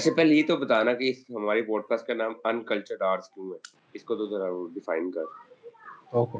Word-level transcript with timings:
اچھا 0.00 0.10
پہلے 0.16 0.34
یہ 0.34 0.42
تو 0.48 0.56
بتانا 0.56 0.92
کہ 0.98 1.10
ہماری 1.36 1.62
پوڈ 1.62 1.82
کاسٹ 1.88 2.06
کا 2.06 2.14
نام 2.20 2.32
ان 2.50 2.62
کلچرڈ 2.68 3.02
آرٹس 3.08 3.28
کیوں 3.34 3.50
ہے 3.50 3.56
اس 3.96 4.04
کو 4.10 4.14
تو 4.16 4.26
ذرا 4.30 4.48
ڈیفائن 4.74 5.10
کر 5.10 6.14
اوکے 6.20 6.38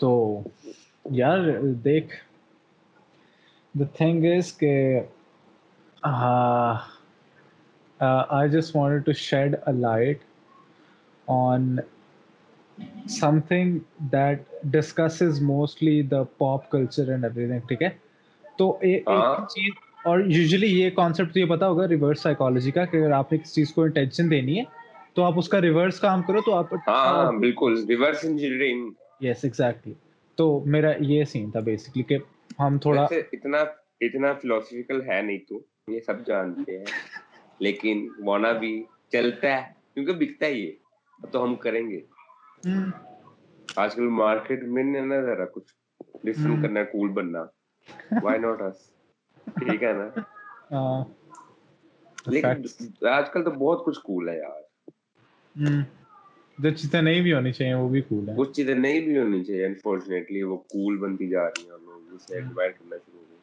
تو 0.00 0.10
یار 1.18 1.38
دیکھ 1.84 2.14
دا 3.80 3.84
تھنگ 3.96 4.24
از 4.36 4.52
کہ 4.58 4.72
I 8.02 8.48
just 8.56 8.76
want 8.76 9.04
to 9.06 9.12
shed 9.26 9.54
a 9.66 9.72
light 9.80 10.22
on 11.42 11.76
something 13.48 13.78
that 14.12 14.42
discuss 14.78 15.20
is 15.28 15.42
mostly 15.52 16.00
the 16.16 16.22
pop 16.44 16.70
culture 16.70 17.10
and 17.10 17.24
everything 17.48 17.66
ٹھیک 17.68 17.82
ہے 17.82 17.90
تو 18.58 18.76
ایک 18.90 19.08
ہاں۔ 19.08 19.46
چیز 19.54 19.72
اور 20.10 20.20
یوزلی 20.26 20.66
یہ 20.66 20.90
کانسیپٹ 20.94 21.36
یہ 21.36 21.44
پتا 21.48 21.66
ہوگا 21.68 21.86
ریورس 21.88 22.20
سائیکالوجی 22.22 22.70
کا 22.76 22.84
کہ 22.84 22.96
اگر 22.96 23.10
آپ 23.18 23.32
نے 23.32 23.38
کسی 23.38 23.52
چیز 23.54 23.72
کو 23.74 23.82
انٹینشن 23.82 24.30
دینی 24.30 24.58
ہے 24.58 24.62
تو 25.14 25.24
آپ 25.24 25.34
اس 25.38 25.48
کا 25.48 25.60
ریورس 25.60 26.00
کام 26.00 26.22
کرو 26.26 26.40
تو 26.46 26.54
آپ 26.54 26.72
ہاں، 26.86 26.96
ہاں، 27.06 27.32
بالکل 27.40 27.74
ریورس 27.88 28.24
انجینئرنگ 28.28 28.90
یس 29.24 29.44
ایگزیکٹلی 29.44 29.92
تو 30.36 30.46
میرا 30.74 30.90
یہ 31.08 31.24
سین 31.32 31.50
تھا 31.50 31.60
بیسکلی 31.68 32.02
کہ 32.08 32.16
ہم 32.58 32.78
تھوڑا 32.82 33.06
اتنا 33.32 33.58
اتنا 34.06 34.32
فلسفیکل 34.40 35.02
ہے 35.10 35.20
نہیں 35.22 35.38
تو 35.48 35.60
یہ 35.92 36.00
سب 36.06 36.26
جانتے 36.26 36.78
ہیں 36.78 36.84
لیکن 37.66 38.06
وانا 38.26 38.50
بھی 38.62 38.72
چلتا 39.12 39.54
ہے 39.56 39.62
کیونکہ 39.94 40.12
بکتا 40.24 40.46
ہے 40.46 40.52
یہ 40.52 41.26
تو 41.32 41.44
ہم 41.44 41.54
کریں 41.66 41.82
گے 41.90 42.00
آج 43.84 43.94
کل 43.94 44.08
مارکیٹ 44.20 44.62
میں 44.66 44.82
نہیں 44.84 45.06
نا 45.06 45.20
ذرا 45.26 45.44
کچھ 45.54 45.72
ڈفرنٹ 46.26 46.62
کرنا 46.62 46.84
کول 46.92 47.10
بننا 47.20 47.44
وائی 48.22 48.38
ناٹ 48.40 48.62
اس 48.62 48.90
ٹھیک 49.58 49.82
ہے 49.82 49.92
نا 49.92 50.22
ہاں۔ 50.72 51.04
لیکن 52.26 53.06
آج 53.10 53.30
کل 53.32 53.44
تو 53.44 53.50
بہت 53.50 53.84
کچھ 53.84 53.98
کول 54.04 54.28
ہے 54.28 54.36
یار 54.38 54.60
جو 56.62 56.70
چیزیں 56.76 57.00
نہیں 57.02 57.20
بھی 57.22 57.32
ہونی 57.32 57.52
چاہیے 57.52 57.74
وہ 57.74 57.88
بھی 57.88 58.00
کول 58.10 58.28
ہیں 58.28 58.36
کچھ 58.36 58.52
چیزیں 58.56 58.74
نہیں 58.74 59.00
بھی 59.06 59.18
ہونی 59.18 59.42
چاہیے 59.44 59.64
انفارچونیٹلی 59.66 60.42
وہ 60.42 60.56
کول 60.74 60.96
بنتی 60.98 61.28
جا 61.28 61.44
رہی 61.46 61.70
ہیں 61.70 61.78
لوگ 61.84 62.14
اسے 62.14 62.34
ایڈوائٹ 62.34 62.78
کرنا 62.78 62.96
شروع 63.06 63.20
ہو 63.20 63.36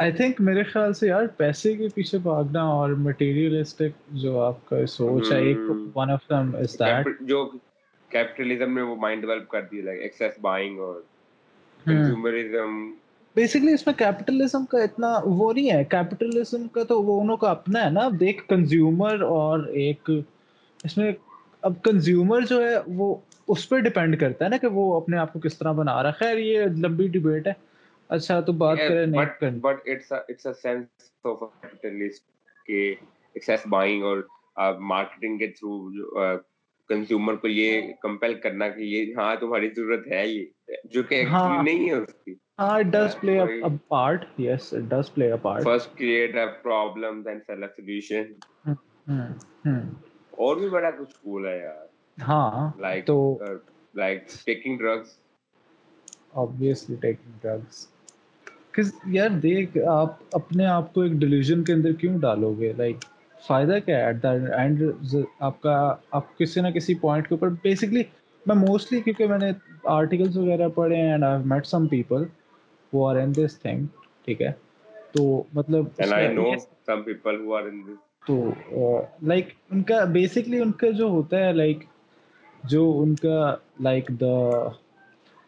آئی 0.00 0.10
تھنک 0.16 0.40
میرے 0.40 0.62
خیال 0.64 0.92
سے 0.98 1.06
یار 1.08 1.26
پیسے 1.36 1.72
کے 1.76 1.86
پیچھے 1.94 2.18
بھاگنا 2.22 2.60
اور 2.76 2.90
مٹیریلسٹک 3.06 3.96
جو 4.22 4.38
آپ 4.42 4.64
کا 4.68 4.76
سوچ 4.88 5.30
ہے 5.32 5.38
ایک 5.48 5.58
one 5.96 6.10
of 6.10 6.20
them 6.30 6.54
is 6.60 6.78
that 6.80 7.08
جو 7.28 7.44
کیپٹلزم 8.14 8.72
نے 8.74 8.82
وہ 8.82 8.94
مائنڈ 9.00 9.22
ڈیولپ 9.22 9.48
کر 9.48 9.62
دیا 9.72 9.84
لائک 9.84 10.00
ایکسس 10.02 10.38
بائنگ 10.42 10.78
اور 10.80 10.94
کنزیومرزم 11.84 12.70
hmm. 12.70 12.90
بیسکلی 13.36 13.72
اس 13.72 13.86
میں 13.86 13.94
کیپٹلزم 13.98 14.64
کا 14.70 14.78
اتنا 14.82 15.12
وہ 15.24 15.52
نہیں 15.52 15.70
ہے 15.70 15.84
کیپٹلزم 15.90 16.66
کا 16.74 16.84
تو 16.92 17.02
وہ 17.02 17.20
انہوں 17.20 17.36
کا 17.44 17.50
اپنا 17.50 17.84
ہے 17.84 17.90
نا 17.90 18.04
اب 18.04 18.18
دیکھ 18.20 18.42
کنزیومر 18.48 19.22
اور 19.38 19.66
ایک 19.86 20.10
اس 20.84 20.96
میں 20.98 21.12
اب 21.68 21.82
کنزیومر 21.90 22.46
جو 22.50 22.62
ہے 22.68 22.74
وہ 23.02 23.14
اس 23.48 23.68
پہ 23.68 23.78
ڈپینڈ 23.88 24.20
کرتا 24.20 24.44
ہے 24.44 24.50
نا 24.50 24.56
کہ 24.60 24.66
وہ 24.80 24.92
اپنے 25.00 25.18
آپ 25.26 25.32
کو 25.32 25.38
کس 25.48 25.58
طرح 25.58 25.72
بنا 25.82 26.02
رہا 26.02 26.08
ہے 26.08 26.24
خیر 26.24 26.38
یہ 26.38 26.64
لمبی 26.86 27.08
ڈبیٹ 27.18 27.46
ہے 27.46 27.52
اچھا 28.14 28.38
تو 28.46 28.52
بات 28.60 28.78
کریں 28.78 29.06
net 29.06 29.42
but 29.62 29.88
it's 29.88 30.12
it's 30.12 30.46
a 30.46 30.52
sense 30.62 31.10
capitalist 31.24 32.22
excess 32.76 33.66
buying 33.72 34.02
اور 34.04 34.22
مارکیٹنگ 34.92 35.36
کے 35.38 35.46
تھرو 35.58 36.24
کنزیومر 36.88 37.34
کو 37.42 37.48
یہ 37.48 37.62
یہ 37.64 37.72
یہ 37.80 37.92
کمپیل 38.02 38.34
کرنا 38.40 38.68
کہ 38.68 38.80
کہ 38.90 39.12
ہاں 39.16 39.24
ہاں 39.26 39.36
تمہاری 39.40 39.68
ضرورت 39.76 40.06
ہے 40.12 40.22
ہاں۔ 40.22 40.38
ہے 40.86 40.88
جو 40.92 41.02
نہیں 41.62 41.90
اس 41.90 42.14
کی 42.24 42.34
does 42.90 43.14
does 43.14 43.20
play 43.20 43.20
play 43.20 43.38
a 43.38 43.44
a 43.44 43.62
a 43.62 43.76
part 43.88 44.24
part 44.24 44.40
yes 44.40 44.74
first 45.64 45.96
create 45.98 46.36
problem 46.62 47.22
then 47.28 47.38
sell 47.46 47.62
a 47.64 47.68
solution 47.76 49.78
اور 50.44 50.56
بھی 50.56 50.68
بڑا 50.70 50.90
کچھ 50.98 51.14
کول 51.22 51.46
ہے 51.46 51.56
یار 51.58 52.22
ہاں 52.28 52.70
لائک 52.80 53.10
لائک 53.94 54.26
تو 54.28 54.42
taking 54.46 54.78
drugs 54.84 55.18
obviously 56.40 56.96
taking 57.02 57.32
drugs 57.44 57.78
کہ 58.76 58.82
یار 59.12 59.30
دیکھ 59.42 59.76
آپ 59.90 60.16
اپنے 60.36 60.66
آپ 60.66 60.92
کو 60.94 61.00
ایک 61.02 61.12
ڈیلیوژن 61.22 61.62
کے 61.64 61.72
اندر 61.72 61.92
کیوں 62.00 62.18
ڈالو 62.20 62.52
گے 62.58 62.72
لائک 62.78 63.04
فائدہ 63.46 63.78
کیا 63.84 63.98
ہے 63.98 64.04
ایٹ 64.06 64.22
دا 64.22 64.30
اینڈ 64.60 64.82
آپ 65.48 65.60
کا 65.62 65.72
آپ 66.18 66.36
کسی 66.38 66.60
نہ 66.60 66.70
کسی 66.74 66.94
پوائنٹ 67.04 67.28
کے 67.28 67.34
اوپر 67.34 67.48
بیسکلی 67.62 68.02
میں 68.46 68.56
موسٹلی 68.56 69.00
کیونکہ 69.00 69.26
میں 69.28 69.38
نے 69.38 69.50
آرٹیکلس 69.98 70.36
وغیرہ 70.36 70.68
پڑھے 70.74 70.96
ہیں 70.96 71.10
and 71.10 71.24
I 71.24 71.42
met 71.54 71.66
some 71.66 71.86
people 71.86 72.24
who 72.92 73.06
are 73.06 73.16
in 73.22 73.32
this 73.36 73.58
thing 73.62 73.84
ٹھیک 74.24 74.42
ہے 74.42 74.52
تو 75.12 75.24
مطلب 75.54 75.86
تو 78.26 78.42
لائک 79.26 79.48
ان 79.70 79.82
کا 79.90 80.04
بیسکلی 80.18 80.60
ان 80.62 80.72
کا 80.80 80.90
جو 80.98 81.04
ہوتا 81.10 81.38
ہے 81.44 81.52
لائک 81.52 81.84
جو 82.70 82.84
ان 83.02 83.14
کا 83.22 83.54
like 83.86 84.08
they 84.20 84.34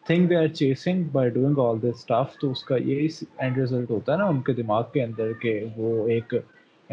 think 0.05 0.31
are 0.35 0.47
chasing 0.59 1.03
by 1.11 1.29
doing 1.33 1.59
all 1.65 1.77
this 1.81 1.95
stuff 1.97 2.35
تو 2.39 2.49
اس 2.51 2.63
کا 2.69 2.75
یہی 2.85 3.07
اینڈ 3.43 3.59
ہوتا 3.89 4.13
ہے 4.13 4.17
نا 4.17 4.25
ان 4.25 4.41
کے 4.41 4.53
کے 4.53 4.55
کے 4.55 4.61
دماغ 4.61 4.83
اندر 4.93 5.05
اندر 5.23 5.33
کہ 5.41 5.59
وہ 5.75 6.07
ایک 6.07 6.33
ایک 6.33 6.41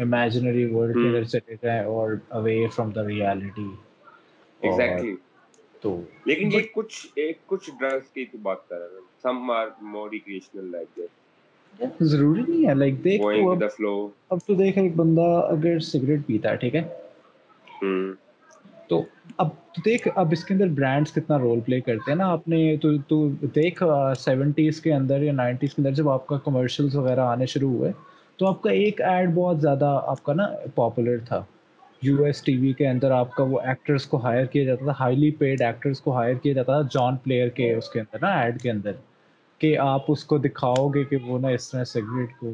امیجنری 0.01 0.63
ورلڈ 0.73 1.25
چلے 1.29 1.77
اور 1.79 2.13
اوے 2.37 2.55
فرام 2.75 2.89
دا 2.95 3.05
ریالٹی 3.07 3.67
لیکن 6.25 6.51
یہ 6.53 6.61
کچھ 6.73 7.19
کچھ 7.47 7.69
ضروری 12.01 12.41
نہیں 12.47 12.65
ہے 12.65 13.07
سگریٹ 15.81 16.21
پیتا 16.27 16.49
hmm. 17.83 18.11
تو 18.91 19.01
اب 19.41 19.49
دیکھ 19.85 20.07
اب 20.21 20.31
اس 20.35 20.43
کے 20.45 20.53
اندر 20.53 20.67
برانڈس 20.77 21.13
کتنا 21.13 21.37
رول 21.39 21.59
پلے 21.65 21.79
کرتے 21.81 22.11
ہیں 22.11 22.15
نا 22.17 22.25
آپ 22.31 22.47
نے 22.53 22.57
تو 22.81 22.89
تو 23.11 23.19
دیکھ 23.55 23.81
سیونٹیز 24.23 24.81
کے 24.87 24.93
اندر 24.93 25.21
یا 25.23 25.33
نائنٹیز 25.33 25.73
کے 25.73 25.81
اندر 25.81 25.91
جب 25.99 26.09
آپ 26.15 26.25
کا 26.27 26.37
کمرشلس 26.47 26.95
وغیرہ 26.95 27.25
آنے 27.35 27.45
شروع 27.53 27.69
ہوئے 27.77 27.91
تو 28.39 28.47
آپ 28.47 28.61
کا 28.63 28.71
ایک 28.79 28.99
ایڈ 29.11 29.29
بہت 29.35 29.61
زیادہ 29.61 29.91
آپ 30.15 30.23
کا 30.23 30.33
نا 30.41 30.47
پاپولر 30.75 31.17
تھا 31.27 31.41
یو 32.07 32.23
ایس 32.25 32.41
ٹی 32.43 32.55
وی 32.61 32.73
کے 32.77 32.87
اندر 32.87 33.11
آپ 33.21 33.31
کا 33.35 33.43
وہ 33.53 33.59
ایکٹرس 33.71 34.05
کو 34.13 34.17
ہائر 34.25 34.45
کیا 34.55 34.63
جاتا 34.65 34.83
تھا 34.85 34.93
ہائیلی 34.99 35.31
پیڈ 35.43 35.61
ایکٹرس 35.67 36.01
کو 36.01 36.15
ہائر 36.17 36.33
کیا 36.43 36.53
جاتا 36.59 36.81
تھا 36.81 36.87
جان 36.99 37.17
پلیئر 37.23 37.49
کے 37.59 37.69
ہاں۔ 37.69 37.77
اس 37.77 37.89
کے 37.93 37.99
اندر 37.99 38.25
نا 38.27 38.33
ایڈ 38.41 38.61
کے 38.61 38.71
اندر 38.71 38.91
کہ 39.59 39.75
آپ 39.87 40.11
اس 40.11 40.23
کو 40.31 40.37
دکھاؤ 40.49 40.87
گے 40.95 41.03
کہ 41.09 41.17
وہ 41.27 41.39
نا 41.39 41.47
اس 41.59 41.69
طرح 41.71 41.83
سگریٹ 41.95 42.37
کو 42.39 42.51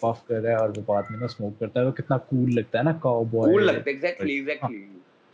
پف 0.00 0.26
کر 0.26 0.40
رہا 0.42 0.50
ہے 0.50 0.56
اور 0.64 0.68
وہ 0.76 0.82
بعد 0.92 1.10
میں 1.10 1.18
نا 1.18 1.24
اسموک 1.24 1.58
کرتا 1.60 1.80
ہے 1.80 1.84
وہ 1.86 1.92
کتنا 2.02 2.18
کول 2.30 2.54
لگتا 2.54 2.78
ہے 2.78 2.82
نا 2.84 2.92
کاؤ 3.02 3.24
بوائے 3.32 4.62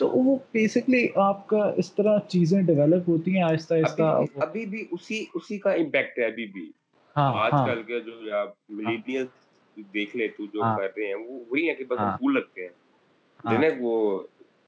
تو 0.01 0.09
وہ 0.11 0.35
بیسکلی 0.53 1.07
آپ 1.23 1.47
کا 1.49 1.63
اس 1.81 1.93
طرح 1.95 2.19
چیزیں 2.35 2.61
ڈیولپ 2.69 3.09
ہوتی 3.09 3.35
ہیں 3.37 3.43
آہستہ 3.45 3.75
آہستہ 3.75 4.03
ابھی 4.45 4.65
بھی 4.67 4.85
اسی 4.93 5.25
اسی 5.41 5.59
کا 5.65 5.71
امپیکٹ 5.81 6.19
ہے 6.19 6.25
ابھی 6.25 6.47
بھی 6.53 6.63
ہاں، 7.17 7.33
ہاں۔ 7.33 7.43
آج 7.51 7.67
کل 7.67 7.83
کے 7.89 8.01
جو 8.07 8.13
ملیڈینل 8.77 9.83
دیکھ 9.95 10.17
لے 10.17 10.29
تو 10.37 10.47
جو 10.55 10.63
ہاں۔ 10.63 10.77
کر 10.77 10.89
رہے 10.97 11.07
ہیں 11.07 11.15
وہ 11.15 11.39
وہی 11.51 11.69
ہے 11.69 11.75
کہ 11.75 11.85
بس 11.89 11.99
پھول 12.19 12.35
لگتے 12.35 12.63
ہیں 12.67 13.55
نا 13.65 13.69
وہ 13.81 13.93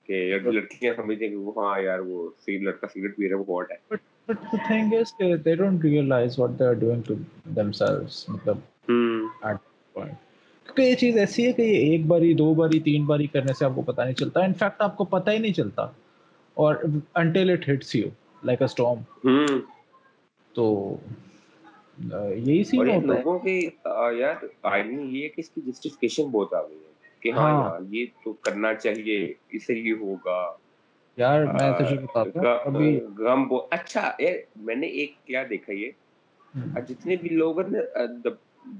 کہ 0.07 0.21
لڑکیاں 0.45 0.93
سمجھیں 0.97 1.17
کہ 1.29 1.35
وہ 1.37 1.53
ہاں 1.57 1.79
یار 1.83 2.01
وہ 2.11 2.29
سیل 2.45 2.65
لڑکا 2.67 2.89
سگریٹ 2.95 3.17
پی 3.17 3.29
رہا 3.29 3.39
ہے 3.39 3.43
وہ 3.47 3.59
ہاٹ 3.61 3.71
ہے 3.73 3.77
but 3.95 4.01
but 4.29 4.43
the 4.53 4.59
thing 4.67 4.93
is 4.99 5.13
کہ 5.19 5.35
they 5.45 5.55
don't 5.63 5.85
realise 5.85 6.39
what 6.39 6.59
they 6.59 6.65
are 6.65 6.75
doing 6.85 7.03
to 7.09 7.15
themselves 7.57 8.25
مطلب 8.29 8.59
ہم 8.91 9.27
ایٹ 9.47 9.57
پوائنٹ 9.95 10.31
یہ 10.79 10.95
چیز 11.01 11.17
ایسی 11.19 11.47
ہے 11.47 11.53
کہ 11.53 11.63
یہ 11.63 11.93
ایک 11.93 12.07
بار 12.07 12.21
بہت 26.33 26.55
آ 26.55 26.63
گئی 26.67 26.81
ہاں 27.35 27.49
ہاں۔ 27.51 28.33
کرنا 28.45 28.73
چاہیے 28.75 29.59
سے 29.67 29.75
یہ 29.79 29.93
ہوگا 30.01 30.41
یار 31.17 31.45
میں 31.55 31.73
اچھا 33.71 34.11
میں 34.57 34.75
نے 34.75 34.89
دیکھا 35.51 35.73
یہ 35.73 35.91
جتنے 36.89 37.17
بھی 37.17 37.29
لوگ 37.37 37.61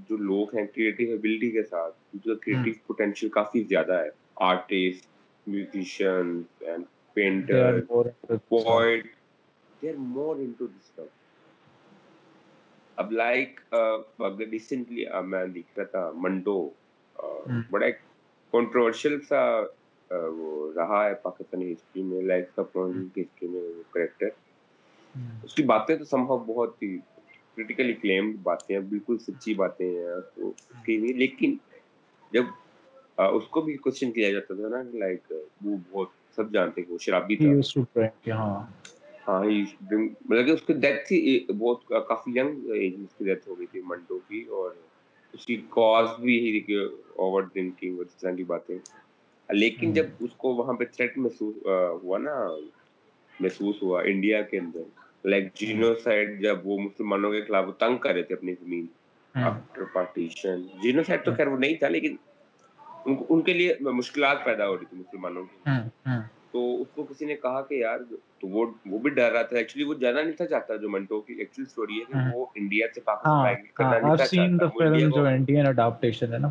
جو 0.09 0.17
لوگ 0.17 0.55
ہیں 0.57 0.65
کریٹیو 0.75 1.11
ایبلٹی 1.11 1.51
کے 1.51 1.63
ساتھ 1.71 1.95
ان 2.13 2.19
کا 2.27 2.35
کریٹیو 2.45 2.75
پوٹینشیل 2.87 3.31
کافی 3.39 3.63
زیادہ 3.69 3.99
ہے 4.03 4.09
artist 4.49 5.07
musician 5.47 6.41
and 6.67 6.85
painter 7.15 7.81
poet 8.49 9.07
they 9.83 9.89
are 9.91 9.95
more 9.99 10.37
into 10.59 10.67
this 10.67 10.87
stuff 10.89 11.21
اب 12.99 13.13
لائک 13.13 13.61
اگر 13.75 14.49
ریسنٹلی 14.53 15.05
میں 15.27 15.45
دیکھ 15.55 15.79
رہا 15.79 15.85
تھا 15.91 16.11
منڈو 16.25 16.59
بڑا 17.71 17.87
ایک 17.87 17.99
کنٹروورشل 18.53 19.21
سا 19.29 19.41
وہ 20.37 20.73
رہا 20.77 21.05
ہے 21.09 21.15
پاکستانی 21.23 21.73
ہسٹری 21.73 22.03
میں 22.03 22.23
لائک 22.23 22.55
کپڑوں 22.57 22.93
کی 23.15 23.21
ہسٹری 23.23 23.49
میں 23.49 23.61
کریکٹر 23.93 24.29
اس 25.45 25.55
کی 25.55 25.63
باتیں 25.73 25.97
تو 25.97 26.05
سمبھو 26.05 26.39
بہت 26.53 26.83
ہی 26.83 26.97
کریٹیکلی 27.57 28.21
باتیں 28.43 28.79
بالکل 28.79 29.19
سچی 29.27 29.55
باتیں 29.55 29.87
ہیں 29.89 31.13
لیکن 31.19 31.57
جب 32.33 32.45
اس 33.23 33.47
کو 33.51 33.61
بھی 33.63 33.77
کوشچن 33.87 34.13
کیا 34.13 34.31
جاتا 34.33 34.55
تھا 34.61 34.69
نا 34.77 34.83
لائک 34.99 35.33
وہ 35.65 35.77
بہت 35.91 36.09
سب 36.37 36.53
جانتے 36.53 36.83
کافی 36.83 37.51
اس 43.03 43.45
کی 44.29 44.43
اور 44.59 44.71
اس 45.33 45.45
کی 45.47 45.61
باتیں 48.47 48.77
لیکن 49.55 49.87
ہاں۔ 49.87 49.95
جب 49.95 50.07
اس 50.25 50.31
کو 50.37 50.55
وہاں 50.55 50.73
پہ 50.79 50.85
تھریٹ 50.97 51.19
محسوس 53.41 53.83
ہوا 53.83 54.03
انڈیا 54.03 54.43
کے 54.51 54.59
اندر 54.59 54.83
لائک 55.31 55.53
جینو 55.59 55.95
سائڈ 56.05 56.41
جب 56.43 56.67
وہ 56.67 56.79
مسلمانوں 56.79 57.31
کے 57.33 57.41
خلاف 57.47 57.65
وہ 57.67 57.73
تنگ 57.79 57.97
کر 58.05 58.15
رہے 58.15 58.23
تھے 58.29 58.35
اپنی 58.35 58.53
زمین 58.61 58.87
آفٹر 59.47 59.85
پارٹیشن 59.95 60.63
جینو 60.83 61.03
سائڈ 61.07 61.25
تو 61.25 61.35
خیر 61.37 61.47
وہ 61.49 61.59
نہیں 61.59 61.75
تھا 61.81 61.89
لیکن 61.89 62.17
ان 63.07 63.17
ان 63.29 63.43
کے 63.49 63.53
لیے 63.53 63.91
مشکلات 63.99 64.45
پیدا 64.45 64.69
ہو 64.69 64.77
رہی 64.77 64.85
تھی 64.91 64.99
مسلمانوں 64.99 65.43
کی 65.45 65.71
ہاں، 65.71 65.81
ہاں۔ 66.07 66.21
تو 66.53 66.61
اس 66.83 66.89
کو 66.95 67.03
کسی 67.11 67.25
نے 67.27 67.35
کہا 67.43 67.61
کہ 67.69 67.75
یار 67.75 67.99
تو 68.41 68.49
وہ 68.49 68.67
وہ 68.91 68.99
بھی 69.05 69.11
ڈر 69.19 69.31
رہا 69.33 69.43
تھا 69.53 69.57
ایکچولی 69.59 69.85
وہ 69.89 69.95
جانا 70.01 70.23
نہیں 70.23 70.37
تھا 70.41 70.47
چاہتا 70.53 70.77
جو 70.83 70.91
منٹو 70.91 71.21
کی 71.27 71.35
ایکچوئل 71.39 71.67
سٹوری 71.69 71.99
ہے 72.01 72.05
کہ 72.13 72.17
ہاں۔ 72.17 72.31
وہ 72.35 72.47
انڈیا 72.55 72.87
سے 72.95 73.01
پاکستان 73.11 73.65
کرنا 73.75 73.91
نہیں 73.99 74.17
تھا 74.17 74.27
چاہتا 74.37 74.97
جو 75.17 75.27
انڈین 75.35 75.67
اڈاپٹیشن 75.67 76.33
ہے 76.35 76.39
نا 76.39 76.51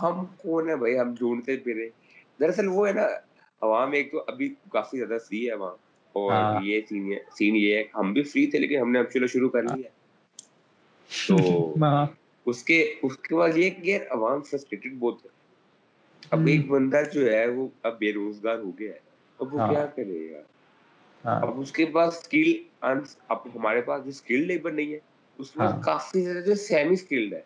ہم 0.00 0.24
کون 0.42 0.68
ہے 0.68 0.76
بھائی 0.76 0.98
ہم 0.98 1.14
ڈھونڈتے 1.18 1.56
پھرے 1.64 1.88
دراصل 2.40 2.68
وہ 2.72 2.86
ہے 2.88 2.92
نا 2.92 3.06
عوام 3.66 3.92
ایک 3.98 4.10
تو 4.12 4.22
ابھی 4.28 4.52
کافی 4.72 4.98
زیادہ 4.98 5.18
فری 5.28 5.44
ہے 5.46 5.52
عوام 5.54 5.76
اور 6.20 6.32
ہاں۔ 6.32 6.60
یہ 6.64 6.80
سین 6.88 7.12
ہے 7.12 7.18
سین 7.38 7.56
یہ 7.56 7.76
ہے 7.76 7.82
ہم 7.98 8.12
بھی 8.12 8.22
فری 8.32 8.46
تھے 8.50 8.58
لیکن 8.58 8.80
ہم 8.80 8.90
نے 8.92 8.98
اب 8.98 9.10
چلو 9.14 9.26
شروع 9.32 9.48
کر 9.50 9.62
لیا 9.76 9.88
تو 11.28 11.36
ہاں۔ 11.82 12.04
اس 12.50 12.62
کے 12.64 12.78
اس 13.06 13.16
کے 13.28 13.34
بعد 13.36 13.56
یہ 13.56 13.70
کہ 13.70 13.90
یار 13.90 14.04
عوام 14.16 14.40
فرسٹریٹڈ 14.50 14.94
بہت 14.98 15.24
ہے 15.24 15.30
اب 16.34 16.46
ایک 16.52 16.66
بندہ 16.70 17.02
جو 17.12 17.24
ہے 17.32 17.46
وہ 17.56 17.66
اب 17.88 17.98
بے 17.98 18.12
روزگار 18.12 18.58
ہو 18.58 18.70
گیا 18.78 18.92
ہے 18.92 18.98
اب 19.40 19.54
وہ 19.54 19.60
ہاں۔ 19.60 19.68
کیا 19.72 19.86
کرے 19.96 20.28
گا 20.32 21.36
اب 21.38 21.60
اس 21.60 21.72
کے 21.72 21.86
پاس 21.94 22.14
سکل 22.24 22.52
ہمارے 23.56 23.80
پاس 23.86 24.04
جو 24.04 24.10
سکل 24.12 24.46
لیبر 24.46 24.70
نہیں 24.72 24.92
ہے 24.92 24.98
اس 25.38 25.56
میں 25.56 25.66
کافی 25.84 26.22
زیادہ 26.24 26.44
جو 26.46 26.54
سیمی 26.66 26.96
سکلڈ 26.96 27.32
ہے 27.34 27.40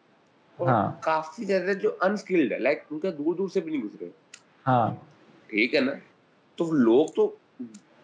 ہاں۔ 0.65 0.91
کافی 1.03 1.45
زیادہ 1.45 1.73
جو 1.83 1.91
انسکلڈ 2.05 2.39
ہے 2.41 2.43
ہے 2.45 2.51
ہے 2.51 2.55
ہے 2.55 2.63
لائک 2.63 2.79
ان 2.83 2.95
ان 2.95 3.01
کا 3.01 3.11
دور 3.19 3.35
دور 3.37 3.49
سے 3.55 3.61
بھی 3.61 3.73
نہیں 3.73 3.83
گزرے 3.83 4.09
ہاں۔ 4.67 4.91
ٹھیک 5.51 5.75
نا 5.85 5.93
تو 6.57 6.67
تو 6.67 6.73
لوگ 6.73 7.21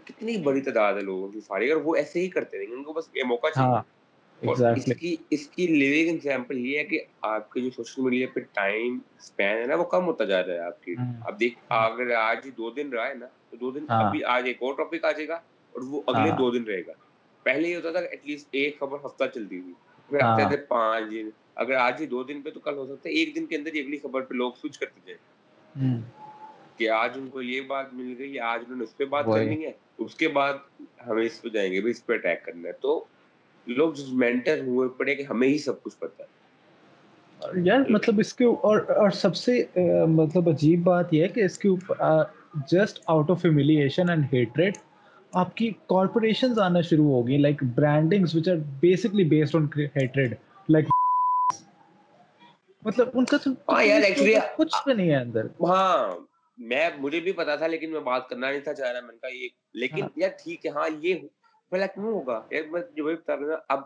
کتنی 0.07 0.37
بڑی 0.43 0.61
تعداد 0.61 0.95
لوگوں 1.03 1.29
کی 1.33 1.41
کی 1.63 1.73
وہ 1.85 1.95
ایسے 1.97 2.21
ہی 2.21 2.29
کرتے 2.31 2.59
رہیں 2.59 2.77
گے 2.77 2.83
کو 2.85 2.93
بس 2.93 3.09
یہ 3.15 3.19
یہ 3.21 3.27
موقع 3.29 3.49
چاہیے 3.55 3.75
ہاں۔ 3.75 3.83
اس 5.31 5.49
لیونگ 5.59 6.09
ایگزامپل 6.09 6.63
کہ 6.91 7.01
آپ 7.33 7.51
کے 7.53 7.61
جو 7.61 7.71
سوشل 7.77 8.03
میڈیا 8.03 8.27
پہ 8.35 8.41
ٹائم 8.55 8.99
اسپین 9.19 9.57
ہے 9.61 9.67
نا 9.67 9.75
وہ 9.81 9.85
کم 9.95 10.05
ہوتا 10.07 10.25
جا 10.31 10.43
رہا 10.47 10.55
ہے 10.55 10.59
آپ 10.67 10.83
کی 10.83 10.95
اب 11.27 11.39
دیکھ 11.41 11.59
اگر 11.79 12.15
آج 12.25 12.49
دو 12.57 12.71
دن 12.77 12.89
رہا 12.93 13.09
ہے 13.09 13.15
نا 13.15 13.27
تو 13.51 13.57
دو 13.61 13.71
دن 13.79 13.85
ابھی 14.03 14.25
آج 14.35 14.47
ایک 14.49 14.63
اور 14.63 14.75
ٹاپک 14.79 15.05
آ 15.05 15.11
جائے 15.13 15.29
گا 15.29 15.35
اور 15.73 15.83
وہ 15.91 16.01
اگلے 16.07 16.31
دو 16.39 16.51
دن 16.59 16.65
رہے 16.73 16.81
گا 16.87 16.93
پہلے 17.43 17.69
یہ 17.69 17.77
ہوتا 17.77 17.91
تھا 17.93 18.01
ایٹ 18.11 18.27
لیسٹ 18.27 18.49
ایک 18.59 18.79
خبر 18.81 18.99
ہفتہ 19.05 19.25
چلتی 19.35 19.61
تھی 19.61 19.73
پھر 20.11 20.23
آتے 20.25 20.45
تھے 20.49 20.57
پانچ 20.69 21.11
دن 21.11 21.31
اگر 21.61 21.75
آج 21.77 22.01
ہی 22.01 22.07
دو 22.07 22.23
دن 22.25 22.41
پہ 22.43 22.51
تو 22.51 22.61
کل 22.61 22.77
ہو 22.79 22.87
سکتا 22.87 23.09
ہے 23.09 23.15
ایک 23.15 23.35
دن 23.37 23.47
کے 23.47 23.57
اندر 23.57 23.75
ہی 23.75 23.81
اگلی 23.81 23.99
خبر 24.03 24.21
پہ 24.29 24.35
لوگ 24.35 24.53
سوچ 24.61 24.79
کرتے 24.79 25.01
جائیں 25.11 25.91
کہ 26.77 26.89
آج 26.91 27.17
ان 27.17 27.29
کو 27.31 27.43
یہ 27.43 27.61
بات 27.69 27.93
مل 27.95 28.15
گئی 28.19 28.39
آج 28.53 28.61
انہوں 28.65 28.79
نے 28.79 28.85
اس 28.85 28.97
پہ 28.97 29.05
بات 29.15 29.25
کرنی 29.35 29.65
ہے 29.65 29.73
اس 30.05 30.15
کے 30.21 30.29
بعد 30.37 30.55
ہمیں 31.07 31.25
اس 31.25 31.41
پہ 31.43 31.49
جائیں 31.57 31.71
گے 31.73 31.81
بھی 31.81 31.91
اس 31.91 32.05
پہ 32.07 32.13
اٹیک 32.13 32.45
کرنا 32.45 32.69
ہے 32.69 32.73
تو 32.83 33.03
لوگ 33.67 33.93
جس 33.95 34.09
مینٹر 34.25 34.61
ہوئے 34.67 34.89
پڑے 34.99 35.15
کہ 35.15 35.23
ہمیں 35.31 35.49
ہی 35.49 35.59
سب 35.65 35.83
کچھ 35.83 35.99
پتا 35.99 36.25
ہے 36.25 36.41
یار 37.65 37.81
مطلب 37.91 38.19
اس 38.21 38.33
کے 38.35 38.45
اور 38.71 38.81
اور 39.03 39.11
سب 39.25 39.37
سے 39.37 39.63
مطلب 40.09 40.49
عجیب 40.49 40.83
بات 40.85 41.13
یہ 41.15 41.23
ہے 41.23 41.29
کہ 41.29 41.45
اس 41.45 41.59
کے 41.59 41.69
اوپر 41.69 41.97
just 42.71 42.99
out 43.15 43.31
of 43.31 43.45
humiliation 43.45 44.09
and 44.11 44.25
hatred 44.33 44.77
آپ 45.43 45.55
کی 45.57 45.71
کارپوریشنز 45.89 46.59
آنا 46.67 46.81
شروع 46.91 47.09
ہو 47.11 47.27
گئی 47.27 47.37
like 47.39 47.63
brandings 47.75 48.35
which 48.35 48.49
are 48.49 48.57
basically 48.81 49.25
based 49.29 49.57
on 49.57 49.67
hatred 49.97 50.35
مطلب 52.85 53.07
ہاں، 53.09 53.15
ان 53.19 53.25
کا 53.25 53.37
کچھ 54.57 54.75
بھی 54.85 54.93
نہیں 54.95 55.11
ہے 55.11 55.17
اندر 55.17 55.45
ہاں 55.69 55.99
میں 56.71 56.87
مجھے 57.01 57.21
بھی 57.27 57.33
پتا 57.41 57.55
تھا 57.57 57.67
لیکن 57.67 57.91
میں 57.93 58.01
بات 58.09 58.23
کرنا 58.29 58.49
نہیں 58.51 58.61
تھا 58.69 58.75
چاہ 58.75 58.93
رہا 58.93 59.29
لیکن 59.83 60.03
ہاں۔ 60.03 60.29
ٹھیک 60.43 60.67
ہے 60.67 60.71
ہاں 60.77 60.89
یہ 61.03 61.15
کیوں 61.95 62.05
ہوگا 62.13 62.41
جو 62.97 63.09
اب 63.75 63.85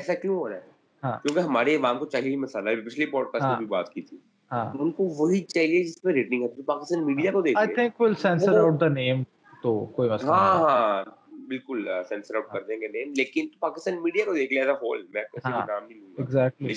ایسا 0.00 0.14
کیوں 0.22 0.36
ہو 0.38 0.48
رہا 0.48 0.56
ہے 0.56 0.58
ہے 0.60 0.64
ہاں۔ 1.04 1.16
کیونکہ 1.22 1.40
ہمارے 1.40 1.76
کو 1.78 1.82
کو 1.82 1.88
کو 1.98 2.04
چاہیے 2.10 2.22
چاہیے 2.24 2.36
مسالہ 2.40 2.70
پچھلی 2.86 3.06
پوڈ 3.14 3.26
کاسٹ 3.32 3.42
میں 3.42 3.50
میں 3.50 3.58
بھی 3.58 3.66
بات 3.76 3.88
کی 3.92 4.02
تھی 4.10 4.16
ان 4.50 4.92
وہی 4.98 5.40
جس 5.54 6.04
ریٹنگ 6.06 6.40
پاکستان 6.66 7.04
میڈیا 7.06 7.30
دیکھ 14.36 14.50
لیا 16.60 16.76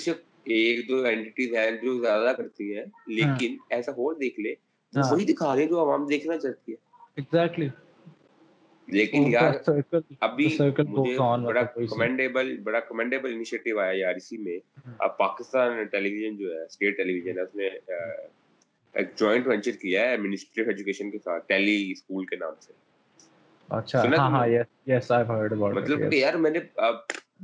ایک 0.54 0.88
دو 0.88 1.02
اینٹیز 1.04 1.54
ہیں 1.54 1.70
جو 1.82 1.98
زیادہ 2.00 2.32
کرتی 2.36 2.72
لیکن 3.14 3.28
ہاں۔ 3.56 3.72
ایسا 3.76 3.82
دیکھ 4.20 4.38
لے 4.40 4.52
ہاں۔ 4.96 5.02
وہی 5.10 5.24
دکھا 5.32 5.54
رہے 5.54 5.66
جو 5.68 5.80
عوام 5.82 6.06
دیکھنا 6.08 6.36
چاہتی 6.38 6.72
ہے 6.72 6.84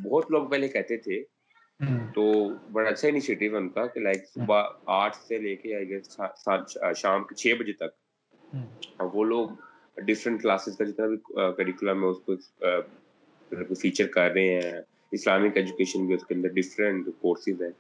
بہت 0.04 0.30
لوگ 0.30 0.47
پہلے 0.50 0.68
کہتے 0.68 0.97
تھے 0.97 1.23
تو 2.15 2.25
بڑا 2.73 2.89
اچھا 2.91 3.09
انیشیٹو 3.09 3.45
ہے 3.53 3.57
ان 3.59 3.69
کا 3.77 3.87
کہ 3.95 4.01
لائک 4.01 4.25
صبح 4.35 4.62
آٹھ 5.01 5.17
سے 5.27 5.39
لے 5.39 5.55
کے 5.62 5.75
آئی 5.77 5.89
گیس 5.89 6.19
شام 7.01 7.25
کے 7.27 7.35
چھ 7.35 7.55
بجے 7.61 7.73
تک 7.81 9.05
وہ 9.15 9.25
لوگ 9.25 9.49
ڈفرینٹ 10.07 10.43
کلاسز 10.43 10.77
کا 10.77 10.85
جتنا 10.85 11.07
بھی 11.07 11.17
کریکولم 11.57 12.03
ہے 12.05 12.09
اس 12.09 12.19
کو 12.27 13.75
فیچر 13.81 14.05
مطلب 14.05 14.12
کر 14.15 14.31
رہے 14.33 14.61
ہیں 14.61 14.81
اسلامک 15.19 15.57
ایجوکیشن 15.57 16.07
بھی 16.07 16.15
اس 16.15 16.25
کے 16.27 16.35
اندر 16.35 16.49
ڈفرینٹ 16.61 17.09
کورسز 17.21 17.62
ہیں 17.62 17.71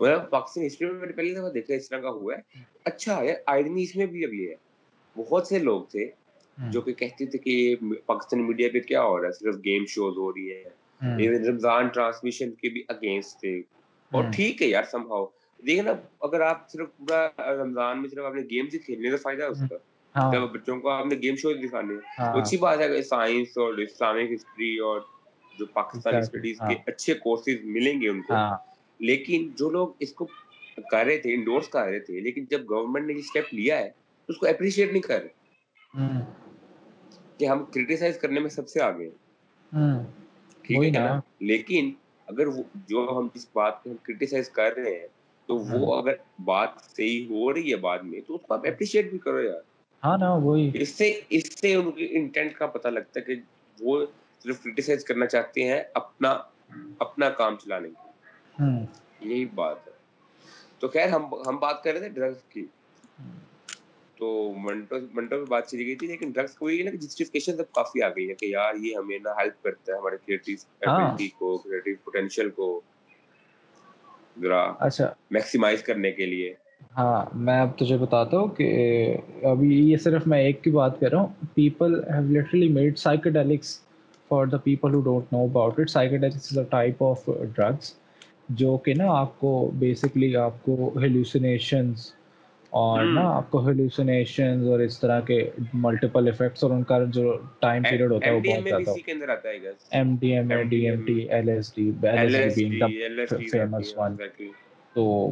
مطلب 0.00 0.30
پاکستان 0.30 0.66
ہسٹری 0.66 0.90
میں 0.90 0.98
میں 1.00 1.06
نے 1.06 1.12
پہلی 1.16 1.34
دفعہ 1.34 1.50
دیکھا 1.50 1.74
اس 1.74 1.88
طرح 1.88 2.00
کا 2.06 2.10
ہوا 2.20 2.36
ہے 2.36 2.62
اچھا 2.92 3.20
ہے 3.20 3.34
آئرنی 3.56 3.82
اس 3.82 3.94
میں 3.96 4.06
بھی 4.14 4.24
اب 4.24 4.32
یہ 4.34 4.48
ہے 4.50 5.20
بہت 5.22 5.46
سے 5.46 5.58
لوگ 5.58 5.82
تھے 5.90 6.08
جو 6.72 6.80
کہ 6.88 6.92
کہتے 7.04 7.26
تھے 7.30 7.38
کہ 7.38 7.74
پاکستانی 8.06 8.42
میڈیا 8.42 8.68
پہ 8.72 8.80
کیا 8.92 9.02
ہو 9.02 9.18
رہا 9.20 9.26
ہے 9.28 9.32
صرف 9.38 9.62
گیم 9.64 9.84
شوز 9.94 10.18
ہو 10.18 10.32
رہی 10.32 10.50
ہے 10.50 10.62
ایون 11.02 11.44
رمضان 11.46 11.88
ٹرانسمیشن 11.94 12.50
کے 12.60 12.68
بھی 12.72 12.82
اگینسٹ 12.88 13.40
تھے 13.40 13.54
اور 14.12 14.24
ٹھیک 14.34 14.62
ہے 14.62 14.66
یار 14.66 14.84
سمبھاؤ 14.90 15.24
دیکھیں 15.66 15.82
نا 15.84 15.92
اگر 16.28 16.40
آپ 16.46 16.68
صرف 16.70 16.88
پورا 16.96 17.52
رمضان 17.62 18.00
میں 18.02 18.08
صرف 18.08 18.24
آپ 18.24 18.34
نے 18.34 18.42
گیمز 18.50 18.74
ہی 18.74 18.78
کھیلنے 18.78 19.10
کا 19.10 19.16
فائدہ 19.22 19.42
ہے 19.42 19.48
اس 19.48 19.60
کا 19.70 20.30
جب 20.32 20.46
بچوں 20.52 20.78
کو 20.80 20.88
آپ 20.90 21.06
نے 21.06 21.16
گیم 21.22 21.36
شوز 21.42 21.56
دکھانے 21.62 21.94
ہیں 21.94 22.30
اچھی 22.42 22.56
بات 22.58 22.80
ہے 22.80 22.88
کہ 22.88 23.00
سائنس 23.10 23.58
اور 23.64 23.78
اسلامک 23.84 24.32
ہسٹری 24.34 24.76
اور 24.88 25.00
جو 25.58 25.66
پاکستانی 25.72 26.16
اسٹڈیز 26.18 26.58
کے 26.68 26.74
اچھے 26.90 27.14
کورسز 27.24 27.64
ملیں 27.76 28.00
گے 28.00 28.08
ان 28.08 28.22
کو 28.28 28.34
لیکن 29.08 29.48
جو 29.58 29.70
لوگ 29.70 29.88
اس 30.06 30.12
کو 30.14 30.26
کر 30.90 31.04
رہے 31.04 31.16
تھے 31.18 31.34
انڈورس 31.34 31.68
کر 31.76 31.86
رہے 31.88 32.00
تھے 32.06 32.20
لیکن 32.20 32.44
جب 32.50 32.68
گورنمنٹ 32.70 33.06
نے 33.06 33.12
یہ 33.14 33.22
سٹیپ 33.30 33.52
لیا 33.54 33.78
ہے 33.78 33.88
تو 33.88 34.32
اس 34.32 34.38
کو 34.38 34.46
اپریشیٹ 34.48 34.92
نہیں 34.92 35.02
کر 35.02 35.22
رہے 35.22 36.18
کہ 37.38 37.46
ہم 37.48 37.64
کرٹیسائز 37.74 38.18
کرنے 38.20 38.40
میں 38.40 38.50
سب 38.50 38.68
سے 38.68 38.80
آگے 38.82 39.08
ہیں 39.08 39.94
ٹھیک 40.66 40.84
ہے 40.84 40.90
نا 41.00 41.20
لیکن 41.50 41.90
اگر 42.26 42.46
جو 42.88 43.06
ہم 43.16 43.26
جس 43.34 43.46
بات 43.54 43.82
کو 43.82 43.90
کریٹیسائز 44.02 44.48
کر 44.50 44.72
رہے 44.76 44.94
ہیں 44.98 45.06
تو 45.46 45.56
وہ 45.56 45.68
ہاں۔ 45.94 46.00
اگر 46.00 46.14
بات 46.44 46.68
صحیح 46.96 47.26
ہو 47.30 47.52
رہی 47.52 47.70
ہے 47.70 47.76
بعد 47.86 47.98
میں 48.04 48.20
تو 48.26 48.34
اس 48.34 48.40
کو 48.46 48.54
آپ 48.54 48.66
اپریشیٹ 48.66 49.10
بھی 49.10 49.18
کرو 49.26 49.42
یار 49.42 49.60
ہاں 50.04 50.16
نا 50.20 50.32
وہی 50.44 50.70
اس 50.82 50.94
سے 50.96 51.12
اس 51.36 51.58
سے 51.60 51.74
ان 51.74 51.90
کے 51.96 52.06
انٹینٹ 52.18 52.52
کا 52.56 52.66
پتہ 52.76 52.88
لگتا 52.88 53.20
ہے 53.20 53.24
کہ 53.34 53.40
وہ 53.82 54.04
صرف 54.42 54.62
کریٹیسائز 54.62 55.04
کرنا 55.04 55.26
چاہتے 55.34 55.68
ہیں 55.72 55.80
اپنا 56.00 56.30
اپنا 57.06 57.28
کام 57.42 57.56
چلانے 57.64 57.88
کی 57.88 58.60
ہاں۔ 58.62 58.78
یہی 59.20 59.44
بات 59.60 59.86
ہے 59.86 59.92
تو 60.78 60.88
خیر 60.96 61.08
ہم 61.12 61.26
ہم 61.46 61.56
بات 61.66 61.82
کر 61.84 61.92
رہے 61.92 62.00
تھے 62.00 62.08
ڈرگس 62.20 62.42
کی 62.52 62.64
تو 64.18 64.28
منٹو 64.64 64.96
منٹوں 65.14 65.38
پہ 65.44 65.50
بات 65.50 65.68
چلی 65.70 65.86
گئی 65.86 65.94
تھی 65.96 66.06
لیکن 66.06 66.30
ڈرگس 66.34 66.54
کوئی 66.58 66.78
یہ 66.78 66.84
نا 66.84 66.90
جسٹیفیکیشن 67.00 67.56
سب 67.56 67.70
کافی 67.78 68.02
آ 68.02 68.08
گئی 68.16 68.28
ہے 68.28 68.34
کہ 68.40 68.46
یار 68.46 68.74
یہ 68.82 68.96
ہمیں 68.96 69.18
نا 69.24 69.30
ہیلپ 69.40 69.62
کرتا 69.64 69.92
ہے 69.92 69.98
ہمارے 69.98 70.16
کریٹیو 70.26 70.56
ایبلٹی 70.80 71.26
ہاں۔ 71.32 71.38
کو 71.38 71.56
کریٹیو 71.64 71.94
پوٹینشیل 72.04 72.50
کو 72.56 72.68
ذرا 74.42 74.62
اچھا 74.86 75.12
میکسیمائز 75.36 75.82
کرنے 75.82 76.12
کے 76.12 76.26
لیے 76.26 76.52
ہاں 76.98 77.24
میں 77.46 77.60
اب 77.60 77.76
تجھے 77.78 77.96
بتاتا 77.98 78.38
ہوں 78.38 78.48
کہ 78.56 78.68
ابھی 79.50 79.68
یہ 79.90 79.96
صرف 80.04 80.26
میں 80.32 80.38
ایک 80.44 80.62
کی 80.64 80.70
بات 80.70 80.98
کر 81.00 81.10
رہا 81.12 81.20
ہوں 81.20 81.46
people 81.54 82.00
have 82.14 82.24
literally 82.38 82.68
made 82.72 82.98
psychedelics 82.98 83.78
for 84.28 84.46
the 84.52 84.56
people 84.64 84.94
who 84.94 85.00
don't 85.10 85.32
know 85.32 85.42
about 85.44 85.78
it 85.80 85.90
psychedelics 85.90 86.52
is 86.52 86.58
a 86.58 86.64
type 86.70 87.02
of 87.04 87.28
drugs 87.40 87.92
جو 88.62 88.76
کہ 88.84 88.94
نا 88.98 89.16
آپ 89.18 89.38
کو 89.38 89.50
بیسکلی 89.78 90.34
آپ 90.36 90.62
کو 90.64 90.92
ہیلوسینیشنز 91.02 92.10
اور 92.80 93.04
نا 93.14 93.20
آپ 93.36 93.50
کو 93.50 93.58
ہیلوسینیشن 93.66 94.66
اور 94.70 94.80
اس 94.80 94.98
طرح 95.00 95.20
کے 95.26 95.38
ملٹیپل 95.84 96.28
افیکٹس 96.28 96.64
اور 96.64 96.70
ان 96.74 96.82
کا 96.84 96.98
جو 97.14 97.36
ٹائم 97.60 97.82
پیریڈ 97.90 98.12
ہوتا 98.12 98.26
ہے 98.26 98.34
وہ 98.34 98.40
بہت 98.46 98.68
زیادہ 98.68 99.48
M 99.96 100.14
D 100.20 100.32
M 100.36 100.50
A 100.52 100.62
D 100.70 100.76
M 100.88 101.04
T 101.06 101.18
L 101.30 101.48
S 101.48 101.74
D 101.76 101.90
L 102.16 102.34
S 102.34 102.54
D 102.56 102.64
being 102.68 102.80
the 103.26 103.36
famous 103.52 103.92
one 103.98 104.16
تو 104.94 105.26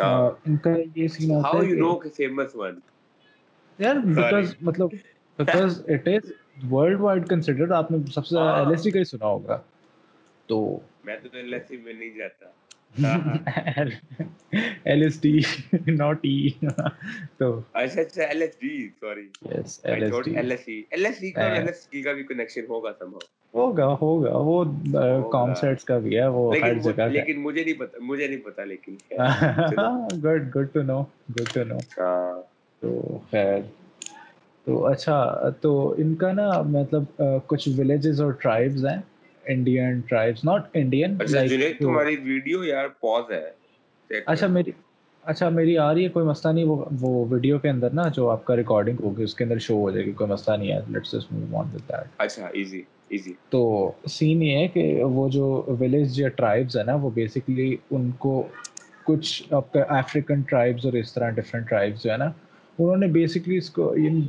ان 0.00 0.56
کا 0.62 0.70
یہ 0.94 1.06
سین 1.08 1.30
ہوتا 1.30 1.48
ہے 1.48 1.54
ہاؤ 1.56 1.62
یو 1.62 1.76
نو 1.86 1.94
کہ 1.98 2.08
فیمس 2.16 2.54
ون 2.56 2.78
یار 3.84 3.96
بیکاز 4.06 4.54
مطلب 4.70 4.94
because 5.38 5.82
it 5.94 6.08
is 6.08 6.32
worldwide 7.00 7.28
considered 7.28 7.72
آپ 7.78 7.90
نے 7.92 7.98
سب 8.14 8.26
سے 8.26 8.34
زیادہ 8.34 8.58
ایل 8.58 8.70
ایس 8.70 8.84
ڈی 8.84 8.90
کا 8.90 8.98
ہی 8.98 9.04
سنا 9.04 9.26
ہوگا 9.26 9.60
تو 10.46 10.60
میں 11.04 11.16
تو 11.22 11.36
ایل 11.36 11.54
ایس 11.54 11.68
ڈی 11.70 11.76
میں 11.84 11.92
نہیں 11.92 12.16
جاتا 12.18 12.46
تو 13.00 14.12
ان 35.98 36.14
کا 36.16 36.32
نا 36.32 36.50
مطلب 36.70 37.22
کچھ 37.46 37.68
ولیجز 37.76 38.20
اور 38.22 38.32
ٹرائبز 38.40 38.86
ہیں 38.86 39.00
انڈین 39.52 39.78
انڈین 39.84 40.00
ٹرائبز 40.08 40.40
ناٹ 40.44 40.70
تمہاری 40.72 42.16
ویڈیو 42.16 42.32
ویڈیو 42.34 42.64
یار 42.64 42.88
پاز 43.00 43.30
ہے 43.32 43.36
ہے 43.40 44.14
ہے 44.14 44.16
ہے 44.16 44.20
اچھا 44.32 44.46
اچھا 44.46 44.70
اچھا 45.32 45.48
میری 45.48 45.56
میری 45.56 45.76
آ 45.78 45.92
رہی 45.94 46.00
کوئی 46.02 46.12
کوئی 46.12 46.26
مسئلہ 46.26 46.52
مسئلہ 46.52 46.52
نہیں 46.52 46.64
نہیں 46.64 46.70
وہ 46.70 46.84
وہ 47.00 47.14
وہ 47.20 47.24
وہ 47.30 47.38
کے 47.38 47.58
کے 47.62 47.68
اندر 47.68 47.86
اندر 47.86 47.94
نا 47.94 48.02
نا 48.02 48.08
جو 48.08 48.14
جو 48.22 48.28
آپ 48.30 48.44
کا 48.44 48.56
ریکارڈنگ 48.56 48.96
ہوگی 49.04 49.22
اس 49.22 49.36
شو 49.66 49.74
ہو 49.80 49.90
جائے 49.90 50.04
گی 50.06 50.12
let's 50.92 51.12
just 51.12 51.32
move 51.32 51.58
on 51.60 51.68
that 51.72 52.40
easy 52.54 52.82
easy 53.14 53.32
تو 53.50 53.60
سین 54.16 54.42
یہ 54.42 54.66
کہ 54.74 54.80
یا 54.98 56.28
ہیں 56.48 56.98
بیسیکلی 57.14 57.74
ان 57.90 58.10
کو 58.24 58.42
کچھ 59.04 59.52
آپ 59.54 59.72
کا 59.72 59.82
افریقن 59.98 60.40
ٹرائبز 60.50 60.86
اور 60.86 60.92
اس 61.00 61.14
طرح 61.14 61.30
ڈفرینٹ 61.40 61.68
ٹرائبز 61.68 62.02
جو 62.02 62.12
ہے 62.12 62.16
نا 62.18 62.30
انہوں 62.78 62.96
نے 63.06 63.24
اس 63.24 63.70
کو 63.70 63.82
کو 63.84 63.92
ان 64.06 64.20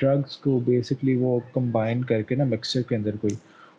ڈرگس 0.00 0.98
وہ 1.20 1.38
کمبائن 1.54 2.04
کر 2.04 2.22
کے 2.28 2.34
نا 2.36 2.44
مکسچر 2.52 2.82
کے 2.88 2.96
اندر 2.96 3.16
کوئی 3.20 3.34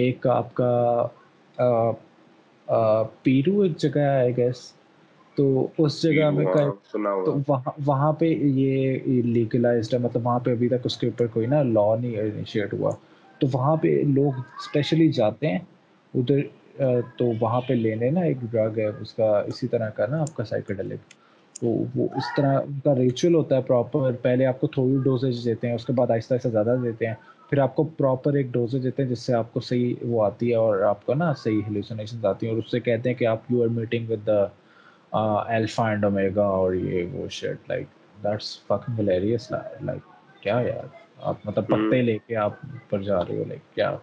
ایک 0.00 0.26
آپ 0.26 0.52
کا 0.54 1.94
پیرو 3.22 3.60
ایک 3.60 3.76
جگہ 3.82 4.00
ہے 4.00 4.16
آئی 4.18 4.36
گیس 4.36 4.60
تو 5.36 5.66
اس 5.78 6.00
جگہ 6.02 6.30
میں 6.34 6.44
ہاں، 6.46 6.54
تو 7.24 7.34
وہاں 7.48 7.72
وہاں 7.86 8.12
پہ 8.18 8.24
یہ 8.26 9.22
لیگلائزڈ 9.24 9.94
ہے 9.94 9.98
مطلب 9.98 10.26
وہاں 10.26 10.38
پہ 10.44 10.50
ابھی 10.52 10.68
تک 10.68 10.86
اس 10.86 10.96
کے 10.98 11.06
اوپر 11.06 11.26
کوئی 11.34 11.46
نا 11.46 11.62
لا 11.62 11.94
نہیں 12.00 12.16
انیشیٹ 12.20 12.72
ہوا 12.74 12.90
تو 13.40 13.46
وہاں 13.52 13.76
پہ 13.82 13.88
لوگ 14.14 14.38
اسپیشلی 14.58 15.08
جاتے 15.18 15.48
ہیں 15.50 15.58
ادھر 16.20 16.40
تو 17.16 17.30
وہاں 17.40 17.60
پہ 17.68 17.72
لینے 17.74 18.10
نا 18.10 18.20
ایک 18.26 18.36
ڈرگ 18.50 18.78
ہے 18.78 18.86
اس 19.00 19.12
کا 19.14 19.38
اسی 19.48 19.66
طرح 19.68 19.90
کا 19.96 20.06
نا 20.10 20.20
آپ 20.20 20.36
کا 20.36 20.44
سائیکڈلک 20.44 21.10
تو 21.60 21.70
وہ 21.94 22.06
اس 22.16 22.24
طرح 22.36 22.58
کا 22.84 22.94
ریچول 22.98 23.34
ہوتا 23.34 23.56
ہے 23.56 23.60
پراپر 23.66 24.12
پہلے 24.22 24.46
آپ 24.46 24.60
کو 24.60 24.66
تھوڑی 24.76 24.96
ڈوزیج 25.04 25.44
دیتے 25.44 25.68
ہیں 25.68 25.74
اس 25.74 25.84
کے 25.86 25.92
بعد 25.96 26.10
آہستہ 26.10 26.34
آہستہ 26.34 26.48
زیادہ 26.48 26.76
دیتے 26.84 27.06
ہیں 27.06 27.14
پھر 27.50 27.58
آپ 27.58 27.74
کو 27.76 27.82
پراپر 27.98 28.34
ایک 28.36 28.46
ڈوزیج 28.52 28.82
دیتے 28.82 29.02
ہیں 29.02 29.08
جس 29.10 29.20
سے 29.26 29.32
آپ 29.34 29.52
کو 29.52 29.60
صحیح 29.68 29.94
وہ 30.08 30.22
آتی 30.24 30.50
ہے 30.50 30.56
اور 30.56 30.80
آپ 30.88 31.04
کو 31.06 31.14
نا 31.14 31.32
صحیح 31.42 31.60
ہیلوسنیشن 31.68 32.26
آتی 32.26 32.46
ہیں 32.46 32.52
اور 32.54 32.60
اس 32.62 32.70
سے 32.70 32.80
کہتے 32.88 33.08
ہیں 33.08 33.16
کہ 33.16 33.26
آپ 33.26 33.50
you 33.50 33.62
are 33.62 33.68
meeting 33.78 34.10
with 34.10 34.26
the 34.26 34.44
alpha 35.56 35.88
and 35.90 36.04
omega 36.04 36.44
اور 36.58 36.72
یہ 36.74 37.06
وہ 37.12 37.26
shirt 37.38 37.68
like 37.68 37.86
that's 38.24 38.50
fucking 38.66 38.98
hilarious 39.00 39.50
like 39.50 40.02
کیا 40.42 40.60
یار 40.66 40.86
آپ 41.32 41.46
مطلب 41.46 41.68
پتے 41.68 42.00
لے 42.02 42.16
کے 42.26 42.36
آپ 42.44 42.60
اوپر 42.70 43.02
جا 43.08 43.18
رہے 43.24 43.38
ہو 43.38 43.44
لائک 43.48 43.74
کیا 43.74 43.94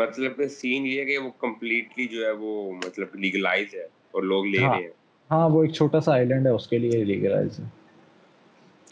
مطلب 0.00 0.42
سین 0.60 0.86
یہ 0.86 1.04
کہ 1.04 1.18
وہ 1.24 1.30
کمپلیٹلی 1.40 2.06
جو 2.16 2.24
ہے 2.26 2.30
وہ 2.40 2.54
مطلب 2.86 3.14
لیگلائز 3.26 3.74
ہے 3.74 3.86
اور 4.14 4.22
لوگ 4.32 4.46
لے 4.46 4.64
ہاں۔ 4.64 4.74
رہے 4.74 4.82
ہیں 4.82 4.90
ہاں 5.30 5.48
وہ 5.50 5.62
ایک 5.64 5.72
چھوٹا 5.74 6.00
سا 6.08 6.12
آئیلینڈ 6.14 6.46
ہے 6.46 6.50
اس 6.60 6.66
کے 6.68 6.78
لیے 6.78 7.04
لیگلائز 7.04 7.58
ہے 7.60 7.64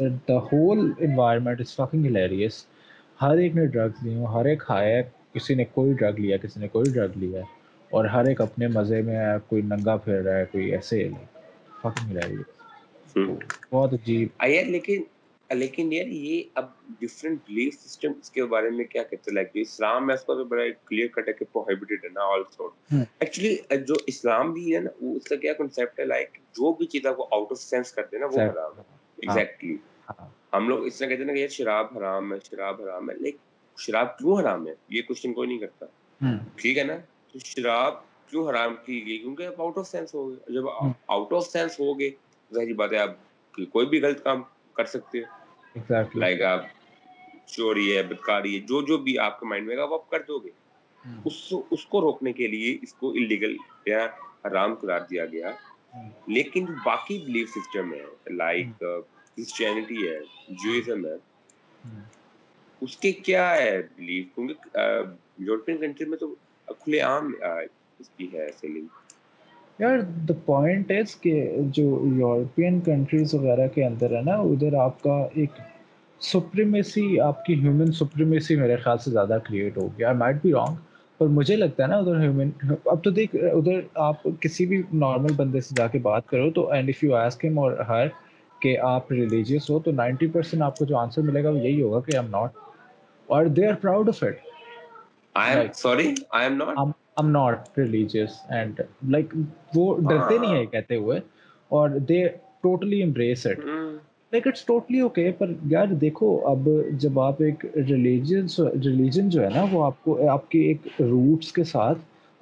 the 0.00 0.36
whole 0.52 0.90
environment 1.00 1.60
is 1.60 1.74
fucking 1.76 2.04
hilarious 2.06 2.64
ہر 3.22 3.38
ایک 3.38 3.54
نے 3.56 3.66
ڈرگس 3.66 4.02
لی 4.04 4.14
ہوں 4.14 4.26
ہر 4.34 4.44
ایک 4.48 4.60
کھایا 4.60 4.96
ہے 4.96 5.02
کسی 5.34 5.54
نے 5.54 5.64
کوئی 5.74 5.92
ڈرگ 6.00 6.18
لیا 6.18 6.36
کسی 6.42 6.60
نے 6.60 6.68
کوئی 6.68 6.92
ڈرگ 6.94 7.18
لیا 7.22 7.40
اور 7.96 8.04
ہر 8.14 8.26
ایک 8.28 8.40
اپنے 8.40 8.68
مزے 8.74 9.00
میں 9.02 9.16
ہے 9.16 9.32
کوئی 9.48 9.62
ننگا 9.70 9.96
پھیر 10.04 10.20
رہا 10.22 10.36
ہے 10.38 10.44
کوئی 10.52 10.70
ایسے 10.74 11.02
فاکنگ 11.82 12.16
ہلیریس 12.16 13.18
hmm. 13.18 13.34
بہت 13.70 13.92
عجیب 13.94 14.44
یار 14.52 14.64
لیکن 14.70 15.02
لیکن 15.54 15.92
یار 15.92 16.06
یہ 16.06 16.42
اب 16.60 16.66
ڈفرینٹ 17.00 17.38
بلیف 17.48 17.74
سسٹم 17.80 18.12
اس 18.22 18.30
کے 18.30 18.44
بارے 18.54 18.70
میں 18.76 18.84
کیا 18.84 19.02
کہتے 19.10 19.30
لائک 19.34 19.52
جو 19.54 19.60
اسلام 19.60 20.08
ہے 20.10 20.14
اس 20.14 20.24
کا 20.26 20.34
تو 20.34 20.44
بڑا 20.44 20.62
کلیئر 20.88 21.06
کٹ 21.16 21.28
ہے 21.28 21.32
کہ 21.32 21.44
پروہیبیٹیڈ 21.52 22.04
ہے 22.04 22.08
نا 22.14 22.24
آل 22.32 22.42
سورٹ 22.56 22.94
ایکچولی 23.18 23.56
جو 23.88 23.94
اسلام 24.14 24.52
بھی 24.52 24.74
ہے 24.74 24.80
نا 24.80 24.90
اس 25.14 25.28
کا 25.28 25.36
کیا 25.46 25.52
کنسیپٹ 25.58 26.00
ہے 26.00 26.04
لائک 26.04 26.38
جو 26.58 26.72
بھی 26.78 26.86
چیز 26.94 27.06
آپ 27.06 27.16
کو 27.16 27.28
آؤٹ 27.38 27.52
آف 27.52 27.58
سینس 27.60 27.92
کرتے 27.92 28.16
ہیں 28.16 28.20
نا 28.24 28.28
وہ 28.32 28.48
حرام 28.50 28.78
ہے 28.78 28.95
ایگزیکٹلی 29.22 29.74
ہاں۔ 30.08 30.14
ہاں۔ 30.20 30.28
ہم 30.56 30.68
لوگ 30.68 30.84
اس 30.86 30.98
طرح 30.98 31.08
کہتے 31.08 31.24
ہیں 31.24 31.34
کہ 31.34 31.38
یار 31.40 31.48
شراب 31.58 31.96
حرام 31.98 32.32
ہے 32.32 32.38
شراب 32.50 32.80
حرام 32.82 33.10
ہے 33.10 33.14
لیکن 33.20 33.38
شراب 33.84 34.16
کیوں 34.18 34.38
حرام 34.40 34.66
ہے 34.68 34.72
یہ 34.96 35.02
کوشچن 35.08 35.32
کوئی 35.34 35.48
نہیں 35.48 35.58
کرتا 35.58 35.86
ہاں۔ 36.22 36.36
ٹھیک 36.60 36.78
ہے 36.78 36.84
نا 36.90 36.96
تو 37.32 37.38
شراب 37.44 37.94
کیوں 38.30 38.46
حرام 38.48 38.74
کی 38.84 39.04
گئی 39.06 39.18
کیونکہ 39.18 39.46
آپ 39.46 39.60
آؤٹ 39.60 39.78
آف 39.78 39.86
سینس 39.88 40.14
ہو 40.14 40.28
گئے 40.30 40.54
جب 40.54 40.68
آؤٹ 41.06 41.32
آف 41.32 41.46
سینس 41.46 41.78
ہو 41.80 41.98
گئے 41.98 42.10
ظاہری 42.54 42.72
بات 42.80 42.92
ہے 42.92 42.98
آپ 42.98 43.10
کوئی 43.72 43.86
بھی 43.88 44.00
غلط 44.02 44.22
کام 44.24 44.42
کر 44.76 44.84
سکتے 44.94 45.18
ہیں 45.18 45.82
لائک 46.18 46.42
آپ 46.52 46.60
چوری 47.56 47.96
ہے 47.96 48.02
بدکاری 48.02 48.54
ہے 48.54 48.60
جو 48.68 48.80
جو 48.86 48.98
بھی 49.06 49.18
آپ 49.26 49.38
کے 49.40 49.46
مائنڈ 49.46 49.66
میں 49.68 49.76
گا 49.76 49.84
وہ 49.90 49.94
آپ 50.00 50.08
کر 50.10 50.22
دو 50.28 50.38
گے 50.44 50.50
اس 51.74 51.84
کو 51.90 52.00
روکنے 52.00 52.32
کے 52.38 52.46
لیے 52.56 52.76
اس 52.82 52.94
کو 53.00 53.10
انلیگل 53.16 53.56
یا 53.86 54.04
حرام 54.46 54.74
قرار 54.80 55.00
دیا 55.10 55.26
گیا 55.32 55.50
لیکن 56.36 56.64
جو 56.66 56.74
باقی 56.84 57.18
بلیف 57.24 57.48
سسٹم 57.56 57.92
ہے 57.94 58.30
لائک 58.36 58.68
کرسچینٹی 58.80 60.06
uh, 60.06 60.12
ہے 60.14 60.54
جوئزم 60.64 61.06
ہے 61.06 61.16
اس 62.84 62.96
کے 63.02 63.12
کیا 63.28 63.50
ہے 63.56 63.80
بلیف 63.96 64.34
کیونکہ 64.34 64.78
یورپین 65.46 65.76
uh, 65.76 65.80
کنٹری 65.80 66.08
میں 66.08 66.18
تو 66.18 66.34
کھلے 66.84 67.00
عام 67.10 67.32
uh, 67.48 67.60
اس 67.98 68.08
کی 68.16 68.28
ہے 68.32 68.46
سیلنگ 68.60 68.86
یار 69.80 69.98
دا 70.28 70.34
پوائنٹ 70.44 70.90
از 70.98 71.14
کہ 71.20 71.46
جو 71.76 71.84
یورپین 72.18 72.80
کنٹریز 72.84 73.34
وغیرہ 73.34 73.66
کے 73.74 73.84
اندر 73.84 74.16
ہے 74.16 74.20
نا 74.26 74.34
ادھر 74.52 74.74
آپ 74.82 75.02
کا 75.02 75.16
ایک 75.40 75.58
سپریمیسی 76.32 77.20
آپ 77.20 77.44
کی 77.44 77.54
ہیومن 77.60 77.92
سپریمیسی 77.92 78.56
میرے 78.60 78.76
خیال 78.84 78.98
سے 79.04 79.10
زیادہ 79.10 79.38
کریٹ 79.48 79.76
ہو 79.78 79.86
گیا 79.98 80.08
آئی 80.08 80.16
مائٹ 80.16 80.36
بی 80.42 80.52
رانگ 80.52 80.74
پر 81.18 81.26
مجھے 81.36 81.56
لگتا 81.56 81.82
ہے 81.82 81.88
نا 81.88 81.96
ادھر 81.96 82.20
ہیومن 82.20 82.50
اب 82.92 83.02
تو 83.04 83.10
دیکھ 83.18 83.36
ادھر 83.52 83.80
آپ 84.06 84.22
کسی 84.40 84.66
بھی 84.66 84.82
نارمل 85.04 85.32
بندے 85.36 85.60
سے 85.60 85.74
جا 85.78 85.86
کے 85.92 85.98
بات 86.08 86.26
کرو 86.28 86.50
تو 86.58 86.68
اینڈ 86.72 86.88
اف 86.88 87.02
یو 87.04 87.14
آسک 87.16 87.44
ہم 87.46 87.58
اور 87.58 87.76
ہر 87.88 88.06
کہ 88.60 88.76
آپ 88.88 89.12
ریلیجیس 89.12 89.68
ہو 89.70 89.78
تو 89.84 89.90
نائنٹی 89.92 90.26
پرسینٹ 90.34 90.62
آپ 90.62 90.76
کو 90.78 90.84
جو 90.84 90.96
آنسر 90.98 91.22
ملے 91.22 91.44
گا 91.44 91.50
وہ 91.50 91.58
یہی 91.58 91.80
ہوگا 91.82 92.00
کہ 92.00 92.16
آئی 92.16 92.24
ایم 92.24 92.30
ناٹ 92.36 92.56
اور 93.34 93.46
they 93.56 93.66
are 93.68 93.74
proud 93.82 94.08
of 94.08 94.22
it 94.24 94.44
وہ 99.74 99.94
ah. 99.94 100.08
ڈرتے 100.08 100.38
نہیں 100.38 100.54
ہے 100.56 100.64
کہتے 100.66 100.96
ہوئے 100.96 101.18
اور 101.76 101.88
they 102.08 102.24
totally 102.62 103.02
embarrass 103.02 103.46
it 103.46 103.60
it's 104.32 104.64
totally 104.66 105.00
okay 105.00 105.30
پر 105.38 105.50
یار 105.70 105.88
دیکھو 106.00 106.28
اب 106.50 106.68
جب 107.00 107.18
آپ 107.20 107.40
ایک 107.42 107.64
ریلیجن 107.88 108.46
ریلیجن 108.84 109.28
جو 109.30 109.42
ہے 109.44 109.48
نا 109.54 109.64
وہ 109.72 109.84
آپ 109.84 110.02
کو 110.04 110.18
آپ 110.30 110.50
کے 110.50 110.58
ایک 110.68 110.86
روٹس 111.00 111.52
کے 111.52 111.64
ساتھ 111.64 111.98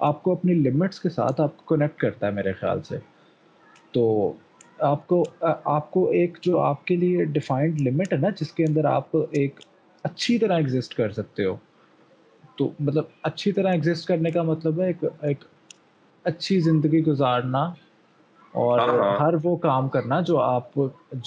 آپ 0.07 0.23
کو 0.23 0.31
اپنی 0.31 0.53
لمٹس 0.69 0.99
کے 0.99 1.09
ساتھ 1.09 1.41
آپ 1.41 1.55
کو 1.57 1.75
کنیکٹ 1.75 1.99
کرتا 2.01 2.27
ہے 2.27 2.31
میرے 2.31 2.53
خیال 2.59 2.81
سے 2.87 2.95
تو 3.93 4.05
آپ 4.91 5.05
کو 5.07 5.23
آپ 5.51 5.89
کو 5.91 6.05
ایک 6.19 6.37
جو 6.43 6.59
آپ 6.59 6.83
کے 6.87 6.95
لیے 7.03 7.25
ڈیفائنڈ 7.35 7.81
لمٹ 7.87 8.13
ہے 8.13 8.17
نا 8.17 8.29
جس 8.39 8.51
کے 8.53 8.63
اندر 8.67 8.85
آپ 8.93 9.15
ایک 9.41 9.59
اچھی 10.09 10.37
طرح 10.37 10.57
ایگزسٹ 10.57 10.95
کر 10.97 11.11
سکتے 11.19 11.45
ہو 11.45 11.55
تو 12.57 12.69
مطلب 12.79 13.03
اچھی 13.29 13.51
طرح 13.51 13.71
ایگزسٹ 13.73 14.07
کرنے 14.07 14.31
کا 14.31 14.43
مطلب 14.53 14.81
ہے 14.81 14.87
ایک 14.87 15.03
ایک 15.21 15.43
اچھی 16.33 16.59
زندگی 16.69 17.03
گزارنا 17.05 17.67
اور 18.63 18.79
ہاں، 18.79 18.97
ہاں۔ 18.97 19.15
ہر 19.19 19.33
وہ 19.43 19.55
کام 19.63 19.87
کرنا 19.93 20.19
جو 20.27 20.37
آپ 20.39 20.73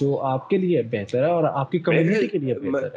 جو 0.00 0.18
آپ 0.26 0.48
کے 0.50 0.58
لیے 0.58 0.82
بہتر 0.92 1.24
ہے 1.26 1.30
اور 1.30 1.44
آپ 1.62 1.70
کی 1.70 1.78
کمیونٹی 1.88 2.26
کے 2.26 2.38
لیے 2.42 2.54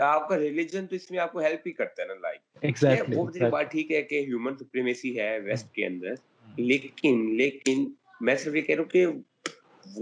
آپ 0.10 0.28
کا 0.30 0.38
ریلیجن 0.40 0.88
تو 0.90 0.96
اس 0.96 1.10
میں 1.12 1.20
آپ 1.24 1.32
کو 1.34 1.40
ہیلپ 1.46 1.66
ہی 1.68 1.72
کرتا 1.80 2.02
ہے 2.02 2.08
نا 2.08 2.28
لائک 2.28 3.10
وہ 3.18 3.50
بات 3.58 3.72
ٹھیک 3.72 3.92
ہے 3.92 4.02
کہ 4.12 4.20
ہیومن 4.28 4.56
سپریمیسی 4.60 5.18
ہے 5.20 5.30
ویسٹ 5.46 5.72
کے 5.76 5.86
اندر 5.86 6.14
لیکن 6.70 7.22
لیکن 7.42 7.84
میں 8.28 8.36
صرف 8.46 8.56
یہ 8.56 8.62
کہہ 8.70 8.76
رہا 8.76 8.84
ہوں 8.84 8.90
کہ 8.90 9.06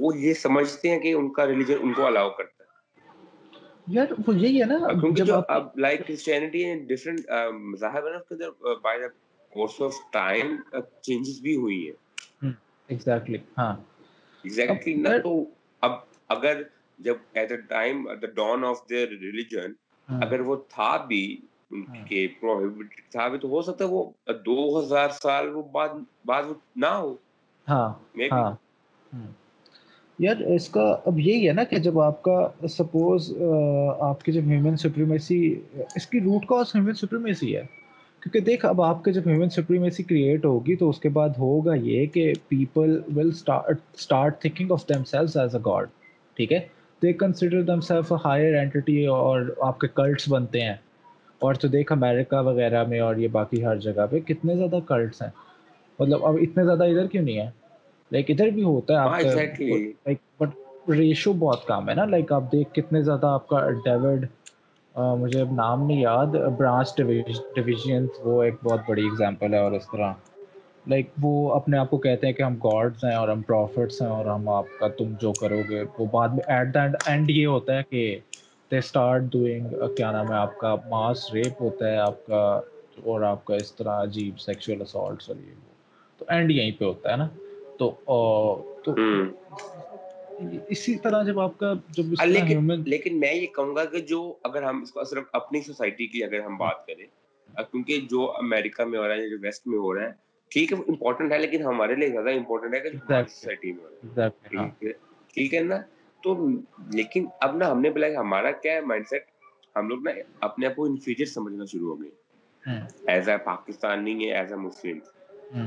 وہ 0.01 0.15
یہ 0.17 0.33
سمجھتے 0.45 0.89
ہیں 0.91 0.99
کہ 1.07 1.13
ان 1.13 1.31
کا 1.39 1.45
ریلیجن 1.47 1.83
ان 1.87 1.93
کو 1.93 2.05
الاؤ 2.05 2.29
کرتا 2.37 2.63
ہے 2.63 3.97
یار 3.97 4.13
وہ 4.27 4.35
یہی 4.39 4.59
ہے 4.61 4.65
نا 4.77 4.79
کیونکہ 4.99 5.23
جو 5.23 5.41
اب 5.57 5.77
لائک 5.87 6.07
کرسچینٹی 6.07 6.63
ہے 6.69 6.75
ڈفرینٹ 6.95 7.25
مذاہب 7.59 8.05
ہے 8.05 8.11
نا 8.11 8.17
اس 8.17 8.27
کے 8.29 8.35
اندر 8.35 8.75
by 8.83 9.01
the 9.01 9.07
course 9.53 9.81
of 9.81 9.93
time 10.13 10.55
changes 11.01 11.41
بھی 11.41 11.55
ہوئی 11.65 11.87
ہے 11.87 12.45
ایگزیکٹلی 12.93 13.37
ہاں 13.57 13.73
اب 14.39 15.99
سال 25.21 25.49
وہ 25.55 26.43
نہ 26.75 26.85
ہو 26.85 27.15
جب 30.19 31.99
آپ 31.99 32.21
کا 32.21 32.67
سپوز 32.69 33.31
آپ 33.99 34.23
کی 34.23 34.31
کی 34.31 34.37
جب 34.37 34.47
ہیومن 34.47 34.73
ہیومن 34.73 34.77
سپریمیسی 34.77 34.79
سپریمیسی 34.79 35.55
اس 35.95 36.07
روٹ 36.25 36.45
کاز 36.49 36.75
ہے 36.75 37.61
کیونکہ 38.23 38.39
دیکھ 38.47 38.65
اب 38.65 38.81
آپ 38.81 39.03
کے 39.03 39.11
جب 39.13 39.27
ہیومن 39.27 39.49
سپریمیسی 39.49 40.03
کریئٹ 40.03 40.45
ہوگی 40.45 40.75
تو 40.75 40.89
اس 40.89 40.99
کے 40.99 41.09
بعد 41.17 41.37
ہوگا 41.39 41.73
یہ 41.83 42.05
کہ 42.13 42.31
people 42.47 42.99
will 43.15 43.29
start 43.33 44.39
thinking 44.41 44.71
of 44.71 44.87
them 44.89 45.03
self 45.11 45.37
as 45.37 45.55
a 45.55 45.61
god 45.65 45.87
ٹھیک 46.37 46.53
ہے 46.53 47.13
کنسیڈر 47.19 48.17
ہائر 48.25 48.55
اینٹی 48.59 49.05
اور 49.17 49.41
آپ 49.67 49.79
کے 49.79 49.87
کلٹس 49.95 50.29
بنتے 50.31 50.61
ہیں 50.61 50.73
اور 51.47 51.53
تو 51.61 51.67
دیکھ 51.73 51.91
امیرکا 51.91 52.39
وغیرہ 52.47 52.83
میں 52.87 52.99
اور 52.99 53.15
یہ 53.23 53.27
باقی 53.31 53.63
ہر 53.65 53.75
جگہ 53.85 54.05
پہ 54.11 54.19
کتنے 54.27 54.55
زیادہ 54.55 54.79
کلٹس 54.87 55.21
ہیں 55.21 55.29
مطلب 55.99 56.25
اب 56.25 56.37
اتنے 56.41 56.63
زیادہ 56.65 56.83
ادھر 56.91 57.07
کیوں 57.11 57.23
نہیں 57.23 57.37
ہے 57.39 57.49
لائک 58.11 58.31
ادھر 58.31 58.49
بھی 58.57 58.63
ہوتا 58.63 58.93
ہے 58.93 58.99
آپ 58.99 59.59
لائک 59.61 60.17
بٹ 60.39 60.89
ریشو 60.97 61.33
بہت 61.39 61.65
کم 61.67 61.89
ہے 61.89 61.93
نا 61.95 62.05
لائک 62.15 62.31
آپ 62.33 62.51
دیکھ 62.51 62.73
کتنے 62.79 63.01
زیادہ 63.03 63.27
آپ 63.27 63.47
کا 63.47 63.67
ڈیوڈ 63.85 64.25
مجھے 65.19 65.39
اب 65.41 65.51
نام 65.55 65.85
نہیں 65.85 65.99
یاد 66.01 66.33
برانچ 66.57 66.95
ڈویژنس 67.55 68.19
وہ 68.23 68.41
ایک 68.43 68.53
بہت 68.63 68.79
بڑی 68.87 69.01
اگزامپل 69.11 69.53
ہے 69.53 69.59
اور 69.59 69.71
اس 69.77 69.85
طرح 69.91 70.13
لائک 70.89 71.09
وہ 71.21 71.31
اپنے 71.53 71.77
آپ 71.77 71.89
کو 71.89 71.97
کہتے 72.05 72.27
ہیں 72.27 72.33
کہ 72.33 72.43
ہم 72.43 72.55
گاڈس 72.63 73.03
ہیں 73.03 73.15
اور 73.15 73.27
ہم 73.29 73.41
پروفٹس 73.47 74.01
ہیں 74.01 74.09
اور 74.09 74.25
ہم 74.25 74.49
آپ 74.49 74.65
کا 74.79 74.87
تم 74.97 75.13
جو 75.21 75.31
کرو 75.41 75.61
گے 75.69 75.81
وہ 75.97 76.05
بعد 76.13 76.33
میں 76.35 76.43
ایٹ 76.53 76.73
دا 76.73 76.79
اینڈ 76.83 76.95
اینڈ 77.07 77.29
یہ 77.29 77.45
ہوتا 77.45 77.77
ہے 77.77 77.83
کہ 77.89 78.03
دے 78.71 78.77
اسٹارٹ 78.77 79.23
ڈوئنگ 79.33 79.73
کیا 79.97 80.11
نام 80.11 80.29
ہے 80.31 80.35
آپ 80.37 80.57
کا 80.59 80.75
ماس 80.89 81.29
ریپ 81.33 81.61
ہوتا 81.61 81.91
ہے 81.91 81.97
آپ 81.97 82.25
کا 82.25 82.43
اور 83.11 83.21
آپ 83.33 83.45
کا 83.45 83.55
اس 83.61 83.73
طرح 83.75 84.01
عجیب 84.03 84.39
سیکشل 84.39 84.81
اسالٹس 84.81 85.29
اور 85.29 85.37
یہ 85.37 85.53
تو 86.19 86.25
اینڈ 86.27 86.51
یہیں 86.51 86.71
پہ 86.79 86.85
ہوتا 86.85 87.11
ہے 87.11 87.17
نا 87.17 87.27
تو 87.79 87.91
تو 88.85 88.93
اسی 90.73 90.93
طرح 91.03 91.23
جب 91.27 91.39
آپ 91.39 91.57
کا 91.59 91.73
جب 91.97 92.13
لیکن 92.25 92.67
لیکن 92.89 93.19
میں 93.19 93.33
یہ 93.33 93.45
کہوں 93.55 93.75
گا 93.75 93.83
کہ 93.93 93.99
جو 94.11 94.19
اگر 94.49 94.63
ہم 94.63 94.81
اس 94.81 94.91
کو 94.91 95.03
صرف 95.09 95.23
اپنی 95.39 95.61
سوسائٹی 95.61 96.07
کی 96.07 96.23
اگر 96.23 96.39
ہم 96.45 96.57
بات 96.57 96.85
کریں 96.87 97.05
کیونکہ 97.71 97.99
جو 98.09 98.31
امریکہ 98.37 98.83
میں 98.85 98.99
ہو 98.99 99.07
رہا 99.07 99.13
ہے 99.15 99.29
جو 99.29 99.37
ویسٹ 99.41 99.67
میں 99.67 99.77
ہو 99.79 99.93
رہا 99.95 100.05
ہے 100.05 100.11
ٹھیک 100.53 100.71
ہے 100.73 100.77
امپورٹنٹ 100.87 101.31
ہے 101.31 101.39
لیکن 101.39 101.63
ہمارے 101.65 101.95
لیے 101.95 102.09
زیادہ 102.11 102.29
امپورٹنٹ 102.37 102.75
ہے 102.75 102.79
کہ 102.79 102.89
سوسائٹی 103.09 103.71
میں 103.71 103.83
ہو 103.83 103.89
رہا 104.17 104.59
ہاں۔ 104.61 104.67
ہے 104.83 104.91
ٹھیک 105.33 105.53
ہے 105.53 105.59
نا 105.63 105.77
تو 106.23 106.35
لیکن 106.93 107.25
اب 107.47 107.55
نا 107.57 107.71
ہم 107.71 107.81
نے 107.81 107.89
بلا 107.97 108.07
ہمارا 108.19 108.51
کیا 108.61 108.73
ہے 108.75 108.81
مائنڈ 108.91 109.07
سیٹ 109.09 109.25
ہم 109.75 109.87
لوگ 109.89 110.05
نا 110.07 110.11
اپنے 110.47 110.67
آپ 110.67 110.75
کو 110.75 110.85
انفیجر 110.85 111.25
سمجھنا 111.33 111.65
شروع 111.71 111.95
ہو 111.95 112.01
گئے 112.01 112.77
ایز 113.13 113.29
اے 113.29 113.37
پاکستانی 113.45 114.23
ہے 114.27 114.33
as 114.37 114.51
a 114.53 114.57
Muslim 114.59 114.99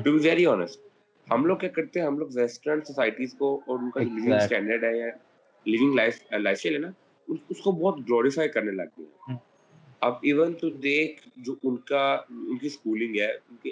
to 0.02 0.12
be 0.12 0.28
very 0.28 0.46
honest 0.46 0.90
ہم 1.30 1.44
لوگ 1.46 1.56
کیا 1.56 1.68
کرتے 1.76 2.00
ہیں 2.00 2.06
ہم 2.06 2.18
لوگ 2.18 2.28
ویسٹرن 2.34 2.80
سوسائٹیز 2.84 3.34
کو 3.38 3.54
اور 3.66 3.78
ان 3.78 3.90
کا 3.90 4.00
لیونگ 4.00 4.32
اسٹینڈرڈ 4.40 4.84
ہے 4.84 4.96
یا 4.98 5.08
لیونگ 5.66 5.94
لائف 5.94 6.18
لائف 6.42 6.56
اسٹائل 6.56 6.74
ہے 6.74 6.80
نا 6.86 6.90
اس 7.48 7.60
کو 7.64 7.72
بہت 7.72 7.98
گلوریفائی 8.08 8.48
کرنے 8.56 8.70
لگ 8.72 8.98
گئے 8.98 9.34
اب 10.06 10.14
ایون 10.28 10.54
تو 10.60 10.70
دیکھ 10.86 11.22
جو 11.46 11.54
ان 11.62 11.76
کا 11.90 12.06
ان 12.28 12.56
کی 12.58 12.66
اسکولنگ 12.66 13.18
ہے 13.20 13.30
ان 13.32 13.56
کی 13.62 13.70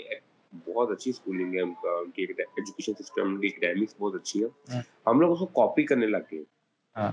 بہت 0.67 0.91
اچھی 0.93 1.11
اسکولنگ 1.11 1.55
ہے 1.55 1.61
ان 1.61 1.73
کا 1.83 1.97
ان 2.05 2.11
کی 2.15 2.27
ایجوکیشن 2.39 2.95
سسٹم 3.03 3.29
ان 3.29 3.41
کی 3.41 3.47
اکیڈیمکس 3.49 3.95
بہت 3.99 4.15
اچھی 4.21 4.45
ہے 4.45 4.81
ہم 5.07 5.21
لوگ 5.21 5.33
اس 5.33 5.39
کو 5.39 5.47
کاپی 5.61 5.85
کرنے 5.87 6.07
لگ 6.07 6.31
گئے 6.33 6.43
ہاں۔ 6.97 7.11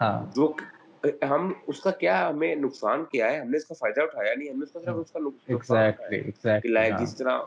ہاں۔ 0.00 0.20
جو 0.36 0.52
ہم 1.30 1.52
اس 1.68 1.80
کا 1.82 1.90
کیا 2.00 2.28
ہمیں 2.28 2.54
نقصان 2.56 3.04
کیا 3.12 3.30
ہے 3.32 3.40
ہم 3.40 3.50
نے 3.50 3.56
اس 3.56 3.64
کا 3.68 3.74
فائدہ 3.80 4.02
اٹھایا 4.02 4.34
نہیں 4.34 4.48
ہم 4.50 4.58
نے 4.58 4.64
اس 4.64 4.72
کا 4.72 4.80
صرف 4.80 4.96
اس 5.00 5.12
کا 5.12 5.20
نقصان 5.52 6.62
لائک 6.72 6.92
ہاں۔ 6.92 7.04
جس 7.04 7.16
طرح 7.16 7.38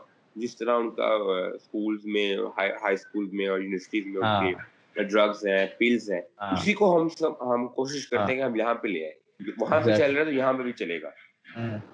جس 0.42 0.56
طرح 0.56 0.74
ان 0.76 0.90
کا 0.94 1.08
اسکولز 1.54 2.06
میں 2.14 2.32
ہائی 2.58 2.94
اسکول 2.94 3.28
میں 3.32 3.46
اور 3.48 3.60
یونیورسٹیز 3.60 4.06
میں 4.06 4.16
ان 4.20 4.24
ہاں۔ 4.24 4.40
کے 4.94 5.02
ڈرگس 5.02 5.44
ہیں 5.46 5.66
پلز 5.78 6.10
ہیں 6.10 6.20
ہاں۔ 6.40 6.52
اسی 6.58 6.72
کو 6.74 6.94
ہم 6.96 7.08
سب 7.18 7.52
ہم 7.54 7.66
کوشش 7.76 8.06
کرتے 8.08 8.22
ہاں۔ 8.22 8.28
ہیں 8.30 8.36
کہ 8.36 8.42
ہم 8.42 8.56
یہاں 8.56 8.74
پہ 8.82 8.88
لے 8.88 9.04
آئیں 9.04 9.50
وہاں 9.60 9.80
پہ 9.84 9.94
چل 9.96 10.12
رہا 10.12 10.20
ہے 10.20 10.24
تو 10.24 10.32
یہاں 10.32 10.52
پہ 10.52 10.62
بھی 10.62 10.72
چلے 10.78 11.00
گا 11.02 11.10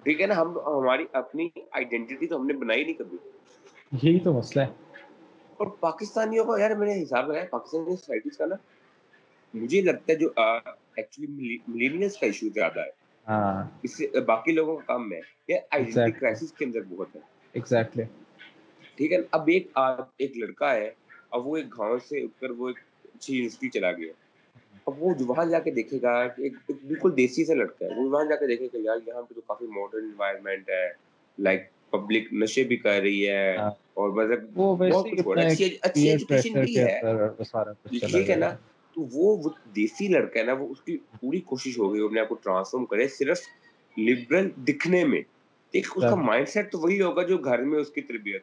ٹھیک 0.04 0.20
ہے 0.20 0.26
نا 0.26 0.36
ہم 0.40 0.56
ہماری 0.66 1.04
اپنی 1.20 1.48
آئیڈینٹی 1.72 2.26
تو 2.26 2.36
ہم 2.40 2.46
نے 2.46 2.52
بنائی 2.62 2.84
نہیں 2.84 2.94
کبھی 2.98 3.18
یہی 4.02 4.18
تو 4.24 4.32
مسئلہ 4.38 4.62
ہے 4.64 5.00
اور 5.56 5.66
پاکستانیوں 5.80 6.44
کا 6.44 6.58
یار 6.60 6.70
میں 6.78 6.86
نے 6.86 7.02
حساب 7.02 7.28
لگایا 7.30 7.44
پاکستانی 7.50 7.96
سوسائٹیز 7.96 8.38
کا 8.38 8.46
نا 8.46 8.54
مجھے 9.60 9.80
لگتا 9.80 10.12
ہے 10.12 10.18
جو 10.18 10.28
ایکچولی 10.38 11.56
ملینیلز 11.68 12.16
کا 12.18 12.26
ایشو 12.26 12.46
زیادہ 12.54 12.80
ہے 12.84 13.62
اس 13.82 13.96
سے 13.96 14.20
باقی 14.26 14.52
لوگوں 14.52 14.76
کا 14.76 14.92
کم 14.96 15.12
ہے 15.12 15.20
یہ 15.48 15.58
آئیڈینٹی 15.78 16.18
کرائسس 16.18 16.52
کے 16.52 16.64
اندر 16.64 16.82
بہت 16.94 17.16
ہے 17.16 17.20
ایگزیکٹلی 17.52 18.02
ٹھیک 18.96 19.12
ہے 19.12 19.16
اب 19.38 19.48
ایک 19.52 19.78
ایک 20.18 20.36
لڑکا 20.38 20.72
ہے 20.74 20.90
اب 21.36 21.46
وہ 21.46 21.56
ایک 21.56 21.78
گاؤں 21.78 21.98
سے 22.08 22.20
اٹھ 22.24 22.40
کر 22.40 22.50
وہ 22.58 22.68
ایک 22.68 22.78
اچھی 23.14 23.36
یونیورسٹی 23.36 23.90
لائک 31.42 31.60
پبلک 31.90 32.32
نشے 32.42 32.62
بھی 32.70 32.76
کر 32.76 33.00
رہی 33.00 33.28
ہے 33.28 33.56
ٹھیک 38.00 38.30
ہے 38.30 38.36
نا 38.36 38.50
تو 38.94 39.06
وہ 39.12 39.36
دیسی 39.76 40.08
لڑکا 40.08 40.38
ہے 40.38 40.44
نا 40.44 40.52
وہ 40.58 40.66
پوری 41.20 41.40
کوشش 41.52 41.78
اپنے 41.78 42.20
آپ 42.20 42.28
کو 42.28 42.34
ٹرانسفارم 42.34 42.84
کرے 42.94 43.08
صرف 43.18 43.40
لبرل 43.98 44.48
دکھنے 44.68 45.04
میں 45.14 45.20
ہاں۔ 46.02 46.14
وہی 46.72 47.00
ہوگا 47.00 47.22
جو 47.28 47.36
گھر 47.38 47.62
میں 47.70 47.78
اس 47.80 47.88
کی 47.92 48.00
تربیت 48.10 48.42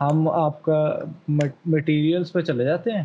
ہم 0.00 0.28
آپ 0.30 0.62
کا 0.62 0.80
مٹیریلس 1.28 2.32
پہ 2.32 2.40
چلے 2.48 2.64
جاتے 2.64 2.90
ہیں 2.92 3.04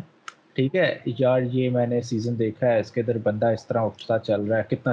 ٹھیک 0.56 0.74
ہے 0.76 0.94
یار 1.18 1.42
یہ 1.52 1.70
میں 1.76 1.86
نے 1.86 2.00
سیزن 2.10 2.38
دیکھا 2.38 2.66
ہے 2.72 2.80
اس 2.80 2.90
کے 2.92 3.00
اندر 3.00 3.18
بندہ 3.22 3.46
اس 3.52 3.66
طرح 3.66 3.86
اٹھتا 3.86 4.18
چل 4.18 4.44
رہا 4.50 4.58
ہے 4.58 4.74
کتنا 4.74 4.92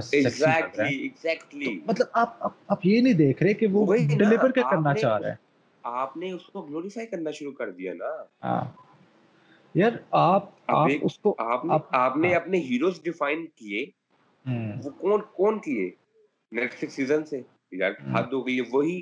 مطلب 1.87 2.05
آپ 2.21 2.45
آپ 2.73 2.85
یہ 2.85 3.01
نہیں 3.01 3.13
دیکھ 3.17 3.43
رہے 3.43 3.53
کہ 3.53 3.67
وہ 3.71 3.85
ڈلیور 3.95 4.49
کیا 4.55 4.63
کرنا 4.71 4.93
چاہ 5.01 5.17
رہا 5.17 5.29
ہے 5.29 5.35
آپ 6.01 6.17
نے 6.17 6.31
اس 6.31 6.45
کو 6.53 6.61
گلوریفائی 6.61 7.07
کرنا 7.07 7.31
شروع 7.39 7.51
کر 7.59 7.69
دیا 7.77 7.93
نا 7.99 8.11
ہاں۔ 8.43 8.61
یار 9.79 9.91
آپ 10.21 10.49
آپ 10.77 10.89
اس 11.01 11.17
کو 11.19 11.33
آپ 11.47 11.65
نے 12.17 12.27
ہاں۔ 12.29 12.35
اپنے 12.39 12.57
ہیروز 12.69 13.01
ڈیفائن 13.03 13.45
کیے 13.55 13.85
وہ 14.53 14.89
کون 15.01 15.21
کون 15.37 15.59
کیے 15.65 15.89
نیٹفلکس 16.59 16.93
سیزن 16.95 17.25
سے 17.25 17.41
یار 17.79 17.91
حد 18.15 18.33
ہو 18.33 18.45
گئی 18.47 18.59
ہے 18.59 18.65
وہی 18.71 19.01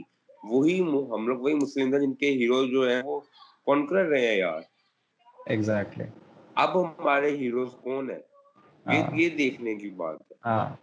وہی 0.52 0.80
ہم 0.82 1.28
لوگ 1.28 1.38
وہی 1.42 1.54
مسلم 1.62 1.90
تھے 1.92 2.00
جن 2.06 2.14
کے 2.20 2.32
ہیرو 2.40 2.66
جو 2.72 2.88
ہیں 2.90 3.02
وہ 3.06 3.20
کانکرر 3.66 4.06
رہے 4.10 4.28
ہیں 4.28 4.36
یار 4.36 4.62
ایگزیکٹلی 5.52 6.04
اب 6.64 6.80
ہمارے 6.82 7.30
ہیروز 7.38 7.72
کون 7.84 8.10
ہیں 8.10 8.20
یہ 8.92 9.02
ہاں. 9.02 9.36
دیکھنے 9.38 9.76
کی 9.76 9.90
بات 9.96 10.18
ہے 10.22 10.36
ہاں. 10.46 10.76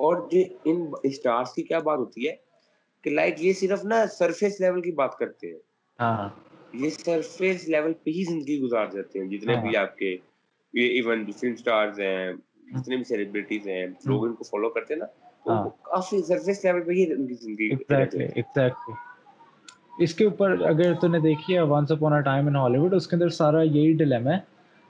اور 0.00 0.28
جو 0.30 0.40
ان 0.70 0.84
اسٹارز 1.10 1.52
کی 1.54 1.62
کیا 1.62 1.78
بات 1.88 1.98
ہوتی 1.98 2.28
ہے 2.28 2.34
کہ 3.02 3.10
لائک 3.10 3.42
یہ 3.44 3.52
صرف 3.52 3.84
نا 3.84 4.06
سرفیس 4.18 4.60
لیول 4.60 4.80
کی 4.82 4.92
بات 5.00 5.14
کرتے 5.18 5.50
ہیں 5.50 5.58
ہاں. 6.00 6.28
یہ 6.72 6.90
سرفیس 7.04 7.68
لیول 7.68 7.92
پہ 8.04 8.10
ہی 8.10 8.24
زندگی 8.30 8.60
گزار 8.60 8.86
جاتے 8.94 9.18
ہیں 9.20 9.26
جتنے 9.30 9.56
بھی 9.66 9.76
آپ 9.76 9.96
کے 9.98 10.16
یہ 10.80 10.88
ایون 11.00 11.24
فلم 11.38 11.52
اسٹارز 11.52 12.00
ہیں 12.00 12.32
جتنے 12.76 12.96
بھی 12.96 13.04
سیلیبریٹیز 13.04 13.66
ہیں 13.68 13.86
لوگ 14.06 14.24
ان 14.26 14.34
کو 14.34 14.44
فالو 14.44 14.68
کرتے 14.70 14.94
ہیں 14.94 14.98
نا 15.00 15.06
ہاں۔ 15.48 15.64
کافی 15.94 16.20
سرفیس 16.28 16.64
لیول 16.64 16.82
پہ 16.84 16.92
ہی 16.92 17.06
رنگی 17.14 17.34
زندگی 17.40 17.68
ایگزیکٹلی 17.70 18.68
اس 20.04 20.14
کے 20.18 20.24
اوپر 20.24 20.56
اگر 20.68 20.94
تو 21.00 21.08
نے 21.08 21.18
دیکھی 21.24 21.54
ہے 21.54 21.60
وانس 21.72 21.90
اپون 21.92 22.20
ٹائم 22.24 22.46
ان 22.46 22.56
ہالی 22.56 22.78
ووڈ 22.78 22.94
اس 22.94 23.06
کے 23.06 23.16
اندر 23.16 23.28
سارا 23.40 23.60
یہی 23.62 23.92
ڈلیم 23.96 24.26
ہے 24.28 24.36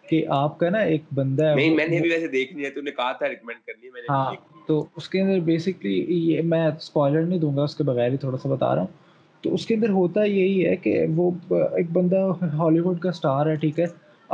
کہ 0.08 0.24
آپ 0.36 0.58
کا 0.58 0.68
نا 0.70 0.78
ایک 0.92 1.02
بندہ 1.14 1.44
ہے 1.46 1.54
نہیں 1.54 1.74
میں 1.76 1.86
نے 1.88 2.00
بھی 2.00 2.10
ویسے 2.10 2.26
دیکھنی 2.28 2.64
ہے 2.64 2.70
تو 2.70 2.80
نے 2.82 2.90
کہا 2.98 3.12
تھا 3.18 3.28
ریکمینڈ 3.28 3.58
کرنی 3.66 3.86
ہے 3.86 3.90
میں 3.92 4.00
نے 4.00 4.12
ہاں 4.12 4.32
تو 4.66 4.84
اس 4.96 5.08
کے 5.08 5.20
اندر 5.20 5.40
بیسکلی 5.50 5.94
یہ 6.18 6.42
میں 6.52 6.66
سپوائلر 6.80 7.22
نہیں 7.22 7.38
دوں 7.38 7.56
گا 7.56 7.62
اس 7.62 7.76
کے 7.76 7.84
بغیر 7.90 8.10
ہی 8.12 8.16
تھوڑا 8.24 8.38
سا 8.42 8.48
بتا 8.54 8.74
رہا 8.74 8.80
ہوں 8.82 9.02
تو 9.42 9.54
اس 9.54 9.66
کے 9.66 9.74
اندر 9.74 9.90
ہوتا 9.98 10.24
یہی 10.24 10.66
ہے 10.66 10.74
کہ 10.84 11.04
وہ 11.16 11.30
ایک 11.76 11.90
بندہ 11.96 12.24
ہالی 12.58 12.80
ووڈ 12.80 12.98
کا 13.00 13.08
اسٹار 13.10 13.46
ہے 13.46 13.54
ٹھیک 13.64 13.80
ہے 13.80 13.86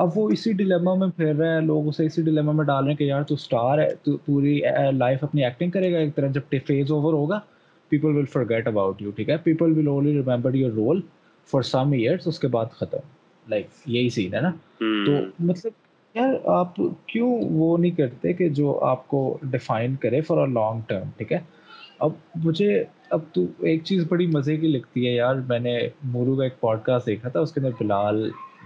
اب 0.03 0.11
وہ 0.19 0.29
اسی 0.33 0.53
ڈیلیما 0.59 0.95
میں 0.95 1.07
پھر 1.17 1.35
رہے 1.37 1.53
ہیں 1.55 1.61
لوگ 1.61 1.87
اسے 1.89 2.05
اسی 2.07 2.23
ڈیلیما 2.23 2.53
میں 2.59 2.65
ڈال 2.65 2.83
رہے 2.85 2.91
ہیں 2.93 2.97
کہ 2.97 3.05
یار 3.05 3.23
تو 3.29 3.35
اسٹار 3.35 3.79
ہے 3.79 3.89
تو 4.03 4.17
پوری 4.27 4.59
لائف 4.97 5.25
اپنی 5.25 5.45
ایکٹنگ 5.45 5.71
کرے 5.71 5.93
گا 5.93 5.99
ایک 5.99 6.15
طرح 6.17 6.29
جب 6.35 6.55
فیز 6.67 6.91
اوور 6.93 7.13
ہوگا 7.13 7.39
people 7.89 8.17
will 8.17 8.27
for 8.33 8.43
get 8.49 8.67
about 8.69 9.01
you 9.03 9.11
ٹھیک 9.17 9.31
ہے 9.31 9.37
people 9.45 9.77
will 9.79 9.89
only 9.89 10.13
remember 10.21 10.55
your 10.55 10.71
role 10.73 11.01
for 11.51 11.63
some 11.73 11.93
years 11.93 12.27
اس 12.29 12.39
کے 12.39 12.49
بعد 12.57 12.73
ختم 12.81 13.09
لائک 13.51 13.67
یہی 13.87 14.09
سین 14.19 14.35
ہے 14.35 14.41
نا 14.41 14.51
تو 14.79 15.13
مطلب 15.47 16.17
یار 16.19 16.33
آپ 16.59 16.75
کیوں 17.07 17.31
وہ 17.53 17.77
نہیں 17.79 17.91
کرتے 17.97 18.33
کہ 18.33 18.49
جو 18.61 18.79
آپ 18.87 19.07
کو 19.09 19.23
ڈیفائن 19.51 19.95
کرے 20.03 20.21
فار 20.29 20.39
اے 20.39 20.47
لانگ 20.53 20.81
ٹرم 20.89 21.11
ٹھیک 21.17 21.33
ہے 21.33 21.39
اب 22.05 22.13
مجھے 22.45 22.83
اب 23.15 23.21
تو 23.33 23.45
ایک 23.71 23.83
چیز 23.85 24.05
بڑی 24.09 24.27
مزے 24.37 24.57
کی 24.57 24.69
لگتی 24.69 25.07
ہے 25.07 25.13
یار 25.15 25.37
میں 25.49 25.59
نے 25.59 25.79
مورو 26.13 26.37
کا 26.37 26.45
ایک 26.45 26.61
پوڈ 26.61 26.79
کاسٹ 26.85 27.07
دیکھا 27.07 27.29
تھا 27.29 27.41
اس 27.41 27.53
کے 27.53 27.61
اندر 27.61 27.71
بلال 27.81 28.31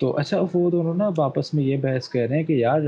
تو 0.00 0.16
اچھا 0.18 0.38
وہ 0.52 0.68
دونوں 0.70 0.92
نا 0.94 1.06
واپس 1.16 1.20
آپس 1.20 1.52
میں 1.54 1.62
یہ 1.64 1.76
بحث 1.80 2.08
کہہ 2.10 2.20
رہے 2.28 2.36
ہیں 2.36 2.44
کہ 2.44 2.52
یار 2.52 2.80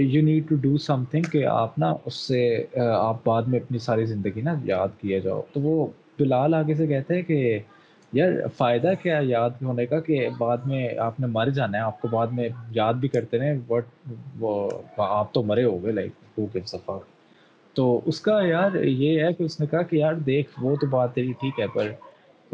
you 0.00 0.22
need 0.24 0.48
to 0.48 0.54
do 0.60 0.76
something 1.10 1.22
کہ 1.32 1.44
آپ 1.46 1.78
نا 1.78 1.92
اس 2.06 2.14
سے 2.28 2.40
آپ 2.84 3.16
بعد 3.24 3.48
میں 3.52 3.60
اپنی 3.60 3.78
ساری 3.86 4.06
زندگی 4.12 4.40
نا 4.42 4.54
یاد 4.64 4.98
کیا 5.00 5.18
جاؤ 5.24 5.42
تو 5.54 5.60
وہ 5.60 5.86
بلال 6.18 6.54
آگے 6.60 6.74
سے 6.74 6.86
کہتے 6.86 7.14
ہیں 7.16 7.22
کہ 7.28 7.58
یار 8.18 8.32
فائدہ 8.56 8.92
کیا 9.02 9.18
یاد 9.26 9.62
ہونے 9.64 9.86
کا 9.86 10.00
کہ 10.08 10.28
بعد 10.38 10.66
میں 10.72 10.88
آپ 11.06 11.20
نے 11.20 11.26
مر 11.36 11.50
جانا 11.58 11.78
ہے 11.78 11.82
آپ 11.82 12.00
کو 12.00 12.08
بعد 12.12 12.32
میں 12.38 12.48
یاد 12.80 12.94
بھی 13.04 13.08
کرتے 13.16 13.38
رہے 13.38 13.54
بٹ 13.68 14.12
وہ 14.40 14.54
آپ 15.08 15.32
تو 15.34 15.42
مرے 15.52 15.64
ہو 15.64 15.82
گئے 15.84 15.92
لائک 15.92 16.40
سفر 16.66 17.04
تو 17.74 17.86
اس 18.10 18.20
کا 18.28 18.40
یار 18.46 18.82
یہ 18.84 19.22
ہے 19.24 19.32
کہ 19.34 19.42
اس 19.42 19.60
نے 19.60 19.66
کہا 19.70 19.82
کہ 19.92 19.96
یار 19.96 20.14
دیکھ 20.32 20.58
وہ 20.62 20.74
تو 20.80 20.86
بات 20.96 21.14
تیری 21.14 21.32
ٹھیک 21.40 21.60
ہے 21.60 21.66
پر 21.74 21.88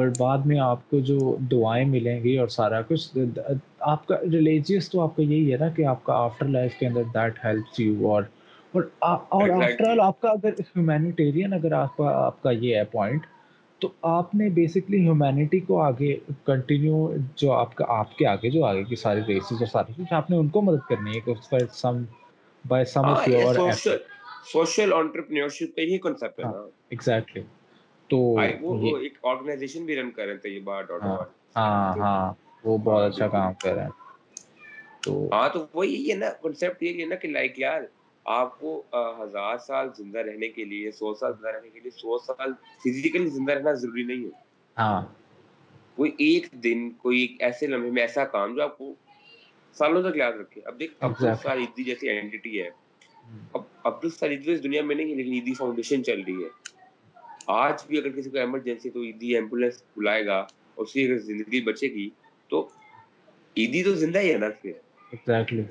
پر 0.01 0.09
بعد 0.21 0.45
میں 0.51 0.59
آپ 0.65 0.89
کو 0.91 0.99
جو 1.09 1.17
دعائیں 1.51 1.85
ملیں 1.89 2.23
گی 2.25 2.37
اور 2.39 2.49
سارا 2.59 2.81
کچھ 2.89 3.19
آپ 3.95 4.07
کا 4.07 4.17
ریلیجیس 4.33 4.89
تو 4.91 5.01
آپ 5.01 5.17
کا 5.17 5.23
یہی 5.23 5.53
ہے 5.53 5.57
نا 5.61 5.69
کہ 5.77 5.85
آپ 5.95 6.05
کا 6.05 6.13
آفٹر 6.25 6.47
لائف 6.55 6.77
کے 6.79 6.87
اندر 6.87 7.03
دیٹ 7.15 7.45
ہیلپس 7.45 7.81
یو 7.81 8.11
اور 8.13 8.23
اور 8.75 8.83
آفٹر 9.11 9.89
آل 9.91 10.01
آپ 10.01 10.21
کا 10.21 10.29
اگر 10.29 10.61
ہیومینیٹیرین 10.61 11.53
اگر 11.55 11.73
آپ 11.83 11.97
کا 11.97 12.09
آپ 12.25 12.43
کا 12.43 12.51
یہ 12.65 12.77
ہے 12.77 12.85
پوائنٹ 12.93 13.27
تو 13.83 13.89
آپ 14.13 14.35
نے 14.35 14.49
بیسکلی 14.61 15.01
ہیومینٹی 15.05 15.61
کو 15.69 15.81
آگے 15.83 16.15
کنٹینیو 16.47 17.07
جو 17.43 17.53
آپ 17.53 17.75
کا 17.75 17.85
آپ 17.99 18.17
کے 18.17 18.27
آگے 18.35 18.51
جو 18.57 18.65
آگے 18.71 18.83
کی 18.89 18.97
ساری 19.05 19.21
ریسز 19.29 19.61
اور 19.63 19.67
ساری 19.73 20.03
کچھ 20.03 20.13
آپ 20.21 20.31
نے 20.31 20.37
ان 20.37 20.49
کو 20.57 20.63
مدد 20.69 20.89
کرنی 20.89 21.15
ہے 21.15 21.21
کہ 21.27 21.35
for 21.51 21.67
some 21.83 22.03
by 22.69 22.85
some 22.97 23.05
of 23.11 23.29
your 23.29 23.67
social 24.53 24.93
entrepreneurship 24.97 25.77
کا 25.77 25.83
ہی 25.93 25.99
کانسیپٹ 26.05 26.45
ہے 26.45 26.51
ایگزیکٹلی 26.91 27.41
ہاں، 27.41 27.49
تو 28.11 28.19
تو 30.11 30.97
ہاں 31.57 31.57
ہاں 31.57 31.97
ہاں 31.99 32.33
وہ 32.65 32.77
بہت 32.85 33.03
اچھا 33.13 33.25
ہاں، 33.27 33.31
کام 33.33 33.53
کر 33.63 33.73
رہے 33.75 33.83
ہیں 33.83 35.13
ہاں، 35.33 35.63
وہی 35.75 35.95
ہے 35.95 36.07
ہے 36.07 36.13
ہے 36.13 36.17
نا 36.19 36.29
نا 36.29 36.85
یہ 36.85 37.17
کہ 37.23 37.29
لائک 37.29 37.59
یار 37.59 37.83
آپ 38.39 38.59
کو 38.61 38.73
ہزار 38.95 39.57
سال 39.57 39.59
سال 39.59 39.87
سال 39.87 39.89
زندہ 39.97 40.19
زندہ 40.19 40.19
زندہ 40.19 40.19
رہنے 40.19 40.33
رہنے 40.33 40.47
کے 40.49 40.53
کے 40.55 40.65
لیے 40.65 40.81
لیے 41.81 41.91
سو 42.01 42.19
سو 42.27 42.35
فزیکلی 42.85 43.47
رہنا 43.55 43.73
ضروری 43.83 44.03
نہیں 44.11 44.23
کوئی 44.23 44.31
ہاں۔ 44.79 45.03
کوئی 45.97 46.11
ایک 46.27 46.47
دن 46.65 46.89
ایسے 47.45 47.67
لمحے 47.67 47.91
میں 47.95 48.03
ایسا 48.03 48.25
کام 48.37 48.55
جو 48.57 48.63
آپ 48.63 48.77
کو 48.79 48.93
سالوں 49.79 50.03
تک 50.11 50.17
یاد 50.17 50.33
رکھے 50.41 50.61
اب 50.69 50.83
اب 51.05 51.19
دیکھ 51.21 51.81
جیسی 51.87 52.09
ہے 52.09 52.69
ہے 53.85 54.55
اس 54.55 54.63
دنیا 54.63 54.83
میں 54.83 54.95
نہیں 54.95 55.15
لیکن 55.15 55.33
عیدی 55.33 55.55
فاؤنڈیشن 55.61 56.05
چل 56.05 56.21
رہی 56.27 56.45
ہے 56.45 56.49
آج 57.51 57.87
بھی 57.89 57.99
اگر 57.99 58.11
کسی 58.17 58.31
کو 58.31 58.37
ایمرجنسی 58.39 58.91
تو 58.91 59.03
عیدی 59.05 59.35
ایمبولینس 59.35 59.83
بلائے 59.97 60.25
گا 60.27 60.37
اور 60.43 60.85
اس 60.85 60.93
کی 60.93 61.05
اگر 61.05 61.19
زندگی 61.29 61.61
بچے 61.69 61.89
گی 61.95 62.09
تو 62.51 62.67
عیدی 63.63 63.83
تو 63.83 63.95
زندہ 64.03 64.19
ہی 64.21 64.33
ہے 64.33 64.37
نا 64.39 64.49
پھر 64.61 64.73
exactly. 65.17 65.63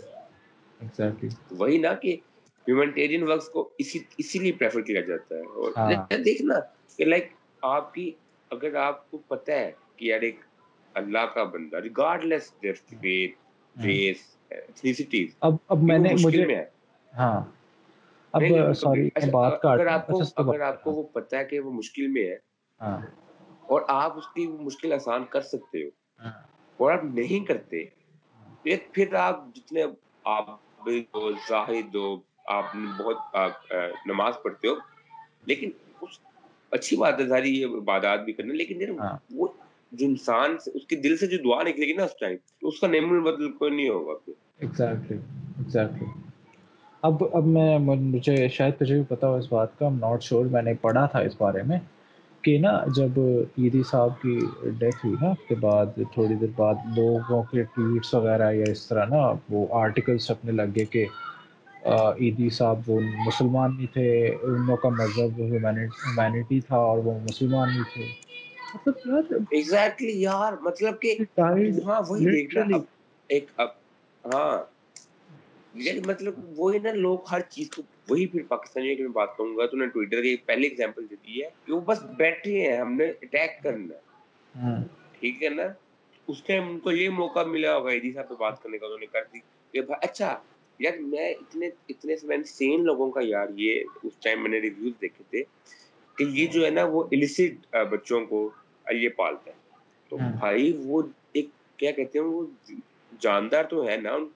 exactly. 0.86 1.30
وہی 1.52 1.78
نا 1.86 1.94
کہ 2.02 2.16
ہیومنٹیرین 2.68 3.24
ورکس 3.30 3.48
کو 3.54 3.68
اسی 3.84 4.00
اسی 4.24 4.40
لیے 4.40 4.52
پریفر 4.60 4.82
کیا 4.90 5.02
جاتا 5.10 5.36
ہے 5.36 5.46
اور 5.60 5.80
ah. 5.80 6.24
دیکھنا 6.26 6.60
کہ 6.98 7.06
لائک 7.06 7.30
آپ 7.76 7.94
کی 7.94 8.10
اگر 8.58 8.76
آپ 8.88 9.10
کو 9.12 9.18
پتہ 9.36 9.52
ہے 9.62 9.72
کہ 9.96 10.06
یار 10.06 10.22
ایک 10.30 10.40
اللہ 11.02 11.26
کا 11.34 11.44
بندہ 11.54 11.78
ریگارڈ 11.88 12.24
لیس 12.32 12.54
ریس 13.84 14.20
ایتھنیسٹیز 14.50 15.36
اب 15.48 15.56
اب 15.74 15.84
میں 15.92 15.98
نے 15.98 16.14
مجھے 16.24 16.46
ہاں 17.18 17.40
اب 18.38 18.42
سوری 18.78 19.08
اچھا، 19.16 19.28
بات 19.32 19.66
اگر 19.66 19.88
آپ 19.88 20.06
کو 20.08 20.22
اگر 20.52 20.60
آپ 20.62 20.84
کو 20.84 20.92
وہ 20.92 21.04
پتہ 21.14 21.36
ہے 21.36 21.46
کہ 21.46 21.60
وہ 21.60 21.72
مشکل 21.74 22.08
میں 22.08 22.24
ہے 22.30 22.36
ہاں۔ 22.82 22.98
اور 23.74 23.82
آپ 23.94 24.18
اس 24.18 24.28
کی 24.34 24.46
مشکل 24.48 24.94
آسان 24.94 25.24
کر 25.30 25.42
سکتے 25.54 25.84
ہو 25.84 25.90
ہاں۔ 26.24 26.32
اور 26.82 26.92
آپ 26.92 27.04
نہیں 27.14 27.46
کرتے 27.46 27.84
پھر 28.94 29.14
آپ 29.16 29.44
جتنے 29.56 29.84
آپ 30.36 30.48
زاہد 31.48 31.96
ہو 31.96 32.16
آپ 32.56 32.76
بہت 33.00 34.06
نماز 34.08 34.34
پڑھتے 34.44 34.68
ہو 34.68 34.76
لیکن 35.48 35.70
اچھی 36.78 36.98
بات 36.98 37.20
ہے 37.20 37.28
ساری 37.30 37.56
یہ 37.60 37.78
عبادات 37.82 38.20
بھی 38.26 38.34
کرنا 38.34 38.54
لیکن 38.54 39.00
ہاں۔ 39.00 39.16
وہ 39.36 39.48
جو 39.92 40.06
انسان 40.06 40.58
سے 40.64 40.72
اس 40.78 40.86
کے 40.88 40.96
دل 41.08 41.18
سے 41.18 41.28
جو 41.28 41.38
دعا 41.44 41.62
نکلے 41.70 41.86
گی 41.88 41.94
نا 41.98 42.04
اس 42.04 42.18
ٹائم 42.20 42.36
اس 42.68 42.80
کا 42.80 42.88
نعم 42.88 43.12
البدل 43.14 43.52
کوئی 43.58 43.72
نہیں 43.76 43.90
ہوگا 43.90 44.14
پھر 44.26 44.34
ایگزیکٹلی 44.64 45.18
ایگزیکٹلی 45.18 46.19
اب 47.08 47.24
اب 47.38 47.46
میں 47.48 47.78
مجھے 47.80 48.48
شاید 48.54 48.74
تجھے 48.78 48.96
بھی 48.96 49.04
پتا 49.10 49.28
ہو 49.28 49.36
اس 49.36 49.46
بات 49.52 49.78
کا 49.80 49.90
ناٹ 50.00 50.24
شور 50.24 50.46
میں 50.52 50.62
نے 50.62 50.74
پڑھا 50.82 51.06
تھا 51.12 51.20
اس 51.28 51.36
بارے 51.42 51.62
میں 51.66 51.78
کہ 52.44 52.58
نا 52.62 52.72
جب 52.96 53.20
عیدی 53.20 53.82
صاحب 53.92 54.22
کی 54.22 54.40
ڈیتھ 54.80 55.06
ہوئی 55.06 55.16
نا 55.22 55.30
اس 55.30 55.48
کے 55.48 55.56
بعد 55.62 55.98
تھوڑی 56.14 56.36
دیر 56.42 56.50
بعد 56.58 56.98
لوگوں 56.98 57.42
کے 57.52 57.64
ٹویٹس 57.76 58.14
وغیرہ 58.14 58.52
یا 58.54 58.64
اس 58.72 58.86
طرح 58.88 59.06
نا 59.10 59.22
وہ 59.50 59.66
آرٹیکلس 59.82 60.30
اپنے 60.32 60.52
لگ 60.52 60.76
گئے 60.76 60.86
کہ 60.96 61.06
عیدی 61.86 62.50
صاحب 62.58 62.82
وہ 62.90 63.00
مسلمان 63.26 63.76
نہیں 63.76 63.94
تھے 63.94 64.10
ان 64.30 64.52
لوگوں 64.54 64.78
کا 64.82 64.90
مذہب 65.04 65.40
ہیومینٹی 65.52 66.60
تھا 66.68 66.78
اور 66.90 66.98
وہ 67.04 67.14
مسلمان 67.30 67.70
نہیں 67.74 67.94
تھے 67.94 68.88
مطلب 68.88 69.54
یار 70.08 70.54
مطلب 70.64 71.00
کہ 71.02 71.16
ہاں 71.40 72.02
وہی 72.10 72.82
ایک 73.36 73.50
ہاں 74.34 74.58
یعنی 75.76 76.00
مطلب 76.06 76.34
وہی 76.60 76.80
نا 76.84 76.92
لوگ 76.94 77.18
ہر 77.32 77.40
چیز 77.50 77.70
کو 77.72 77.82
وہی 78.10 78.26
پھر 78.28 78.44
پاکستانی 78.48 78.96
میں 79.02 79.08
بات 79.14 79.36
کروں 79.38 79.56
گا 79.58 79.66
تو 79.72 79.78
نے 79.78 79.86
ٹویٹر 79.94 80.22
کی 80.24 80.36
پہلی 80.46 80.68
ایگزامپل 80.68 81.10
دے 81.10 81.16
دی 81.26 81.42
ہے 81.44 81.50
کہ 81.66 81.74
وہ 81.74 81.80
بس 81.86 82.02
بیٹھے 82.18 82.60
ہیں 82.66 82.78
ہم 82.78 82.94
نے 82.98 83.06
اٹیک 83.22 83.62
کرنا 83.64 83.96
ہاں۔ 84.62 84.80
ٹھیک 85.20 85.44
ہے 85.44 85.50
نا 85.50 85.64
اس 86.28 86.42
ٹائم 86.48 86.68
ان 86.70 86.80
کو 86.80 86.92
یہ 86.92 87.10
موقع 87.18 87.44
ملا 87.48 87.76
وحیدی 87.78 88.12
صاحب 88.14 88.30
پہ 88.30 88.36
بات 88.40 88.62
کرنے 88.64 88.78
کا 88.78 88.86
انہوں 88.86 89.00
نے 89.00 89.06
کر 89.12 89.24
دی 89.34 89.40
کہ 89.72 89.82
اچھا 90.02 90.38
یار 90.80 90.98
میں 91.12 91.30
اتنے 91.30 91.70
اتنے 91.90 92.16
سے 92.18 92.28
میں 92.28 92.38
سین 92.48 92.84
لوگوں 92.86 93.10
کا 93.12 93.20
یار 93.24 93.48
یہ 93.58 93.84
اس 94.04 94.18
ٹائم 94.24 94.42
میں 94.42 94.50
نے 94.50 94.60
ریویوز 94.62 94.94
دیکھے 95.02 95.24
تھے 95.30 95.44
کہ 96.18 96.24
یہ 96.40 96.48
جو 96.54 96.66
ہے 96.66 96.70
نا 96.70 96.84
وہ 96.92 97.04
الیسٹ 97.12 97.76
بچوں 97.92 98.26
کو 98.26 98.50
یہ 99.00 99.08
پالتا 99.18 99.52
ہے 99.52 99.56
تو 100.10 100.20
ہاں۔ 100.20 100.32
بھائی 100.40 100.72
وہ 100.86 101.02
ایک 101.34 101.50
کیا 101.78 101.92
کہتے 101.98 102.20
ہیں 102.20 102.26
وہ 102.26 102.44
جاندار 103.22 103.64
تو 103.70 103.88
ہے 103.88 103.96
نا 103.98 104.14
ان 104.14 104.28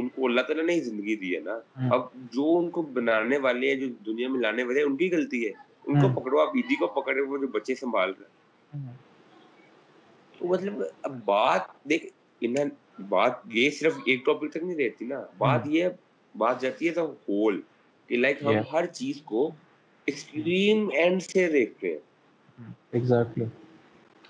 ان 0.00 0.08
کو 0.14 0.26
اللہ 0.26 0.40
تعالیٰ 0.48 0.64
نے 0.64 0.74
ہی 0.74 0.80
زندگی 0.80 1.14
دی 1.22 1.34
ہے 1.34 1.40
نا 1.40 1.58
اب 1.94 2.06
جو 2.34 2.56
ان 2.58 2.68
کو 2.76 2.82
بنانے 2.98 3.38
والے 3.46 3.70
ہیں 3.72 3.76
جو 3.80 3.86
دنیا 4.06 4.28
میں 4.28 4.40
لانے 4.40 4.62
والے 4.64 4.80
ہیں 4.80 4.86
ان 4.86 4.96
کی 4.96 5.10
غلطی 5.12 5.44
ہے 5.46 5.52
ان 5.86 6.00
کو 6.00 6.08
پکڑو 6.20 6.38
آپ 6.40 6.56
عیدی 6.56 6.74
کو 6.82 6.86
پکڑے 7.00 7.20
وہ 7.20 7.38
جو 7.38 7.46
بچے 7.58 7.74
سنبھال 7.80 8.12
رہے 8.18 8.78
تو 10.38 10.46
مطلب 10.48 10.82
اب 11.08 11.18
بات 11.24 11.68
دیکھ 11.90 12.06
انہیں 12.46 12.68
بات 13.08 13.32
یہ 13.54 13.70
صرف 13.80 13.98
ایک 14.06 14.24
ٹاپک 14.26 14.50
تک 14.52 14.62
نہیں 14.62 14.76
رہتی 14.86 15.04
نا 15.06 15.20
بات 15.38 15.66
یہ 15.74 15.88
بات 16.38 16.60
جاتی 16.62 16.88
ہے 16.88 16.92
تو 16.94 17.04
ہول 17.28 17.60
کہ 18.06 18.16
لائک 18.18 18.42
ہم 18.44 18.56
ہر 18.72 18.86
چیز 19.00 19.20
کو 19.32 19.48
ایکسٹریم 20.06 20.88
اینڈ 21.00 21.22
سے 21.22 21.48
دیکھتے 21.52 21.92
ہیں 21.92 22.68
ایگزیکٹلی 22.98 23.44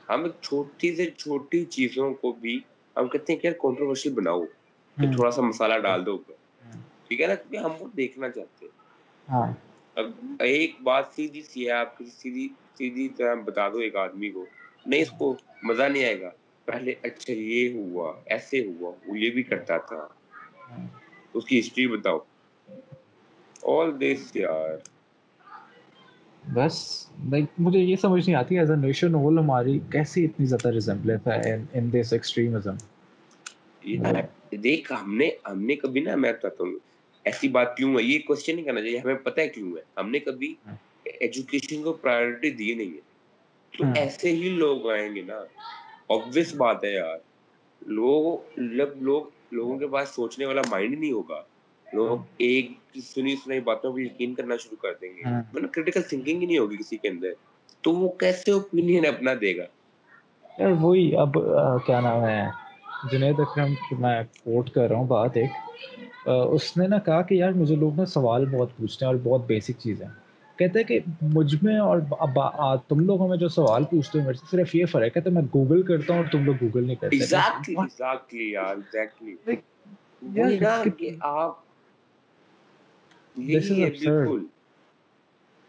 ہم 0.09 0.27
چھوٹی 0.40 0.94
سے 0.96 1.07
چھوٹی 1.16 1.64
چیزوں 1.77 2.12
کو 2.20 2.33
بھی 2.40 2.59
ہم 2.96 3.09
کہتے 3.09 3.33
ہیں 3.33 3.40
کہ 3.40 3.51
کنٹروورشل 3.62 4.12
بناؤ 4.14 4.42
تھوڑا 4.97 5.31
سا 5.31 5.43
مسالہ 5.43 5.75
بتاؤ 13.45 14.07
بس 26.55 26.79
مجھے 27.59 27.79
یہ 27.79 27.97
سمجھ 27.97 28.29
نہیں 28.29 28.37
آتی 28.37 28.59
ہماری 30.87 32.01
دیکھ 33.85 34.92
ہم 34.92 35.14
نے 35.16 35.29
ہم 35.49 35.61
نے 35.66 35.77
کبھی 35.77 36.01
نا 36.01 36.14
میں 36.16 36.33
بتاتا 36.33 36.64
ہوں 36.64 36.73
ایسی 37.31 37.49
بات 37.57 37.77
کیوں 37.77 37.95
ہے 37.99 38.03
یہ 38.03 38.18
کوشچن 38.27 38.55
نہیں 38.57 38.64
کرنا 38.66 38.81
چاہیے 38.81 38.99
ہمیں 39.05 39.14
پتا 39.25 39.40
ہے 39.42 39.49
کیوں 39.49 39.77
ہے 39.77 39.83
ہم 40.01 40.11
نے 40.11 40.18
کبھی 40.21 40.55
ایجوکیشن 41.12 41.75
ہاں۔ 41.77 41.85
کو 41.85 41.92
پرائرٹی 42.03 42.51
دی 42.61 42.73
نہیں 42.75 42.90
ہے 42.95 43.77
تو 43.79 43.85
ہاں۔ 43.85 43.92
ایسے 43.97 44.33
ہی 44.40 44.49
لوگ 44.57 44.88
آئیں 44.90 45.14
گے 45.14 45.23
نا 45.27 45.38
آبویس 46.14 46.55
بات 46.62 46.85
ہے 46.85 46.92
یار 46.92 47.18
لوگ 47.99 48.59
لب 48.61 49.03
لوگ 49.03 49.55
لوگوں 49.57 49.79
کے 49.79 49.87
پاس 49.92 50.09
سوچنے 50.14 50.47
والا 50.47 50.62
مائنڈ 50.71 50.99
نہیں 50.99 51.12
ہوگا 51.12 51.42
لوگ 51.92 52.09
ہاں۔ 52.16 52.25
ایک 52.49 52.71
سنی 53.12 53.37
سنائی 53.45 53.61
باتوں 53.71 53.92
پہ 53.95 54.01
یقین 54.01 54.35
کرنا 54.35 54.57
شروع 54.62 54.77
کر 54.83 54.92
دیں 55.01 55.09
گے 55.16 55.23
مطلب 55.53 55.71
کریٹیکل 55.73 56.03
تھنکنگ 56.09 56.40
ہی 56.40 56.47
نہیں 56.47 56.59
ہوگی 56.59 56.77
کسی 56.77 56.97
کے 56.97 57.09
اندر 57.09 57.31
تو 57.83 57.92
وہ 57.95 58.09
کیسے 58.21 58.51
اوپینین 58.53 59.07
اپنا 59.07 59.33
دے 59.40 59.57
گا 59.57 59.66
وہی 60.81 61.11
اب 61.18 61.38
کیا 61.87 62.01
نام 62.01 62.25
ہے 62.25 62.42
جنید 63.11 63.41
اکرم 63.41 63.73
کی 63.88 63.95
میں 63.99 64.23
کوٹ 64.45 64.71
کر 64.71 64.88
رہا 64.88 64.97
ہوں 64.99 65.07
بات 65.07 65.37
ایک 65.37 65.51
اس 66.53 66.77
نے 66.77 66.87
نا 66.88 66.99
کہا 67.07 67.21
کہ 67.29 67.35
یار 67.35 67.53
مجھے 67.62 67.77
لوگ 67.77 67.93
نا 68.01 68.05
سوال 68.07 68.45
بہت 68.53 68.71
پوچھتے 68.77 69.05
ہیں 69.05 69.12
اور 69.12 69.21
بہت 69.23 69.47
بیسک 69.47 69.79
چیزیں 69.83 70.07
کہتے 70.59 70.79
ہیں 70.79 70.87
کہ 70.87 70.99
مجھ 71.35 71.55
میں 71.65 71.79
اور 71.85 72.01
تم 72.88 72.99
لوگوں 73.07 73.29
میں 73.29 73.37
جو 73.37 73.49
سوال 73.55 73.85
پوچھتے 73.91 74.19
ہیں 74.19 74.27
میرے 74.27 74.38
سے 74.41 74.47
صرف 74.51 74.75
یہ 74.75 74.87
فرق 74.93 75.17
ہے 75.17 75.21
کہ 75.23 75.31
میں 75.31 75.43
گوگل 75.55 75.83
کرتا 75.91 76.12
ہوں 76.15 76.21
اور 76.23 76.31
تم 76.33 76.43
لوگ 76.45 76.55
گوگل 76.62 76.85
نہیں 76.87 76.99
کرتے 77.03 77.19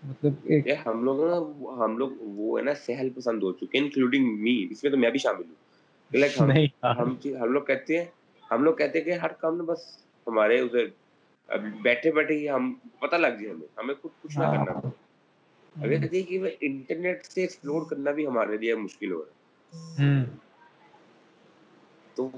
مطلب 0.10 0.34
ہم 0.93 0.98
لوگ 1.06 1.17
ہم 1.84 1.91
لوگ 1.98 2.10
وہ 2.38 2.48
ہے 2.58 2.63
نا 2.63 2.74
سہل 2.86 3.10
پسند 3.17 3.39
ہو 3.43 3.52
چکے 3.60 3.78
انکلوڈنگ 3.78 4.24
می 4.43 4.56
اس 4.72 4.80
میں 4.84 4.91
تو 4.91 4.98
میں 4.98 5.10
بھی 5.12 5.19
شامل 5.19 5.43
ہوں 5.48 5.62
لائک 6.13 6.39
ہم 6.98 7.16
ہم 7.42 7.52
لوگ 7.54 7.62
کہتے 7.68 7.98
ہیں 7.98 8.06
ہم 8.52 8.63
لوگ 8.63 8.74
کہتے 8.76 8.98
ہیں 9.00 9.06
کہ 9.06 9.18
ہر 9.24 9.32
کام 9.42 9.58
نے 9.58 9.63
بس 9.72 9.80
ہمارے 10.28 10.60
ادھر 10.62 11.58
بیٹھے 11.84 12.12
بیٹھے 12.12 12.36
ہی 12.36 12.50
ہم 12.50 12.74
پتہ 13.00 13.16
لگ 13.16 13.32
جائے 13.42 13.52
ہمیں 13.54 13.66
ہمیں 13.80 13.94
خود 14.02 14.12
کچھ 14.24 14.38
نہ 14.38 14.44
کرنا 14.46 14.80
پڑے 14.80 14.89
اگر 15.86 16.00
کہتے 16.02 16.20
ہیں 16.22 16.26
کہ 16.28 16.56
انٹرنیٹ 16.68 17.26
سے 17.26 17.42
ایکسپلور 17.42 17.86
کرنا 17.89 18.12
بھی 18.20 18.28
ہمارے 18.28 18.58
لیے 18.58 18.76
مشکل 18.76 19.12
ہو 19.12 19.22
رہا 19.24 20.04
ہے 20.12 20.24
تو 22.16 22.30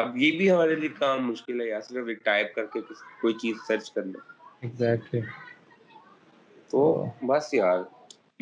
اب 0.00 0.16
یہ 0.18 0.36
بھی 0.38 0.50
ہمارے 0.50 0.74
لیے 0.80 0.88
کام 0.98 1.26
مشکل 1.28 1.60
ہے 1.60 1.66
یا 1.68 1.80
صرف 1.88 2.08
ایک 2.08 2.24
ٹائپ 2.24 2.54
کر 2.54 2.66
کے 2.72 2.80
کوئی 3.20 3.34
چیز 3.42 3.56
سرچ 3.68 3.90
کرنا 3.92 4.18
ایگزیکٹلی 4.60 5.20
تو 6.70 6.84
بس 7.26 7.52
یار 7.54 7.78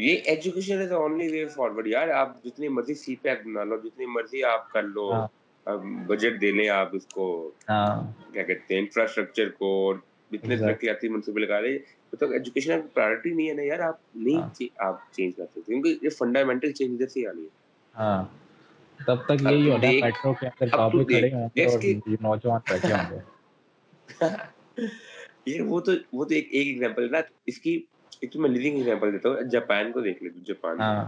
یہ 0.07 0.19
education 0.31 0.81
is 0.83 0.93
only 0.93 1.27
way 1.31 1.45
forward 1.55 1.87
یار 1.89 2.09
آپ 2.17 2.35
جتنی 2.43 2.69
مرضی 2.75 2.95
سی 2.95 3.15
پیک 3.23 3.39
بنا 3.47 3.63
لو 3.69 3.77
جتنی 3.85 4.07
مرضی 4.15 4.43
آپ 4.51 4.71
کر 4.73 4.83
لو 4.83 5.09
بجٹ 6.09 6.41
دے 6.41 6.51
لیں 6.57 6.69
آپ 6.75 6.91
اس 6.97 7.07
کو 7.15 7.25
ہاں۔ 7.69 7.87
کیا 8.33 8.43
کہتے 8.43 8.75
ہیں 8.75 8.81
انفراسٹرکچر 8.81 9.49
کو 9.59 9.71
جتنے 10.33 10.57
ترقیاتی 10.57 11.09
منصوبے 11.15 11.41
لگا 11.47 11.61
رہے 11.63 12.17
تو 12.19 12.31
ایجوکیشن 12.33 12.81
کی 12.83 12.89
پرائرٹی 12.95 13.31
نہیں 13.35 13.49
ہے 13.49 13.55
نا 13.55 13.63
یار 13.63 13.81
آپ 13.89 13.97
نہیں 14.15 14.41
ہاں۔ 14.41 14.71
آپ 14.89 15.01
چینج 15.17 15.33
کر 15.37 15.45
سکتے 15.47 15.61
کیونکہ 15.73 15.97
یہ 16.05 16.11
فنڈامنٹل 16.19 16.73
چینج 16.73 16.93
ادھر 16.95 17.09
سے 17.15 17.27
آنی 17.31 17.43
ہے 17.43 17.99
ہاں۔ 17.99 18.23
تب 19.07 19.27
تک 19.29 19.43
یہی 19.51 19.69
ہونا 19.71 19.91
پیٹرو 20.03 20.33
کے 20.41 20.47
اندر 20.47 20.77
کام 20.77 20.91
بھی 20.97 21.05
کریں 21.15 21.31
گے 21.57 21.65
اور 21.65 22.23
نوجوان 22.29 22.61
پیٹرو 22.71 22.95
ہوں 22.97 23.11
گے 24.31 24.87
یہ 25.51 25.61
وہ 25.69 25.79
تو 25.89 25.93
وہ 26.19 26.25
تو 26.25 26.35
ایک 26.35 26.49
ایک 26.51 26.67
ایگزامپل 26.67 27.05
ہے 27.05 27.09
نا 27.11 27.21
اس 27.53 27.59
کی 27.61 27.81
ایک 28.21 28.33
تو 28.33 28.41
میں 28.41 28.49
لیونگ 28.51 28.77
ایگزامپل 28.77 29.13
دیتا 29.13 29.29
ہوں 29.29 29.35
جاپان 29.35 29.51
جاپان 29.51 29.93
کو 29.93 30.01
دیکھ 30.01 30.23
تو 30.47 30.67
اب 30.73 30.81
ہاں۔ 30.81 31.05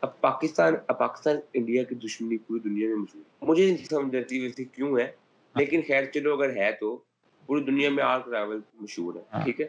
اب 0.00 0.20
پاکستان 0.20 0.74
پاکستان 0.98 1.36
انڈیا 1.54 1.82
کی 1.88 1.94
دشمنی 2.04 2.36
پوری 2.36 2.60
پوری 2.60 2.70
دنیا 2.70 2.84
دنیا 2.96 3.18
میں 3.20 3.44
میں 3.44 3.44
میں 3.44 3.44
مشہور 3.44 3.44
مشہور 3.44 3.48
مجھے 3.48 3.66
نہیں 3.66 3.84
سمجھ 3.90 4.16
آتی 4.22 4.40
ویسے 4.42 4.64
کیوں 4.64 4.96
ہے 4.96 5.02
ہے 5.02 5.06
ہے 5.06 5.10
ہے 5.10 5.58
لیکن 5.64 5.80
خیر 5.88 6.04
چلو 6.14 6.34
اگر 6.34 6.70
تو 6.90 6.98
ہاں۔ 9.32 9.44
ٹھیک 9.44 9.60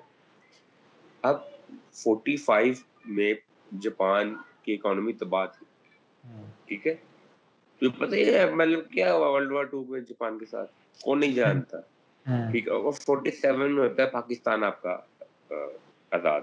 اب 1.32 1.36
فورٹی 2.04 2.36
فائیو 2.46 2.74
جاپان 3.82 4.34
کی 4.64 4.74
اکانومی 4.74 5.14
تباہ 5.22 5.46
تھی 5.58 5.66
ہاں۔ 6.34 6.50
ٹھیک 6.68 6.84
ٹھیک 6.84 6.88
ہے 6.88 6.92
ہے 6.92 6.98
ہے 6.98 7.00
تو 7.90 8.06
پتہ 8.06 8.16
ہی 8.16 8.54
مطلب 8.56 8.90
کیا 8.92 9.14
ہوا 9.14 9.28
ورلڈ 9.32 9.52
وار 9.52 9.64
ٹو 9.72 9.84
میں 9.90 10.00
جاپان 10.10 10.38
کے 10.40 10.46
ساتھ 10.52 10.72
کون 11.04 11.20
نہیں 11.20 11.34
جانتا 11.36 11.78
اور 12.74 12.92
فورٹی 13.06 13.32
سیون 13.42 13.74
میں 13.76 13.84
ہوتا 13.88 14.04
ہے 14.04 14.08
پاکستان 14.10 14.64
آپ 14.64 14.82
کا 14.82 14.98
آزاد 16.16 16.42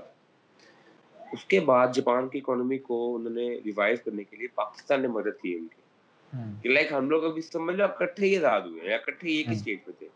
اس 1.33 1.44
کے 1.50 1.59
بعد 1.66 1.88
جاپان 1.94 2.28
کی 2.28 2.38
اکانومی 2.38 2.78
کو 2.87 2.96
انہوں 3.16 3.35
نے 3.35 3.46
ریوائز 3.64 4.00
کرنے 4.04 4.24
کے 4.24 4.37
لیے 4.37 4.48
پاکستان 4.54 5.02
نے 5.02 5.09
مدد 5.16 5.38
کی 5.42 5.54
ان 5.56 5.66
کی 5.72 5.78
کہ 6.62 6.68
لائک 6.68 6.92
ہم 6.92 7.11
لوگ 7.11 7.24
ابھی 7.24 7.42
سمجھ 7.42 7.76
لو 7.76 7.85
اکٹھے 7.85 8.26
ہی 8.26 8.37
آزاد 8.37 8.66
ہوئے 8.70 8.88
ہیں 8.88 8.94
اکٹھے 8.94 9.28
ہی 9.28 9.35
ایک 9.37 9.50
اسٹیٹ 9.56 9.85
پہ 9.87 9.92
تھے 9.98 10.09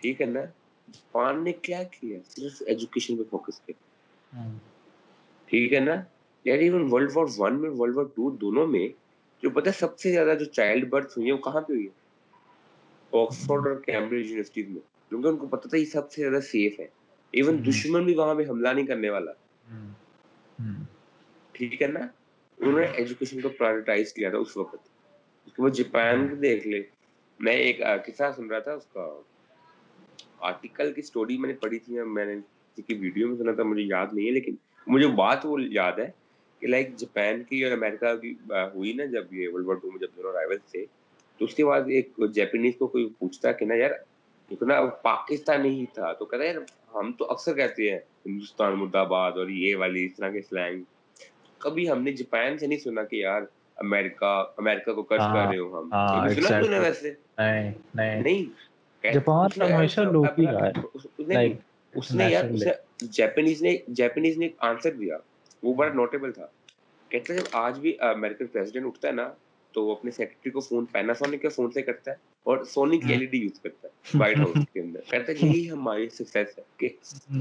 ٹھیک 0.00 0.20
ہے 0.20 0.26
نا 0.26 0.40
جاپان 0.96 1.42
نے 1.44 1.52
کیا 1.68 1.82
کیا 1.98 2.18
صرف 2.30 2.62
ایجوکیشن 2.74 3.16
پہ 3.16 3.22
فوکس 3.30 3.60
کیا 3.66 4.42
ٹھیک 5.52 5.72
ہے 5.72 5.80
نا 5.80 5.94
یار 6.50 6.58
ایون 6.66 6.88
ورلڈ 6.92 7.16
وار 7.16 7.26
ون 7.38 7.60
میں 7.60 7.70
ورلڈ 7.78 7.96
وار 7.96 8.04
ٹو 8.16 8.30
دونوں 8.44 8.66
میں 8.74 8.86
جو 9.42 9.50
پتہ 9.60 9.70
سب 9.78 9.98
سے 9.98 10.12
زیادہ 10.12 10.34
جو 10.38 10.44
چائلڈ 10.60 10.88
برتھ 10.92 11.18
ہوئی 11.18 11.30
ہیں 11.30 11.36
وہ 11.36 11.42
کہاں 11.50 11.60
پہ 11.66 11.72
ہوئی 11.72 11.86
ہیں 11.86 13.20
آکسفورڈ 13.24 13.66
اور 13.66 13.76
کیمبرج 13.86 14.26
یونیورسٹیز 14.26 14.68
میں 14.76 14.80
کیونکہ 15.08 15.28
ان 15.28 15.36
کو 15.42 15.46
پتہ 15.56 15.68
تھا 15.68 15.78
یہ 15.78 15.84
سب 15.92 16.10
سے 16.12 16.22
زیادہ 16.28 16.40
سیف 16.52 16.80
ہے 16.80 16.86
ایون 17.30 17.54
hmm. 17.56 17.64
دشمن 17.68 18.04
بھی 18.04 18.14
وہاں 18.14 18.34
پہ 18.34 18.42
حملہ 18.48 18.68
نہیں 18.68 18.86
کرنے 18.86 19.08
والا 19.10 19.30
hmm. 19.70 19.90
Hmm. 20.62 20.82
ٹھیک 21.52 21.82
ہے 21.82 21.86
نا 21.86 22.00
انہوں 22.60 22.78
نے 22.80 22.86
ایجوکیشن 23.00 23.40
کو 23.40 23.48
پرائرٹائز 23.58 24.12
کیا 24.12 24.30
تھا 24.30 24.38
اس 24.38 24.56
وقت 24.56 24.88
اس 25.46 25.52
کے 25.52 25.62
بعد 25.62 25.76
جاپان 25.78 26.26
دیکھ 26.42 26.66
لے 26.68 26.80
میں 27.46 27.52
ایک 27.56 27.80
کس 28.06 28.20
سن 28.36 28.46
رہا 28.50 28.58
تھا 28.58 28.72
اس 28.72 28.86
کا 28.92 29.08
آرٹیکل 30.48 30.92
کی 30.92 31.00
اسٹوری 31.00 31.36
میں 31.38 31.48
نے 31.48 31.54
پڑھی 31.60 31.78
تھی 31.84 32.02
میں 32.16 32.24
نے 32.26 32.34
کسی 32.76 32.94
ویڈیو 32.98 33.28
میں 33.28 33.36
سنا 33.36 33.52
تھا 33.54 33.62
مجھے 33.72 33.82
یاد 33.82 34.06
نہیں 34.12 34.26
ہے 34.26 34.30
لیکن 34.32 34.54
مجھے 34.86 35.06
بات 35.22 35.46
وہ 35.46 35.60
یاد 35.62 35.98
ہے 35.98 36.10
کہ 36.60 36.66
لائک 36.66 36.94
جاپان 36.96 37.42
کی 37.48 37.62
اور 37.64 37.72
امریکہ 37.72 38.14
کی 38.20 38.32
ہوئی 38.74 38.92
نا 38.98 39.04
جب 39.12 39.32
یہ 39.34 39.48
ورلڈ 39.52 39.66
وار 39.66 39.76
ٹو 39.82 39.90
میں 39.90 39.98
جب 40.00 40.16
دونوں 40.16 40.32
رائول 40.32 40.56
تھے 40.70 40.84
تو 41.38 41.44
اس 41.44 41.54
کے 41.54 41.64
بعد 41.64 41.90
ایک 41.96 42.12
جیپنیز 42.34 42.74
کو 42.78 42.86
کوئی 42.94 43.08
پوچھتا 43.18 43.52
کہ 43.60 43.66
نا 43.66 43.74
یار 43.80 43.90
نا 44.62 44.84
پاکستان 45.02 45.64
ہی 45.64 45.84
تھا 45.94 46.12
تو 46.18 46.24
کہتے 46.26 46.52
ہم 46.94 47.10
تو 47.18 47.24
اکثر 47.30 47.52
کہتے 47.54 47.90
ہیں 47.90 47.98
ہندوستان 48.26 48.72
مرد 48.78 48.94
آباد 48.96 49.32
اور 49.38 49.46
یہ 49.48 49.76
والی 49.76 50.04
اس 50.06 50.14
طرح 50.16 50.28
کے 50.32 50.40
سلینگ 50.48 50.82
کبھی 51.64 51.84
ہم 51.90 51.98
نے 52.02 52.10
جاپان 52.16 52.58
سے 52.58 52.66
نہیں 52.66 52.78
سنا 52.78 53.02
کہ 53.10 53.16
یار 53.16 53.42
امریکہ 53.82 54.34
امریکہ 54.58 54.92
کو 54.92 55.06
آج 55.10 55.52
بھی 67.80 67.92
پریزیڈنٹ 68.52 68.86
اٹھتا 68.86 69.06
ہے 69.08 69.12
نا 69.14 69.28
تو 69.72 69.78
وہ 69.84 69.90
اپنے 69.92 70.10
سیکرٹری 70.10 70.50
کو 70.52 70.60
فون 70.60 70.86
کے 71.42 71.48
فون 71.48 71.70
سے 71.74 71.82
کرتا 71.82 72.10
ہے 72.10 72.16
اور 72.46 72.62
سونی 72.72 72.98
کی 73.00 73.12
ایل 73.12 73.20
ای 73.20 73.26
ڈی 73.26 73.38
یوز 73.38 73.58
کرتا 73.60 73.88
ہے 73.88 74.18
وائٹ 74.18 74.38
ہاؤس 74.40 74.64
کے 74.72 74.80
اندر 74.80 75.00
کہتا 75.10 75.32
ہے 75.32 75.34
کہ 75.36 75.46
یہی 75.46 75.70
ہماری 75.70 76.08
سکسیس 76.08 76.58
ہے 76.58 76.62
کہ 76.78 76.88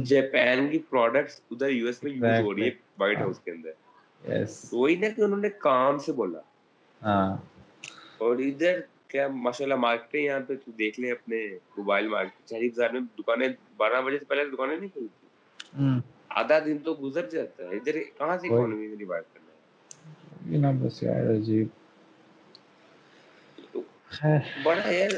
جاپان 0.09 0.59
ہاں۔ 0.59 0.67
کی 0.71 0.79
پروڈکٹس 0.89 1.39
ادھر 1.51 1.69
یو 1.69 1.85
ایس 1.87 2.03
میں 2.03 2.11
یوز 2.11 2.39
ہو 2.45 2.53
رہی 2.55 2.63
ہے 2.65 2.69
وائٹ 2.99 3.17
ہاؤس 3.21 3.39
کے 3.43 3.51
اندر 3.51 4.35
تو 4.43 4.77
وہی 4.77 4.95
نا 5.01 5.09
کہ 5.15 5.21
انہوں 5.21 5.39
نے 5.39 5.49
کام 5.67 5.97
سے 6.05 6.11
بولا 6.19 6.39
ہاں۔ 7.03 7.35
اور 8.25 8.37
ادھر 8.47 8.79
کیا 9.11 9.27
ماشاء 9.45 9.65
اللہ 9.65 9.75
مارکیٹ 9.85 10.15
ہے 10.15 10.19
یہاں 10.25 10.39
پہ 10.47 10.55
تو 10.65 10.71
دیکھ 10.79 10.99
لیں 10.99 11.11
اپنے 11.11 11.37
موبائل 11.77 12.07
مارکیٹ 12.13 12.49
شہری 12.49 12.69
بازار 12.69 12.89
میں 12.93 13.01
دکانیں 13.19 13.47
بارہ 13.77 14.01
بجے 14.05 14.17
سے 14.19 14.25
پہلے 14.29 14.45
دکانیں 14.53 14.75
نہیں 14.77 14.89
کھلتی 14.93 15.77
ہاں۔ 15.81 15.99
آدھا 16.43 16.59
دن 16.65 16.77
تو 16.85 16.93
گزر 17.01 17.29
جاتا 17.29 17.63
ہے 17.69 17.77
ادھر 17.77 18.01
کہاں 18.17 18.37
سے 18.37 18.47
اکانومی 18.47 18.87
میری 18.87 19.05
بات 19.13 19.33
کرنا 19.33 20.67
ہے 20.67 20.73
بس 20.85 21.01
یار 21.03 21.33
عجیب 21.33 21.67
بڑا 24.63 24.91
یار 24.91 25.09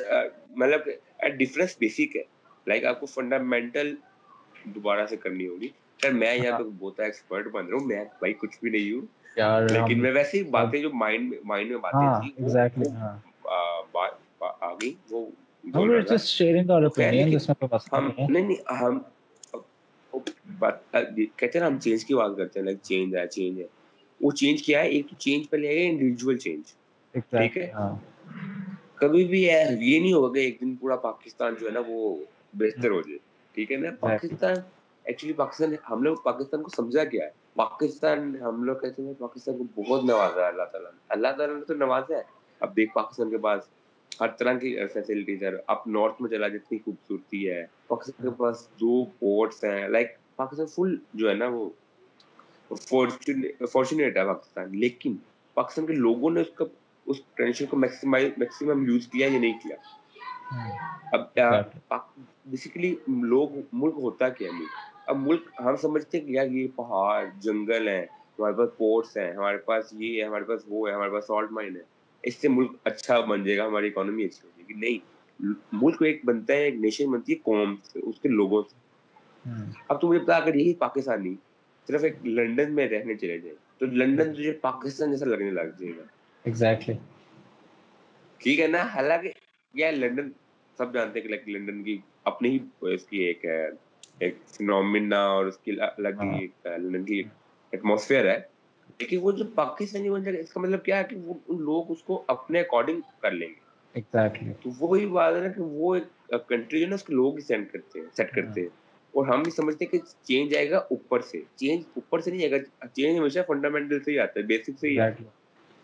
مطلب 0.57 0.81
ڈفرینس 1.39 1.71
بیسک 1.79 2.15
ہے 2.15 2.21
لائک 2.67 2.85
آپ 2.85 2.99
کو 2.99 3.05
فنڈامنٹل 3.05 3.87
دوبارہ 4.75 5.05
سے 5.09 5.15
کرنی 5.17 5.47
ہوگی 5.47 5.67
سر 6.01 6.11
میں 6.13 6.33
یہاں 6.35 6.51
ہاں۔ 6.51 6.57
پہ 6.59 6.63
بہت 6.79 6.99
ایکسپرٹ 7.05 7.47
بن 7.51 7.65
رہا 7.67 7.77
ہوں 7.77 7.85
میں 7.87 8.03
بھائی 8.19 8.33
کچھ 8.41 8.55
بھی 8.61 8.69
نہیں 8.69 8.91
ہوں 8.93 9.01
لیکن 9.71 10.01
میں 10.01 10.11
ویسے 10.13 10.37
ہی 10.37 10.43
باتیں 10.57 10.79
جو 10.81 10.89
مائنڈ 11.03 11.23
مائنڈ 11.51 11.67
میں 11.71 11.77
باتیں 11.83 11.99
ہاں، 11.99 12.19
تھی 12.21 12.29
ہاں۔ 12.99 13.15
ہم 14.61 14.75
چینج 21.79 21.99
کی 22.05 22.13
بات 22.15 22.31
کرتے 22.37 22.59
ہیں 22.59 22.65
وہ 24.21 24.29
چینج 24.39 24.57
کیا 24.63 24.77
ہے 24.83 24.87
ایک 24.89 25.03
تو 25.09 25.15
چینج 25.17 25.41
پہ 25.49 25.55
لے 25.57 25.67
آئے 25.67 25.75
چینج 26.37 26.43
ٹھیک 27.29 27.57
ہے 27.57 27.65
کبھی 28.99 29.23
بھی 29.27 29.41
یہ 29.43 29.63
نہیں 29.99 30.13
ہوگا 30.13 30.31
کہ 30.33 30.39
ایک 30.39 30.59
دن 30.61 30.75
پورا 30.75 30.95
پاکستان 31.07 31.53
جو 31.59 31.67
ہے 31.67 31.71
نا 31.73 31.79
وہ 31.87 32.15
بہتر 32.61 32.89
ہو 32.91 33.01
جائے 33.07 33.17
ٹھیک 33.55 33.71
ہے 33.71 33.77
نا 33.77 33.89
پاکستان 33.99 34.53
ایکچولی 35.11 35.33
پاکستان 35.33 35.73
ہم 35.89 36.01
لوگ 36.03 36.15
پاکستان 36.23 36.63
کو 36.63 36.69
سمجھا 36.75 37.03
کیا 37.13 37.25
ہے 37.25 37.29
پاکستان 37.61 38.35
ہم 38.41 38.63
لوگ 38.63 38.75
کہتے 38.81 39.03
ہیں 39.05 39.13
پاکستان 39.19 39.57
کو 39.57 39.81
بہت 39.81 40.03
نوازا 40.05 40.41
ہے 40.41 40.47
اللہ 40.47 40.67
تعالیٰ 40.71 40.91
نے 40.91 40.97
اللہ 41.15 41.35
تعالیٰ 41.37 41.55
نے 41.55 41.61
تو 41.67 41.73
نوازا 41.85 42.17
ہے 42.17 42.21
اب 42.67 42.75
دیکھ 42.75 42.93
پاکستان 42.93 43.29
کے 43.31 43.37
پاس 43.47 43.61
ہر 44.19 44.27
طرح 44.39 44.53
کی 44.61 44.75
فیسلٹیز 44.93 45.43
ہے 45.43 45.49
اب 45.73 45.87
نارتھ 45.97 46.21
میں 46.21 46.29
چلا 46.29 46.47
جتنی 46.55 46.77
خوبصورتی 46.85 47.49
ہے 47.49 47.63
پاکستان 47.87 48.27
کے 48.29 48.35
پاس 48.39 48.67
دو 48.81 49.03
پورٹس 49.19 49.63
ہیں 49.63 49.87
لائک 49.89 50.15
پاکستان 50.41 50.65
فل 50.75 50.95
جو 51.21 51.29
ہے 51.29 51.33
نا 51.35 51.47
وہ 51.53 51.69
فارچونیٹ 52.89 54.17
ہے 54.17 54.23
پاکستان 54.25 54.77
لیکن 54.79 55.15
پاکستان 55.53 55.85
کے 55.85 55.93
لوگوں 55.93 56.29
نے 56.29 56.41
اس 56.41 56.49
کا 56.55 56.65
اس 57.09 57.17
پوٹینشیل 57.25 57.67
کو 57.67 57.77
میکسیمم 57.77 58.83
یوز 58.89 59.07
کیا 59.11 59.27
یا 59.31 59.39
نہیں 59.39 59.53
کیا 59.63 59.75
ہاں۔ 60.51 60.67
اب 61.13 62.01
بیسیکلی 62.51 62.95
لوگ 63.31 63.55
ملک 63.81 63.93
ہوتا 64.01 64.29
کیا 64.39 64.49
ہے 64.57 64.65
اب 65.09 65.17
ملک 65.27 65.47
ہم 65.65 65.75
سمجھتے 65.81 66.17
ہیں 66.17 66.25
کہ 66.25 66.31
یار 66.31 66.47
یہ 66.57 66.67
پہاڑ 66.75 67.23
جنگل 67.45 67.87
ہیں 67.87 68.03
ہمارے 68.39 68.55
پاس 68.57 68.77
پورٹس 68.77 69.17
ہیں 69.17 69.31
ہمارے 69.31 69.57
پاس 69.69 69.93
یہ 69.99 70.19
ہے 70.21 70.27
ہمارے 70.27 70.43
پاس 70.49 70.59
وہ 70.67 70.87
ہے 70.89 70.93
ہمارے 70.95 71.11
پاس 71.11 71.25
سالٹ 71.27 71.51
مائن 71.57 71.75
ہے 71.75 71.81
اس 72.29 72.35
سے 72.41 72.47
ملک 72.49 72.75
اچھا 72.91 73.19
بن 73.31 73.43
جائے 73.43 73.57
گا 73.57 73.65
ہماری 73.67 73.87
اکانومی 73.87 74.23
اچھی 74.25 74.39
ہو 74.47 74.49
جائے 74.57 74.67
گی 74.69 74.79
نہیں 74.85 75.55
ملک 75.81 76.01
ایک 76.07 76.21
بنتا 76.25 76.53
ہے 76.53 76.63
ایک 76.65 76.75
نیشن 76.83 77.11
بنتی 77.11 77.33
ہے 77.33 77.37
قوم 77.43 77.75
سے 77.91 77.99
اس 78.09 78.19
کے 78.21 78.29
لوگوں 78.29 78.61
سے 78.69 79.49
ہاں۔ 79.49 79.65
اب 79.87 80.01
تو 80.01 80.07
مجھے 80.07 80.19
پتا 80.23 80.35
اگر 80.37 80.55
یہی 80.55 80.73
پاکستانی 80.85 81.33
صرف 81.87 82.03
ایک 82.03 82.25
لنڈن 82.27 82.73
میں 82.75 82.87
رہنے 82.89 83.15
چلے 83.21 83.37
جائے 83.41 83.55
تو 83.79 83.85
لنڈن 84.01 84.33
تجھے 84.33 84.51
پاکستان 84.67 85.11
جیسا 85.11 85.25
لگنے 85.35 85.51
لگ 85.61 85.77
جائے 85.79 85.91
گا 85.97 86.03
اپنے 86.45 86.79
وہ 92.81 93.39
بھی 94.23 94.47
چینج 110.23 110.55
آئے 110.55 110.69
گا 110.69 110.87
نہیں 112.27 112.39
آئے 112.41 112.51
گا 114.17 114.39
بیسک 114.47 114.79
سے 114.79 114.95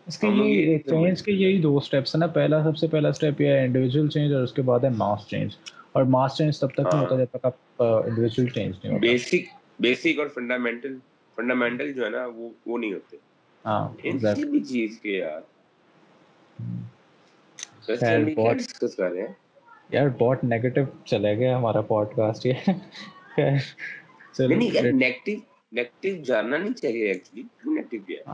اس 0.08 0.18
کے 0.20 0.28
یہی 0.28 0.78
چینج 0.90 1.22
کے 1.26 1.32
یہی 1.32 1.62
دو 1.62 1.80
سٹیپس 1.86 2.16
ہیں 2.16 2.20
نا 2.20 2.28
پہلا 2.34 2.62
سب 2.64 2.78
سے 2.78 2.88
پہلا 2.88 3.12
سٹیپ 3.12 3.40
یہ 3.42 3.48
ہے 3.48 3.64
انڈیویجول 3.66 4.08
چینج 4.16 4.34
اور 4.34 4.44
اس 4.44 4.52
کے 4.54 4.62
بعد 4.70 4.84
ہے 4.84 4.90
ماس 4.98 5.26
چینج 5.28 5.56
اور 5.94 6.04
ماس 6.16 6.36
چینج 6.38 6.60
تب 6.60 6.72
تک 6.76 6.94
نہیں 6.94 7.00
ہوتا 7.02 7.16
ہاں۔ 7.16 7.20
جب 7.26 7.30
تک 7.38 7.46
آپ 7.46 7.82
انڈیویجول 7.84 8.50
چینج 8.50 8.76
نہیں 8.84 8.94
ہوتا 8.94 9.06
بیسک 9.06 9.48
بیسک 9.86 10.20
اور 10.20 10.28
فنڈامنٹل 10.36 10.98
فنڈامنٹل 11.36 11.92
جو 11.94 12.06
ہے 12.06 12.10
نا 12.10 12.26
وہ 12.36 12.50
وہ 12.66 12.78
نہیں 12.78 12.94
ہوتے 12.94 13.18
ہاں 13.66 13.88
ان 14.04 14.20
کسی 14.20 14.46
بھی 14.50 14.64
چیز 14.64 15.00
کے 15.04 15.18
یار 15.18 15.42
یار 19.94 20.08
بہت 20.20 20.44
نیگیٹو 20.44 20.82
چلے 21.06 21.36
گیا 21.38 21.58
ہمارا 21.58 21.82
پوڈ 21.94 22.16
کاسٹ 22.16 22.46
یہ 22.46 22.68
نہیں 24.40 24.58
نیگیٹو 24.58 24.96
نیگیٹو 25.72 26.22
جاننا 26.26 26.58
نہیں 26.58 26.74
چاہیے 26.82 27.08
ایکچولی 27.12 27.42
کیوں 27.62 27.74
نیگیٹو 27.76 28.08
گیا 28.10 28.34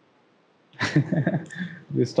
مطلب 0.81 2.15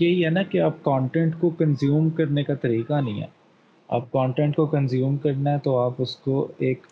یہی 0.00 0.24
ہے 0.24 0.30
نا 0.30 0.42
کہ 0.50 0.62
اب 0.62 0.72
کانٹینٹ 0.84 1.34
کو 1.40 1.50
کنزیوم 1.58 2.10
کرنے 2.10 2.44
کا 2.44 2.54
طریقہ 2.54 3.00
نہیں 3.00 3.20
ہے 3.22 3.26
آپ 3.96 4.10
کانٹینٹ 4.12 4.56
کو 4.56 4.64
کنزیوم 4.76 5.16
کرنا 5.18 5.52
ہے 5.52 5.58
تو 5.64 5.78
آپ 5.80 6.00
اس 6.02 6.14
کو 6.24 6.46
ایک 6.68 6.82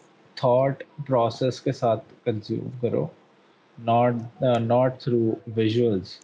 تھاٹ 0.40 0.82
پروسیس 1.06 1.60
کے 1.60 1.72
ساتھ 1.80 2.04
کنزیوم 2.24 2.68
کرو 2.82 3.06
ناٹ 3.86 4.42
ناٹ 4.66 4.98
تھرو 5.00 5.18
ویژولس 5.56 6.16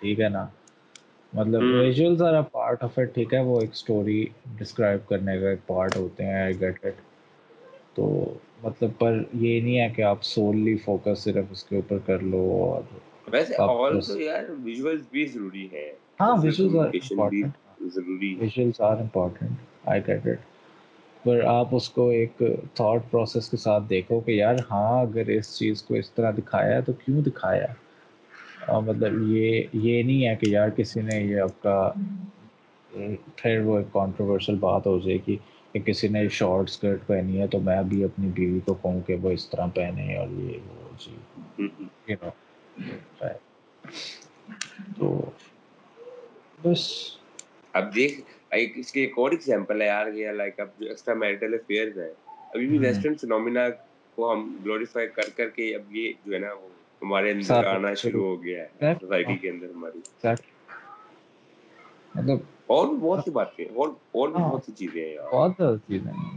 ٹھیک 0.00 0.20
ہے 0.20 0.28
نا 0.28 0.44
مطلب 1.38 1.62
visuals 1.80 2.22
are 2.28 2.34
a 2.34 2.40
part 2.52 2.82
of 2.84 2.98
it 2.98 3.12
ٹھیک 3.14 3.34
ہے 3.34 3.40
وہ 3.44 3.60
ایک 3.60 3.70
اسٹوری 3.72 4.24
ڈسکرائب 4.58 5.06
کرنے 5.08 5.38
کا 5.40 5.50
ایک 5.50 5.66
پارٹ 5.66 5.96
ہوتے 5.96 6.24
ہیں 6.26 6.40
آئی 6.42 6.60
گیٹ 6.60 6.84
اٹ 6.86 7.00
تو 7.96 8.08
مطلب 8.62 8.98
پر 8.98 9.20
یہ 9.42 9.60
نہیں 9.60 9.78
ہے 9.80 9.88
کہ 9.96 10.02
آپ 10.14 10.24
سوللی 10.24 10.76
فوکس 10.84 11.22
صرف 11.24 11.52
اس 11.52 11.64
کے 11.64 11.76
اوپر 11.76 11.98
کر 12.06 12.22
لو 12.30 12.42
اور 12.68 13.30
ویسے 13.34 13.62
آل 13.62 14.00
تو 14.06 14.18
یار 14.20 14.50
ویژولز 14.64 15.04
بھی 15.10 15.26
ضروری 15.34 15.66
ہے 15.72 15.86
ہاں 16.20 16.34
ویژولز 16.42 16.76
آر 16.76 16.88
امپورٹنٹ 16.88 17.90
ضروری 17.94 18.34
visuals 18.40 18.80
are 18.90 18.96
important 19.06 19.72
I 19.92 20.00
get 20.06 20.26
it 20.26 20.42
پر 21.24 21.40
آپ 21.48 21.74
اس 21.74 21.88
کو 21.90 22.08
ایک 22.10 22.42
تھاٹ 22.74 23.10
پروسیس 23.10 23.48
کے 23.50 23.56
ساتھ 23.56 23.84
دیکھو 23.90 24.18
کہ 24.26 24.30
یار 24.30 24.54
ہاں 24.70 25.00
اگر 25.00 25.28
اس 25.36 25.56
چیز 25.58 25.82
کو 25.82 25.94
اس 25.94 26.10
طرح 26.14 26.30
دکھایا 26.38 26.76
ہے 26.76 26.82
تو 26.86 26.92
کیوں 27.04 27.22
دکھایا 27.24 28.72
مطلب 28.86 29.20
یہ 29.28 29.62
یہ 29.82 30.02
نہیں 30.02 30.26
ہے 30.26 30.34
کہ 30.40 30.50
یار 30.50 30.68
کسی 30.76 31.00
نے 31.10 31.20
یہ 31.22 31.40
آپ 31.40 31.62
کا 31.62 31.76
پھر 33.36 33.60
وہ 33.64 33.76
ایک 33.78 33.92
کانٹروورشل 33.92 34.54
بات 34.60 34.86
ہو 34.86 34.98
جائے 35.04 35.18
گی 35.26 35.36
کہ 35.72 35.80
کسی 35.86 36.08
نے 36.08 36.28
شارٹ 36.38 36.68
اسکرٹ 36.70 37.06
پہنی 37.06 37.40
ہے 37.40 37.46
تو 37.54 37.60
میں 37.68 37.82
بھی 37.88 38.02
اپنی 38.04 38.28
بیوی 38.34 38.60
کو 38.66 38.74
کہوں 38.82 39.00
کہ 39.06 39.14
وہ 39.22 39.30
اس 39.38 39.48
طرح 39.50 39.66
پہنے 39.74 40.16
اور 40.18 40.28
یہ 40.40 40.58
وہ 40.68 40.92
جی 41.04 42.14
تو 44.98 45.20
بس 46.62 46.86
اب 47.78 47.94
دیکھ 47.94 48.20
ایک 48.56 48.72
اس 48.78 48.92
کی 48.92 49.00
ایک 49.00 49.12
اور 49.18 49.30
ایگزامپل 49.32 49.80
ہے 49.82 49.86
یار 49.86 50.06
یہ 50.14 50.30
لائک 50.40 50.60
اب 50.60 50.68
جو 50.80 50.86
ایکسٹرا 50.88 51.14
میرٹل 51.22 51.54
افیئرز 51.54 51.98
ہیں 51.98 52.10
ابھی 52.54 52.66
بھی 52.68 52.78
ویسٹرن 52.86 53.14
فنومینا 53.20 53.68
کو 54.14 54.32
ہم 54.32 54.46
گلوریفائی 54.64 55.06
کر 55.14 55.28
کر 55.36 55.48
کے 55.56 55.74
اب 55.74 55.94
یہ 55.96 56.12
جو 56.24 56.34
ہے 56.34 56.38
نا 56.38 56.52
وہ 56.60 56.68
ہمارے 57.02 57.30
اندر 57.32 57.66
آنا 57.66 57.92
شروع 58.02 58.24
ہو 58.26 58.42
گیا 58.44 58.64
ہے 58.82 58.94
سوسائٹی 59.00 59.36
کے 59.42 59.50
اندر 59.50 59.70
ہماری 59.74 60.00
مطلب 62.14 62.38
اور 62.72 62.86
بہت 63.00 63.24
سی 63.24 63.30
باتیں 63.30 63.64
اور 63.64 63.88
اور 64.18 64.28
بھی 64.28 64.40
ہاں۔ 64.42 64.48
بہت 64.50 64.64
سی 64.66 64.72
چیزیں 64.78 65.04
ہیں 65.04 65.16
بہت 65.32 65.52
سی 65.58 65.72
چیزیں 65.88 66.10
ہیں 66.12 66.30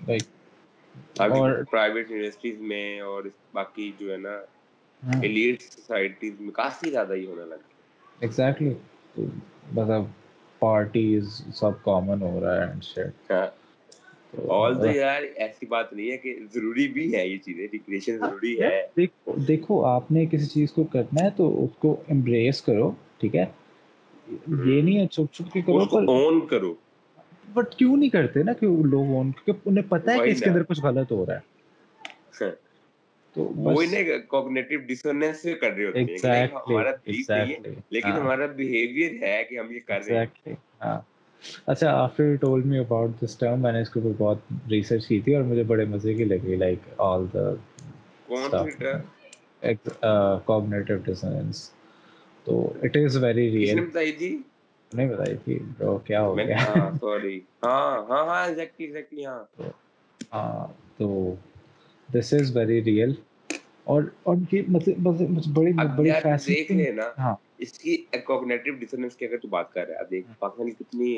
لائک 1.20 1.32
اور 1.36 1.64
پرائیویٹ 1.72 2.12
یونیورسٹیز 2.12 2.60
میں 2.72 2.90
اور 3.14 3.24
باقی 3.54 3.92
جو 4.00 4.12
ہے 4.12 4.18
نا 4.28 4.36
ایلیٹ 5.22 5.64
ہاں۔ 5.64 5.72
سوسائٹیز 5.76 6.40
میں 6.40 6.52
کافی 6.54 6.90
زیادہ 6.92 7.14
ہی 7.14 7.26
ہونے 7.26 7.46
لگا 7.46 7.76
ایگزیکٹلی 8.22 8.74
مطلب 9.76 10.04
دیکھو 10.62 11.96
آپ 19.86 20.12
نے 20.12 20.26
کسی 20.32 20.46
چیز 20.46 20.72
کو 20.72 20.84
کرنا 20.84 21.24
ہے 21.24 21.30
تو 21.38 21.64
اس 21.64 21.78
کو 21.80 21.96
ایمبریس 22.08 22.62
کرو 22.62 22.92
ٹھیک 23.20 23.36
ہے 23.36 23.46
یہ 24.66 24.82
نہیں 24.82 25.06
کرو 26.50 26.74
بٹ 27.54 27.76
کیوں 27.76 27.96
نہیں 27.98 28.10
کرتے 28.14 28.44
نا 28.44 28.52
لوگ 28.62 29.52
کچھ 30.70 30.82
غلط 30.84 31.12
ہو 31.12 31.26
رہا 31.26 31.36
ہے 31.36 32.52
تو 33.38 33.44
وہ 33.64 33.82
نا 33.92 34.00
کوگنیٹو 34.28 34.78
ڈسونس 34.86 35.42
سے 35.42 35.54
کر 35.64 35.72
رہے 35.78 35.86
ہوتے 35.88 36.32
ہیں 36.32 36.48
ہمارا 36.52 36.96
بیس 37.06 37.30
نہیں 37.30 37.52
ہے 37.66 37.72
لیکن 37.96 38.10
ہاں۔ 38.12 38.20
ہمارا 38.20 38.46
بیہیویئر 38.60 39.12
ہے 39.24 39.44
کہ 39.50 39.60
ہم 39.60 39.72
یہ 39.72 39.80
کر 39.88 40.00
رہے 40.08 40.24
ہیں 40.48 40.54
ہاں 40.84 41.00
اچھا 41.72 41.92
after 42.04 42.24
you 42.30 42.36
told 42.42 42.64
me 42.72 42.80
about 42.80 43.22
this 43.24 43.36
term 43.40 43.62
میں 43.62 43.72
نے 43.72 43.82
اس 43.82 43.90
کے 43.90 44.00
اوپر 44.00 44.16
بہت 44.24 44.70
ریسرچ 44.72 45.08
کی 45.08 45.20
تھی 45.26 45.36
اور 45.36 45.44
مجھے 45.52 45.64
بڑے 45.74 45.86
مزے 45.94 46.14
کی 46.14 46.24
لگی 46.32 46.56
like 46.64 46.88
all 47.10 47.26
the 47.34 47.52
cognitive 50.46 50.96
dissonance 51.06 51.70
تو 52.46 52.60
اٹ 52.84 52.98
از 53.04 53.18
ویری 53.24 53.50
ریئل 53.58 53.84
بتائی 53.86 54.12
تھی 54.24 54.38
نہیں 54.94 55.10
بتائی 55.10 55.38
تھی 55.44 55.60
برو 55.78 55.98
کیا 56.08 56.22
ہو 56.24 56.38
گیا 56.38 56.58
ہاں 56.74 56.90
سوری 57.00 57.40
ہاں 57.64 57.98
ہاں 58.10 58.26
ہاں 58.28 58.44
ایگزیکٹلی 58.46 58.86
ایگزیکٹلی 58.86 59.26
ہاں 59.26 59.40
ہاں 60.34 60.68
تو 60.98 61.08
ہاں، 61.30 61.36
دس 62.16 62.34
از 62.34 62.56
ویری 62.58 62.82
ریئل 62.84 63.12
اور 63.92 64.04
اور 64.24 64.36
کی 64.50 64.62
مطلب, 64.68 65.08
مطلب 65.08 65.30
مطلب 65.32 65.54
بڑی 65.58 65.72
بڑی 65.98 66.12
فیس 66.24 66.48
دیکھ 66.48 66.72
لے 66.72 66.92
نا 66.96 67.08
ہاں۔ 67.20 67.34
اس 67.66 67.78
کی 67.80 67.96
کوگنیٹو 68.26 68.72
ڈسوننس 68.80 69.16
کی 69.16 69.26
اگر 69.26 69.38
تو 69.42 69.48
بات 69.48 69.72
کر 69.74 69.88
رہا 69.88 70.00
ہے 70.00 70.06
دیکھ 70.12 70.28
پاکستان 70.40 70.70
کی 70.72 70.84
کتنی 70.84 71.16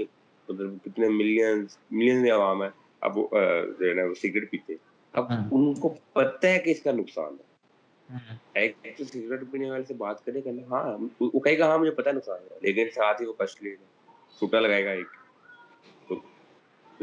مطلب 0.50 0.76
کتنے 0.86 1.10
ملینز 1.18 1.78
ملینز 1.92 2.22
میں 2.22 2.32
عوام 2.32 2.62
ہیں 2.64 2.70
اب 3.08 3.16
جو 3.16 3.88
ہے 3.90 3.94
نا 3.96 4.04
وہ 4.10 4.14
سگریٹ 4.22 4.52
پیتے 4.52 4.76
اب 5.20 5.32
ہاں۔ 5.32 5.44
ان 5.52 5.74
کو 5.80 5.94
پتہ 6.14 6.48
ہے 6.48 6.60
کہ 6.66 6.70
اس 6.72 6.82
کا 6.84 6.92
نقصان 6.98 7.34
ہے 7.40 8.14
ہاں۔ 8.30 8.36
ایک 8.62 9.00
سگریٹ 9.12 9.44
پینے 9.52 9.70
والے 9.72 9.84
سے 9.88 9.94
بات 10.04 10.26
کرے 10.26 10.42
کہ 10.42 10.52
ہاں 10.72 10.84
وہ 11.20 11.40
کہے 11.40 11.58
گا 11.60 11.68
ہاں 11.70 11.78
مجھے 11.78 11.92
پتہ 12.02 12.10
نقصان 12.16 12.44
ہے 12.52 12.58
لیکن 12.68 12.90
ساتھ 12.96 13.22
ہی 13.22 13.28
وہ 13.28 13.34
کش 13.40 13.62
لے 13.64 13.72
گا 13.72 14.16
سوٹا 14.40 14.60
لگائے 14.60 14.86
گا 14.86 14.92
ایک 14.92 16.22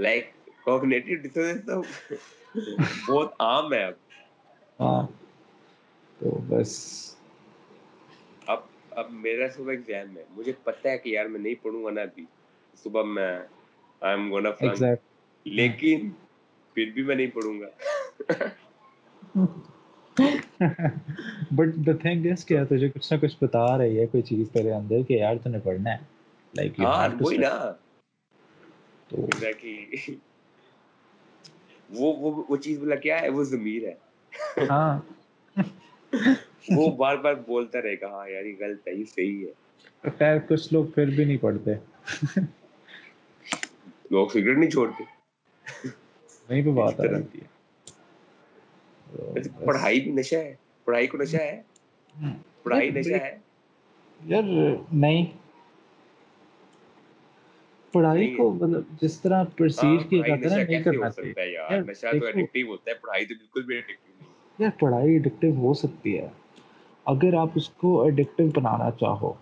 لائک 0.05 0.31
نہیں 0.67 1.05
نہیں 1.05 1.67
گا 9.69 10.19
گا 10.45 11.07
پڑھنا 25.65 25.95
وہ 31.95 32.13
وہ 32.19 32.43
وہ 32.49 32.57
چیز 32.57 32.79
بلا 32.81 32.97
کیا 33.05 33.21
ہے 33.23 33.29
وہ 33.35 33.43
ضمیر 33.55 33.87
ہے 33.89 34.67
ہاں 34.71 34.99
وہ 36.77 36.89
بار 36.97 37.17
بار 37.25 37.35
بولتا 37.47 37.83
رہے 37.83 37.95
گا 38.01 38.09
ہاں 38.13 38.29
یار 38.29 38.45
یہ 38.45 38.55
غلط 38.61 38.89
ہے 38.89 38.93
یہ 38.95 39.05
صحیح 39.15 39.45
ہے 39.47 40.11
خیر 40.19 40.39
کچھ 40.49 40.73
لوگ 40.73 40.85
پھر 40.95 41.11
بھی 41.17 41.25
نہیں 41.25 41.37
پڑھتے 41.43 41.75
لوگ 44.11 44.29
سگریٹ 44.33 44.59
نہیں 44.59 44.71
چھوڑتے 44.71 45.05
نہیں 46.49 46.63
تو 46.65 46.73
بات 46.73 47.01
رہتی 47.01 47.39
ہے 47.41 47.55
اچھا، 49.39 49.65
پڑھائی 49.65 50.01
بھی 50.01 50.11
نشہ 50.13 50.37
ہے 50.37 50.55
پڑھائی 50.85 51.07
کو 51.07 51.19
نشہ 51.19 51.37
ہے 51.41 51.61
پڑھائی 52.63 52.91
نشہ 52.95 53.23
ہے 53.25 53.37
یار 54.27 54.43
نہیں 54.43 55.25
پڑھائی 57.93 58.27
کو 58.35 58.51
مطلب 58.55 58.83
جس 59.01 59.21
طرح 59.21 59.43
پرسیو 59.59 59.97
ہاں، 59.99 60.09
کیا 60.11 60.37
جاتا 60.37 60.57
ہے 60.57 61.55
یار 64.61 64.71
پڑھائی 64.81 65.13
ایڈکٹیو 65.13 65.55
ہو 65.65 65.73
سکتی 65.83 66.17
ہے 66.19 66.29
اگر 67.13 67.35
آپ 67.41 67.49
اس 67.61 67.69
کو 67.81 68.03
ایڈکٹیو 68.03 68.47
بنانا 68.55 68.91
چاہو 69.01 69.33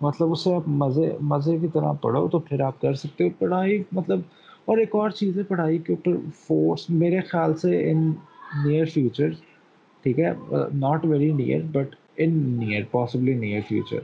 مطلب 0.00 0.32
اسے 0.32 0.54
آپ 0.54 0.68
مزے 0.82 1.12
مزے 1.30 1.56
کی 1.60 1.68
طرح 1.74 1.92
پڑھو 2.02 2.26
تو 2.28 2.38
پھر 2.48 2.60
آپ 2.66 2.80
کر 2.80 2.94
سکتے 3.02 3.24
ہو 3.24 3.28
پڑھائی 3.38 3.82
مطلب 3.98 4.20
اور 4.70 4.78
ایک 4.78 4.94
اور 4.94 5.10
چیز 5.20 5.36
ہے 5.38 5.42
پڑھائی 5.48 5.78
کے 5.86 5.92
اوپر 5.92 6.16
فورس 6.46 6.88
میرے 7.02 7.20
خیال 7.30 7.56
سے 7.62 7.78
ان 7.90 8.08
نیئر 8.64 8.84
فیوچر 8.94 9.30
ٹھیک 10.02 10.18
ہے 10.20 10.30
not 10.80 11.04
very 11.12 11.30
near 11.42 11.60
but 11.76 11.94
in 12.22 12.38
near 12.58 12.82
possibly 12.90 13.34
near 13.38 13.60
future 13.68 13.98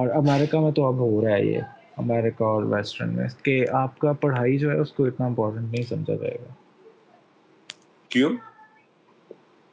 اور 0.00 0.08
امیرکا 0.14 0.60
میں 0.60 0.70
تو 0.76 0.86
اب 0.86 0.98
ہو 1.08 1.20
رہا 1.24 1.34
ہے 1.36 1.44
یہ 1.46 1.60
امریکہ 2.02 2.44
اور 2.44 2.62
ویسٹرن 2.72 3.14
میں 3.16 3.26
کہ 3.44 3.64
آپ 3.82 3.98
کا 3.98 4.12
پڑھائی 4.20 4.58
جو 4.58 4.70
ہے 4.70 4.76
اس 4.78 4.92
کو 4.92 5.04
اتنا 5.06 5.26
امپورٹنٹ 5.26 5.72
نہیں 5.72 5.82
سمجھا 5.88 6.14
جائے 6.22 6.36
گا 6.42 6.52
کیوں 8.10 8.30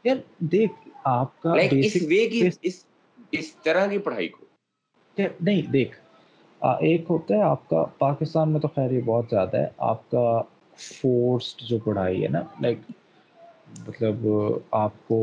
یار 0.03 0.17
دیکھ 0.51 0.87
آپ 1.13 1.41
کا 1.41 1.53
بیسک 1.71 2.13
اس 2.61 2.83
اس 3.39 3.53
طرح 3.63 3.87
کی 3.91 3.97
پڑھائی 4.05 4.27
کو 4.27 4.45
نہیں 5.27 5.61
دیکھ 5.71 5.97
ایک 6.87 7.05
ہوتا 7.09 7.35
ہے 7.35 7.41
آپ 7.43 7.69
کا 7.69 7.83
پاکستان 7.99 8.51
میں 8.51 8.59
تو 8.61 8.67
خیر 8.75 8.91
یہ 8.91 9.01
بہت 9.05 9.25
زیادہ 9.29 9.57
ہے 9.57 9.67
آپ 9.91 10.09
کا 10.11 10.27
فورسڈ 10.83 11.61
جو 11.69 11.77
پڑھائی 11.83 12.23
ہے 12.23 12.27
نا 12.35 12.41
لائک 12.61 12.79
مطلب 13.87 14.25
آپ 14.85 15.07
کو 15.07 15.19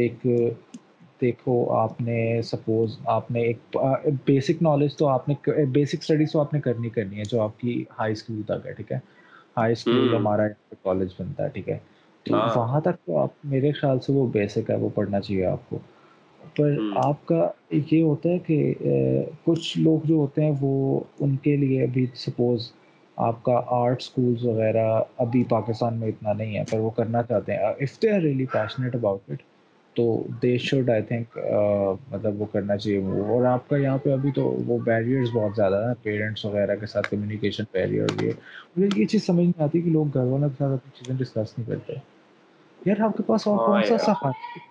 ایک 0.00 0.26
دیکھو 1.20 1.54
آپ 1.76 2.00
نے 2.00 2.20
سپوز 2.50 2.96
آپ 3.16 3.30
نے 3.30 3.40
ایک 3.50 3.76
بیسک 4.26 4.62
نالج 4.62 4.96
تو 4.96 5.08
آپ 5.08 5.28
نے 5.28 5.64
بیسک 5.72 6.00
اسٹڈیز 6.00 6.32
تو 6.32 6.40
آپ 6.40 6.52
نے 6.54 6.60
کرنی 6.60 6.88
کرنی 6.90 7.18
ہے 7.18 7.24
جو 7.30 7.40
آپ 7.42 7.58
کی 7.60 7.82
ہائی 7.98 8.12
اسکول 8.12 8.42
تک 8.48 8.66
ہے 8.66 8.72
ٹھیک 8.76 8.92
ہے 8.92 8.98
ہائی 9.56 9.72
اسکول 9.72 10.08
جو 10.10 10.16
ہمارا 10.16 10.46
کالج 10.82 11.12
بنتا 11.18 11.44
ہے 11.44 11.48
ٹھیک 11.54 11.68
ہے 11.68 11.78
تو 12.26 12.34
ہاں۔ 12.40 12.48
وہاں 12.56 12.80
تک 12.84 13.04
تو 13.06 13.18
آپ 13.18 13.30
میرے 13.52 13.72
خیال 13.80 14.00
سے 14.06 14.12
وہ 14.12 14.26
بیسک 14.32 14.70
ہے 14.70 14.76
وہ 14.80 14.88
پڑھنا 14.94 15.20
چاہیے 15.20 15.44
آپ 15.46 15.68
کو 15.70 15.78
پر 16.56 16.70
آپ 17.04 17.24
کا 17.26 17.48
یہ 17.70 18.02
ہوتا 18.02 18.28
ہے 18.28 18.38
کہ 18.46 19.22
کچھ 19.44 19.78
لوگ 19.78 20.06
جو 20.08 20.14
ہوتے 20.16 20.44
ہیں 20.44 20.52
وہ 20.60 21.00
ان 21.24 21.36
کے 21.44 21.56
لیے 21.56 21.82
ابھی 21.82 22.06
سپوز 22.26 22.70
آپ 23.28 23.42
کا 23.44 23.60
آرٹ 23.82 24.00
اسکولس 24.02 24.44
وغیرہ 24.44 24.86
ابھی 25.24 25.42
پاکستان 25.48 25.98
میں 26.00 26.08
اتنا 26.08 26.32
نہیں 26.32 26.56
ہے 26.56 26.62
پر 26.70 26.78
وہ 26.80 26.90
کرنا 26.98 27.22
چاہتے 27.28 27.52
ہیں 27.56 27.64
if 27.82 28.00
they 28.02 28.10
are 28.10 28.20
really 28.20 28.46
passionate 28.52 28.94
about 28.94 29.30
it 29.32 29.42
تو 29.96 30.04
دے 30.42 30.56
شوڈ 30.64 30.90
آئی 30.90 31.02
تھنک 31.08 31.36
مطلب 32.10 32.40
وہ 32.40 32.46
کرنا 32.52 32.76
چاہیے 32.76 32.98
وہ 33.04 33.24
اور 33.36 33.44
آپ 33.52 33.68
کا 33.68 33.76
یہاں 33.76 33.98
پہ 34.02 34.12
ابھی 34.12 34.30
تو 34.34 34.42
وہ 34.66 34.78
بیریئرز 34.84 35.30
بہت 35.34 35.56
زیادہ 35.56 35.84
ہیں 35.86 35.94
پیرنٹس 36.02 36.44
وغیرہ 36.44 36.74
کے 36.80 36.86
ساتھ 36.92 37.08
کمیونیکیشن 37.10 37.64
بیریئر 37.72 38.22
یہ 38.22 38.32
مجھے 38.76 39.00
یہ 39.00 39.06
چیز 39.12 39.26
سمجھ 39.26 39.44
نہیں 39.46 39.62
آتی 39.64 39.80
کہ 39.82 39.90
لوگ 39.90 40.08
گھر 40.14 40.24
والوں 40.32 40.48
کے 40.48 40.54
ساتھ 40.58 40.72
اپنی 40.72 40.98
چیزیں 41.02 41.16
ڈسکس 41.24 41.58
نہیں 41.58 41.68
کرتے 41.70 41.94
یار 42.88 43.00
آپ 43.04 43.16
کے 43.16 43.22
پاس 43.26 43.46
اور 43.46 43.56
ہاں 43.58 43.66
کون 43.66 43.84
سا 43.88 43.98
سہارا 44.06 44.30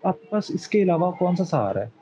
آپ 0.09 0.21
کے 0.21 0.27
پاس 0.29 0.51
اس 0.53 0.67
کے 0.75 0.83
علاوہ 0.83 1.11
کون 1.19 1.35
سا 1.35 1.43
سہارا 1.51 1.85
ہے 1.85 1.97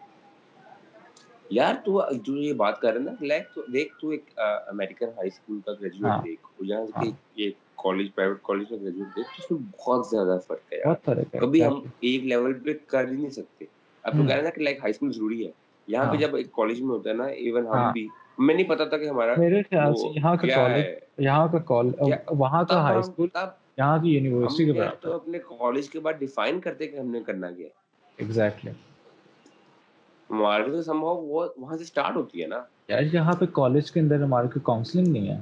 یار 1.57 1.73
تو 1.85 2.01
جو 2.23 2.35
یہ 2.37 2.53
بات 2.61 2.79
کر 2.79 2.93
رہے 2.93 2.99
ہیں 2.99 3.05
نا 3.09 3.25
لائک 3.27 3.53
تو 3.55 3.61
دیکھ 3.73 3.93
تو 4.01 4.09
ایک 4.15 4.29
امریکن 4.71 5.07
ہائی 5.17 5.27
اسکول 5.33 5.59
کا 5.65 5.73
گریجویٹ 5.81 6.05
ہاں. 6.11 6.21
دیکھ 6.25 6.63
یا 6.69 6.79
ہاں. 6.79 7.05
یہ 7.37 7.49
کالج 7.83 8.07
پرائیویٹ 8.15 8.37
کالج 8.43 8.71
اور 8.71 8.79
گریجویٹ 8.79 9.17
گئے 9.17 9.23
اس 9.39 9.49
میں 9.51 9.57
بہت 9.85 10.05
زیادہ 10.11 10.37
فرق 10.47 10.73
ہے 10.73 11.39
کبھی 11.39 11.63
ہم 11.63 11.79
ایک 12.09 12.23
لیول 12.31 12.53
پہ 12.65 12.73
کر 12.91 13.07
ہی 13.07 13.15
نہیں 13.15 13.29
سکتے 13.39 13.65
اب 14.03 14.13
تو 14.17 14.23
کہہ 14.27 14.35
رہے 14.35 14.41
نا 14.43 14.49
کہ 14.55 14.61
لائک 14.61 14.79
ہائی 14.81 14.91
اسکول 14.95 15.11
ضروری 15.13 15.45
ہے 15.45 15.51
یہاں 15.93 16.05
پہ 16.05 16.09
ہاں۔ 16.13 16.21
جب 16.21 16.35
ایک 16.35 16.51
کالج 16.53 16.81
میں 16.81 16.95
ہوتا 16.95 17.09
ہے 17.09 17.13
نا 17.15 17.25
ایون 17.43 17.67
ہم 17.67 17.73
ہاں۔ 17.73 17.91
بھی 17.93 18.07
میں 18.37 18.53
نہیں 18.55 18.67
پتا 18.69 18.85
تھا 18.85 18.97
کہ 18.97 19.09
ہمارا 19.09 19.33
میرے 19.39 19.61
خیال 19.69 19.95
سے 19.95 20.07
یہاں 20.15 20.35
کا 20.41 20.47
کالج 20.55 20.83
یہاں 21.25 21.47
کا 21.51 21.57
کالج 21.71 22.11
وہاں 22.39 22.63
کا 22.69 22.81
ہائی 22.83 22.97
اسکول 22.99 23.27
یہاں 23.35 23.97
کی 24.03 24.13
یونیورسٹی 24.15 24.65
کے 24.65 24.73
بعد 24.79 25.01
تو 25.01 25.13
اپنے 25.15 25.39
کالج 25.49 25.89
کے 25.89 25.99
بعد 26.07 26.13
ڈیفائن 26.19 26.59
کرتے 26.61 26.87
کہ 26.87 26.97
ہم 26.99 27.11
نے 27.11 27.21
کرنا 27.25 27.51
کیا 27.51 27.67
ہے 27.67 28.23
ایگزیکٹلی 28.23 28.71
ہمارے 30.29 30.81
تو 30.83 30.97
وہ 30.99 31.47
وہاں 31.57 31.77
سے 31.77 31.83
سٹارٹ 31.85 32.15
ہوتی 32.15 32.41
ہے 32.43 32.47
نا 32.47 32.61
یار 32.89 33.03
یہاں 33.13 33.33
پہ 33.39 33.45
کالج 33.59 33.91
کے 33.91 33.99
اندر 33.99 34.23
ہمارے 34.23 34.47
کو 34.53 34.59
کاؤنسلنگ 34.71 35.11
نہیں 35.13 35.27
ہے 35.31 35.37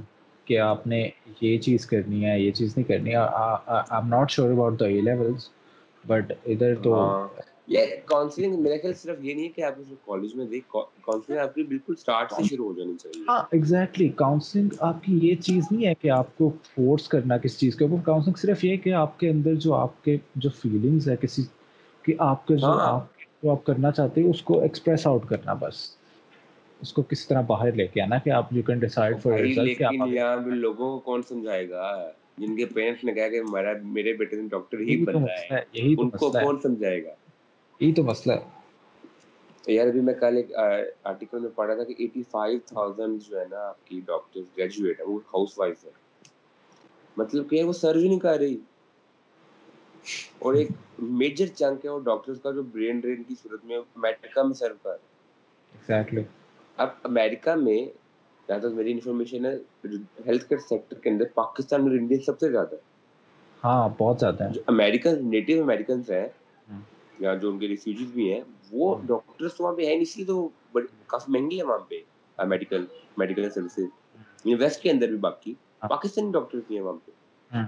کہ 0.45 0.57
آپ 0.59 0.85
نے 0.87 1.07
یہ 1.41 1.57
چیز 1.65 1.85
کرنی 1.87 2.25
ہے 2.25 2.39
یہ 2.39 2.51
چیز 2.59 2.75
نہیں 2.77 2.87
کرنی 2.87 3.11
ہے 3.11 3.15
I 3.15 3.79
am 3.95 4.07
not 4.07 4.31
sure 4.31 4.49
about 4.51 4.79
the 4.79 4.85
A 4.85 4.99
levels 5.09 5.49
but 6.07 6.33
ادھر 6.45 6.73
تو 6.83 6.93
ہاں۔ 6.99 7.27
یہ 7.73 7.85
کاؤنسلنگ 8.05 8.59
میرے 8.63 8.77
خیال 8.81 8.93
صرف 8.93 9.23
یہ 9.25 9.33
نہیں 9.33 9.43
ہے 9.45 9.49
کہ 9.51 9.61
آپ 9.63 9.75
اس 9.81 9.87
کالج 10.05 10.35
میں 10.35 10.45
دیکھ 10.47 10.65
کاؤنسلنگ 11.05 11.37
آپ 11.39 11.55
کی 11.55 11.63
بالکل 11.69 11.95
سٹارٹ 12.01 12.33
سے 12.33 12.43
شروع 12.49 12.65
ہو 12.65 12.73
جانی 12.79 12.95
چاہیے 13.03 13.23
ہاں 13.29 13.41
ایگزیکٹلی 13.53 14.07
کاؤنسلنگ 14.15 14.75
آپ 14.89 15.03
کی 15.03 15.17
یہ 15.27 15.35
چیز 15.45 15.71
نہیں 15.71 15.85
ہے 15.87 15.93
کہ 16.01 16.09
آپ 16.17 16.37
کو 16.37 16.49
فورس 16.75 17.07
کرنا 17.15 17.37
کس 17.45 17.59
چیز 17.59 17.75
کے 17.75 17.85
اوپر 17.85 18.03
کاؤنسلنگ 18.05 18.39
صرف 18.41 18.63
یہ 18.65 18.71
ہے 18.71 18.77
کہ 18.85 18.93
آپ 19.03 19.19
کے 19.19 19.29
اندر 19.29 19.55
جو 19.65 19.73
آپ 19.75 20.03
کے 20.03 20.17
جو 20.45 20.49
فیلنگز 20.61 21.09
ہے 21.09 21.15
کسی 21.21 21.43
کہ 22.05 22.15
آپ 22.31 22.45
کے 22.47 22.57
جو 22.57 22.65
ہاں۔ 22.67 22.89
آپ 22.93 23.23
جو 23.43 23.51
آپ 23.51 23.63
کرنا 23.65 23.91
چاہتے 23.91 24.21
ہیں 24.23 24.29
اس 24.29 24.41
کو 24.43 24.61
ایکسپریس 24.63 25.07
آؤٹ 25.07 25.27
کرنا 25.29 25.53
بس 25.61 25.85
اس 26.81 26.91
کو 26.93 27.01
کس 27.09 27.27
طرح 27.27 27.41
باہر 27.47 27.71
لے 27.75 27.85
کے 27.93 28.01
آنا 28.01 28.17
کہ 28.23 28.29
آپ 28.39 28.53
you 28.53 28.61
can 28.67 28.79
decide 28.79 29.21
for 29.23 29.37
yourself 29.39 29.77
کہ 29.77 29.83
آپ 29.83 29.93
یہاں 30.11 30.35
لوگوں 30.47 30.89
کو 30.91 30.99
کون 31.11 31.21
سمجھائے 31.29 31.69
گا 31.69 31.91
جن 32.37 32.55
کے 32.55 32.65
پیرنٹس 32.75 33.03
نے 33.03 33.13
کہا 33.13 33.27
کہ 33.29 33.39
ہمارا 33.39 33.71
میرے 33.97 34.13
بیٹے 34.17 34.35
نے 34.41 34.47
ڈاکٹر 34.51 34.79
ہی 34.87 34.97
بننا 35.05 35.33
ہے 35.51 35.61
یہی 35.73 35.95
ان 35.97 36.09
کو 36.09 36.29
کون 36.31 36.59
سمجھائے 36.63 37.03
گا 37.03 37.13
یہی 37.79 37.91
تو 37.93 38.03
مسئلہ 38.03 38.33
ہے 38.33 39.73
یار 39.73 39.87
ابھی 39.87 40.01
میں 40.07 40.13
کل 40.19 40.35
ایک 40.37 40.53
آرٹیکل 40.63 41.39
میں 41.41 41.49
پڑھا 41.55 41.75
تھا 41.75 41.83
کہ 41.83 41.95
ایٹی 41.99 42.23
فائیو 42.31 42.59
تھاؤزینڈ 42.67 43.21
جو 43.29 43.39
ہے 43.39 43.45
نا 43.51 43.67
آپ 43.67 43.87
کی 43.87 43.99
ڈاکٹر 44.05 44.39
گریجویٹ 44.57 44.99
ہے 44.99 45.05
وہ 45.05 45.19
ہاؤس 45.33 45.57
وائف 45.59 45.85
ہے 45.85 45.91
مطلب 47.17 47.49
کہ 47.49 47.63
وہ 47.63 47.73
سرجری 47.73 48.07
نہیں 48.07 48.19
کر 48.19 48.37
رہی 48.39 48.57
اور 50.45 50.53
ایک 50.53 50.67
میجر 51.21 51.47
چنک 51.57 51.85
ہے 51.85 51.89
وہ 51.89 51.99
ڈاکٹرز 52.05 52.39
کا 52.41 52.51
جو 52.55 52.63
برین 52.73 52.99
ڈرین 52.99 53.23
کی 53.27 53.35
صورت 53.41 53.65
میں 53.65 53.77
میٹرکا 54.05 54.43
میں 54.43 54.53
سرو 54.55 54.75
کر 54.83 54.89
رہے 54.89 55.13
ایگزیکٹلی 55.93 56.21
اب 56.83 56.89
امریکہ 57.03 57.53
میں 57.55 57.77
جہاں 58.47 58.57
تک 58.59 58.73
میری 58.75 58.91
انفارمیشن 58.91 59.45
ہے 59.45 59.51
ہیلتھ 60.25 60.47
کیئر 60.47 60.59
سیکٹر 60.69 60.97
کے 61.03 61.09
اندر 61.09 61.25
پاکستان 61.35 61.81
اور 61.81 61.91
انڈیا 61.99 62.17
سب 62.25 62.39
سے 62.39 62.49
زیادہ 62.51 62.73
ہے 62.75 62.83
ہاں 63.63 63.87
بہت 63.97 64.19
زیادہ 64.19 64.43
ہے 64.43 64.49
جو 64.53 64.61
امیریکن 64.73 65.29
نیٹو 65.29 65.61
امیریکنس 65.61 66.09
ہیں 66.11 66.25
ہاں۔ 66.71 66.79
یا 67.19 67.33
جو 67.41 67.49
ان 67.51 67.59
کے 67.59 67.67
ریفیوجیز 67.67 68.09
بھی 68.13 68.31
ہیں 68.33 68.41
وہ 68.71 68.93
ڈاکٹرس 69.07 69.51
ہاں۔ 69.51 69.63
وہاں 69.65 69.73
پہ 69.77 69.85
ہیں 69.85 69.91
نہیں 69.93 70.01
اس 70.01 70.15
لیے 70.17 70.25
تو 70.25 70.47
کافی 71.13 71.31
مہنگی 71.37 71.57
ہے 71.59 71.63
وہاں 71.69 71.79
پہ 71.89 71.99
میڈیکل 72.47 72.85
میڈیکل 73.17 73.49
سروسز 73.49 74.49
ویسٹ 74.61 74.81
کے 74.81 74.91
اندر 74.91 75.07
بھی 75.09 75.17
باقی 75.29 75.53
ہاں۔ 75.83 75.89
پاکستانی 75.89 76.31
ڈاکٹرس 76.33 76.63
بھی 76.67 76.75
ہیں 76.77 76.83
وہاں 76.83 76.97
پہ 77.05 77.61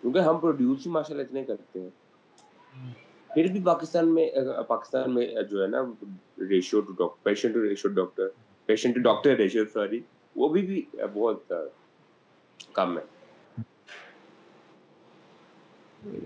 کیونکہ 0.00 0.28
ہم 0.28 0.38
پروڈیوس 0.40 0.86
ہی 0.86 0.90
ماشاء 0.92 1.14
اللہ 1.14 1.26
اتنے 1.28 1.44
کرتے 1.44 1.80
ہیں 1.82 2.90
پھر 3.38 3.46
بھی 3.52 3.60
پاکستان 3.64 4.08
میں 4.14 4.26
پاکستان 4.68 5.14
میں 5.14 5.26
جو 5.50 5.60
ہے 5.62 5.66
نا 5.70 5.80
ratio 6.50 6.80
to 6.86 6.92
doctor 6.98 7.18
patient 7.24 7.54
to 7.54 7.60
ratio 7.68 7.90
doctor 7.98 8.28
patient 8.66 8.94
to 8.94 9.00
doctor 9.00 9.36
ratio 9.38 9.64
sorry 9.72 10.00
وہ 10.36 10.48
بھی 10.52 10.62
بھی 10.66 10.80
بہت 11.12 11.52
کم 12.78 12.96
ہے 12.98 13.62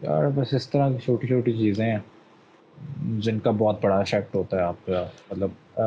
یار 0.02 0.28
بس 0.34 0.54
اس 0.60 0.68
طرح 0.70 0.88
کی 0.92 0.98
چھوٹی 1.04 1.26
چھوٹی 1.34 1.52
چیزیں 1.58 1.84
ہیں 1.86 1.98
جن 3.28 3.40
کا 3.40 3.50
بہت 3.58 3.82
بڑا 3.82 3.98
افیکٹ 3.98 4.34
ہوتا 4.36 4.56
ہے 4.56 4.62
آپ 4.62 4.86
کا 4.86 5.04
مطلب 5.30 5.82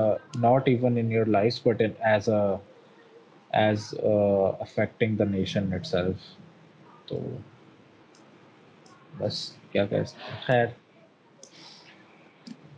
not 0.45 0.67
even 0.75 0.97
in 0.97 1.11
your 1.11 1.25
life 1.39 1.59
but 1.67 1.81
as 1.81 2.29
a 2.33 2.45
as 3.65 3.93
affecting 4.03 5.15
the 5.19 5.25
nation 5.31 5.73
itself 5.95 6.29
تو 7.09 7.19
بس 9.19 9.45
کیا 9.71 9.85
کہہ 9.85 10.03
سکتے 10.07 10.41
خیر 10.45 10.65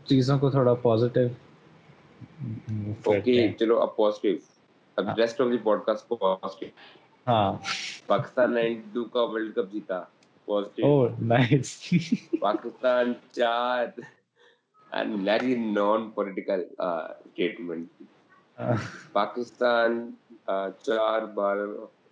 چیزوں 0.09 0.37
کو 0.39 0.49
تھوڑا 0.49 0.73
پازیٹو 0.87 1.19
اوکے 3.11 3.47
چلو 3.59 3.81
اب 3.81 3.95
پازیٹو 3.95 4.37
اب 5.01 5.17
rest 5.17 5.41
of 5.41 5.47
the 5.51 5.57
pod 5.63 5.83
cost 5.85 6.07
کو 6.07 6.15
پازیٹو 6.21 6.67
ہاں 7.29 7.51
پاکستان 8.07 8.53
92 8.57 9.03
کا 9.13 9.21
ورلڈ 9.31 9.53
کپ 9.55 9.71
جیتا 9.73 9.99
پازیٹو 10.45 10.85
اوہ 10.87 11.07
نائس 11.31 11.73
پاکستان 12.39 13.13
چار 13.35 13.85
and 14.95 15.19
very 15.27 15.55
non 15.73 16.09
political 16.15 16.63
statement 16.77 18.03
Pakistan 19.13 20.09
چار 20.85 21.25
بار 21.35 21.57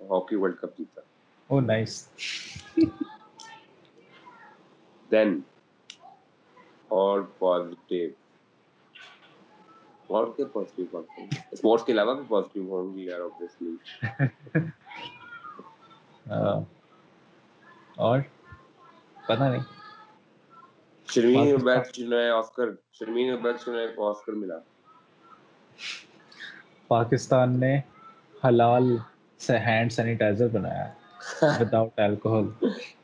ہاکی 0.09 0.35
ورلڈ 0.41 0.57
کپ 0.61 0.77
جیتا 0.77 1.01
اوہ 1.47 1.61
نائس 1.61 2.01
دین 5.11 5.39
اور 6.97 7.21
پازیٹیو 7.39 8.07
اور 10.15 10.27
کیا 10.35 10.45
پازیٹیو 10.53 10.85
بات 10.91 11.19
ہے 11.19 11.25
اسپورٹس 11.51 11.85
کے 11.85 11.91
علاوہ 11.93 12.13
بھی 12.15 12.23
پازیٹیو 12.27 12.63
ہوں 12.73 12.93
گی 12.97 13.05
یار 13.05 13.19
اوبویسلی 13.27 13.75
اور 18.07 18.19
پتہ 19.27 19.43
نہیں 19.43 19.61
شرمین 21.13 21.55
بیٹ 21.63 21.95
جنہیں 21.95 22.29
آسکر 22.37 22.69
شرمین 22.99 23.35
بیٹ 23.41 23.65
جنہیں 23.65 23.87
کو 23.95 24.09
آسکر 24.09 24.31
ملا 24.43 24.55
پاکستان 26.87 27.59
نے 27.59 27.75
حلال 28.43 28.95
سے 29.47 29.57
ہینڈ 29.65 29.91
سینیٹائزر 29.93 30.47
بنایا 30.53 30.87
ہے 30.87 31.47
وداؤٹ 31.59 31.99
الکوہل 31.99 32.49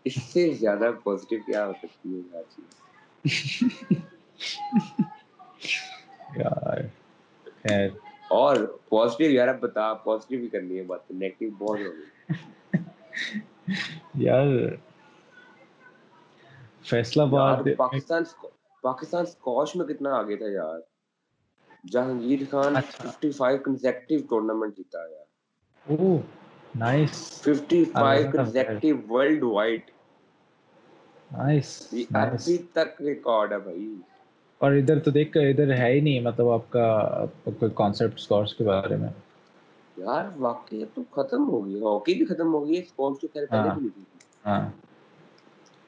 اس 0.05 0.21
سے 0.33 0.49
زیادہ 0.59 0.91
پازیٹیو 1.03 1.39
کیا 1.45 1.65
ہو 1.65 1.71
سکتی 1.81 2.15
ہے 2.15 2.17
یہ 2.37 2.43
چیز 2.55 2.79
یار 3.23 3.65
خیر 7.63 7.89
اور 8.35 8.55
پازیٹیو 8.89 9.31
یار 9.31 9.53
بتا 9.61 9.83
پازیٹیو 10.03 10.39
بھی 10.39 10.47
کرنی 10.49 10.77
ہے 10.77 10.83
بات 10.83 11.11
نیگیٹو 11.11 11.65
بہت 11.65 11.79
ہو 11.79 11.91
گئی 11.95 12.09
یار 14.25 14.47
فیصلہ 16.89 17.23
باد 17.31 17.57
پاکستان 17.77 18.23
پاکستان 18.83 19.25
سکواش 19.25 19.75
میں 19.75 19.85
کتنا 19.87 20.09
آگے 20.19 20.35
تھا 20.35 20.47
یار 20.53 20.79
جہانگیر 21.91 22.39
خان 22.51 22.73
55 22.75 23.57
کنسیکٹیو 23.65 24.19
ٹورنامنٹ 24.29 24.71
جیتا 24.77 24.97
ہے 25.03 25.09
یار 25.13 25.27
اوہ 25.99 26.13
nice 26.79 27.11
55 27.49 28.31
consecutive 28.31 28.95
world 29.09 29.43
wide 29.53 29.81
nice, 31.37 31.71
ابھی 31.91 32.03
nice. 32.15 32.55
تک 32.73 33.01
ریکارڈ 33.01 33.51
ہے 33.51 33.57
بھائی 33.63 33.87
اور 34.63 34.71
ادھر 34.79 34.99
تو 35.05 35.11
دیکھ 35.11 35.31
کر 35.33 35.47
ادھر 35.49 35.73
ہے 35.77 35.91
ہی 35.91 35.99
نہیں 35.99 36.19
مطلب 36.21 36.49
آپ 36.51 36.69
کا 36.71 36.85
کوئی 37.43 37.71
کانسیپٹ 37.75 38.19
اسکورس 38.19 38.53
کے 38.55 38.63
بارے 38.63 38.95
میں 39.01 39.09
یار 39.97 40.25
واقعی 40.47 40.83
تو 40.93 41.01
ختم 41.15 41.47
ہو 41.49 41.63
گئی 41.65 41.81
ہاکی 41.83 42.13
بھی 42.15 42.25
ختم 42.33 42.53
ہو 42.53 42.65
گئی 42.67 42.75
ہے 42.77 42.81
اسپورٹس 42.81 43.21
تو 43.21 43.27
خیر 43.33 43.45
پہلے 43.49 43.69
ہاں، 43.69 43.75
بھی 43.77 43.87
نہیں 43.95 43.95
تھی 43.95 44.49
ہاں 44.49 44.65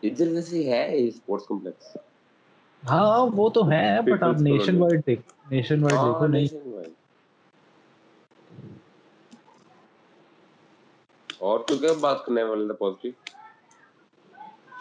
ادھر 0.09 0.31
ویسے 0.35 0.63
ہے 0.71 0.83
اسپورٹس 1.07 1.47
کمپلیکس 1.47 1.95
ہاں،, 2.89 3.05
ہاں 3.05 3.25
وہ 3.35 3.49
تو 3.57 3.69
ہے 3.71 3.85
بٹ 4.11 4.23
آپ 4.23 4.41
نیشن 4.49 4.81
وائڈ 4.81 5.05
دیکھ 5.07 5.21
نیشن 5.51 5.83
وائڈ 5.83 5.95
ہاں، 5.97 6.05
دیکھو 6.11 6.27
نہیں 6.27 6.71
اور 11.49 11.59
تو 11.67 11.77
کیا 11.77 11.91
بات 11.99 12.25
کرنے 12.25 12.43
والے 12.43 12.65
تھے 12.67 12.73
پوزیٹو 12.79 13.41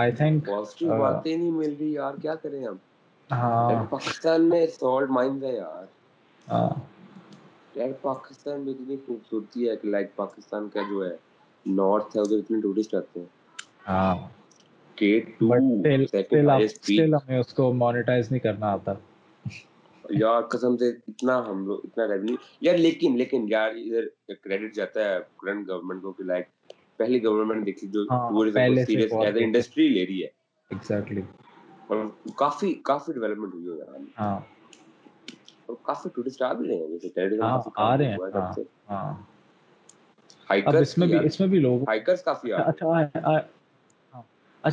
آئی 0.00 0.10
تھنک 0.12 0.44
پوزیٹو 0.46 0.96
باتیں 1.00 1.36
نہیں 1.36 1.50
مل 1.50 1.74
رہی 1.78 1.92
یار 1.92 2.14
کیا 2.22 2.34
کریں 2.42 2.64
ہم 2.66 2.74
ہاں 3.36 3.84
پاکستان 3.90 4.48
میں 4.48 4.66
سالٹ 4.78 5.10
مائنز 5.18 5.44
ہے 5.44 5.52
یار 5.54 5.84
ہاں 6.50 6.68
یار 7.74 7.92
پاکستان 8.02 8.60
میں 8.64 8.72
اتنی 8.74 8.96
خوبصورتی 9.06 9.68
ہے 9.68 9.76
کہ 9.82 9.88
لائک 9.88 10.14
پاکستان 10.16 10.68
کا 10.74 10.80
جو 10.90 11.04
ہے 11.04 11.10
نارتھ 11.78 12.16
ہے 12.16 12.20
ادھر 12.22 12.36
اتنے 12.38 12.60
ٹورسٹ 12.62 12.94
آتے 12.94 13.20
ہیں 13.20 13.34
ہاں 13.88 14.14
لیکن 22.76 23.16
لیکن 23.18 23.46
یار 23.48 23.70
ادھر 23.84 24.04
کریڈٹ 24.34 24.74
جاتا 24.76 25.04
ہے 25.08 25.18
کرنٹ 25.42 25.68
گورنمنٹ 25.68 26.02
کو 26.02 26.12
کہ 26.12 26.24
لائک 26.24 26.46
اچھا 26.98 27.28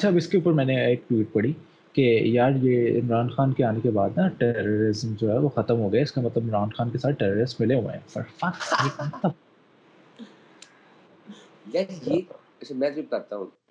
اب 0.08 0.16
اس 0.18 0.26
کے 1.96 2.04
یار 2.26 2.52
یہ 2.64 2.76
عمران 3.00 3.28
خان 3.32 3.52
کے 3.54 3.64
آنے 3.64 3.80
کے 3.82 3.90
بعد 3.96 4.10
نا 4.18 4.24
ٹیررزم 4.38 5.10
جو 5.20 5.50
ختم 5.56 5.78
ہو 5.80 5.88
گیا 5.94 6.02
اس 6.02 6.12
کا 6.12 6.22
مطلب 6.22 6.44
عمران 6.44 6.70
خان 6.78 6.90
کے 6.90 6.98
ساتھ 6.98 7.24
یہ 11.72 12.14
اچھا 12.60 12.76
میں 12.78 12.90
ہوں 12.92 13.02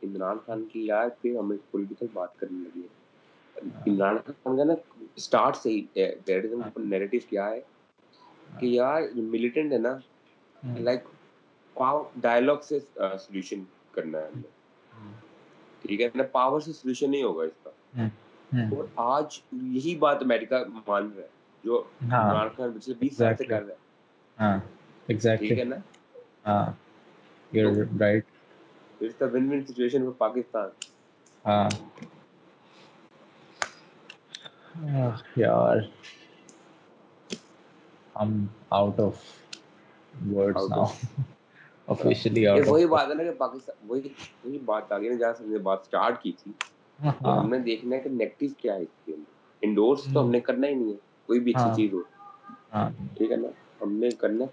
عمران 0.04 0.06
عمران 0.06 0.36
خان 0.46 0.46
خان 0.46 0.64
کی 0.72 0.84
یار 0.86 1.08
یار 1.24 1.36
ہمیں 1.38 1.56
پولیٹیکل 1.70 2.06
بات 2.12 2.36
کرنے 2.38 2.58
لگی 2.64 2.80
ہے 2.80 3.64
ہے 3.86 3.92
ہے 3.92 4.06
ہے 4.06 4.12
ہے 4.12 4.32
کا 4.32 4.42
کا 4.44 4.50
نا 4.52 4.64
نا 4.64 4.72
نا 4.72 4.74
اسٹارٹ 5.16 5.56
سے 5.56 5.70
سے 5.94 6.08
سے 6.26 6.38
ہی 6.48 6.84
نیریٹو 6.84 7.18
کیا 7.28 7.50
کہ 8.60 9.22
ملیٹنٹ 9.30 9.72
لائک 10.78 11.04
سولوشن 11.78 12.78
سولوشن 13.24 13.62
کرنا 13.94 14.20
ٹھیک 15.82 16.16
پاور 16.32 16.60
نہیں 17.08 17.22
ہوگا 17.22 17.44
اس 17.44 18.72
اور 18.76 18.84
آج 19.16 19.40
یہی 19.62 19.94
بات 19.98 20.22
امیرکا 20.22 20.62
مان 20.88 21.10
رہا 21.16 21.22
ہے 21.22 21.28
جو 21.64 21.82
عمران 22.02 22.48
خان 22.56 22.72
پچھلے 22.78 22.94
بیس 23.00 23.16
سال 23.16 23.36
سے 23.38 23.44
کر 23.44 23.64
رہا 23.66 24.54
ہے 24.56 25.36
ٹھیک 25.36 25.58
ہے 25.58 25.64
نا 25.74 26.64
ہم 27.52 28.04
نے 50.30 50.40
کرنا 50.40 50.68
ہی 50.68 50.74
نہیں 50.74 50.90
ہے 50.90 50.98
کوئی 51.26 51.40
بھی 51.40 51.52
اچھی 51.56 51.60
ہاں۔ 51.60 51.74
چیز 51.76 51.92
ہو 51.92 52.00
ہاں۔ 52.74 52.88
ٹھیک 53.16 53.30
ہے 53.30 53.36
نا 53.36 53.48
ہم 53.82 53.92
نے 53.98 54.10
کرنا 54.20 54.44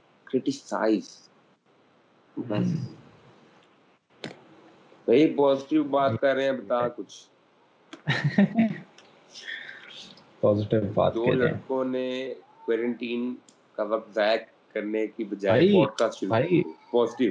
بس 2.47 2.67
بھائی 5.05 5.25
بھائی 5.25 5.27
بات 5.35 5.73
بات 5.91 6.19
کر 6.21 6.35
رہے 6.35 6.43
ہیں 6.43 6.51
بتا 6.51 6.87
کچھ 6.95 7.27
دو 11.15 11.31
لڑکوں 11.33 11.83
نے 11.85 12.07
کوارنٹین 12.65 13.33
کا 13.75 13.83
کا 13.85 13.95
وقت 13.95 14.13
ضائع 14.15 14.37
کرنے 14.73 15.05
کی 15.15 15.23
بجائے 15.31 15.69
شروع 16.19 17.29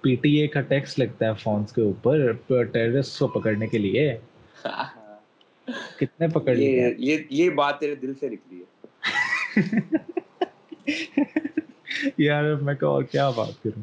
پی 0.00 0.14
ٹی 0.22 0.30
اے 0.40 0.60
ٹیکس 0.68 0.98
لگتا 0.98 1.26
ہے 1.28 1.32
فونز 1.42 1.72
کے 1.72 1.82
اوپر 1.82 2.62
ٹیررسٹ 2.72 3.18
کو 3.18 3.26
پکڑنے 3.38 3.66
کے 3.66 3.78
لیے 3.78 4.02
لیے 4.64 5.76
کتنے 6.00 6.28
پکڑ 6.34 6.56
یہ 6.56 7.16
یہ 7.30 7.48
بات 7.62 7.78
تیرے 7.80 7.94
دل 8.02 8.14
سے 8.20 8.28
نکلی 8.28 8.60
ہے 8.62 10.18
یار 12.18 12.54
میں 12.62 12.74
اور 12.86 13.02
کیا 13.10 13.28
بات 13.36 13.62
کروں 13.62 13.82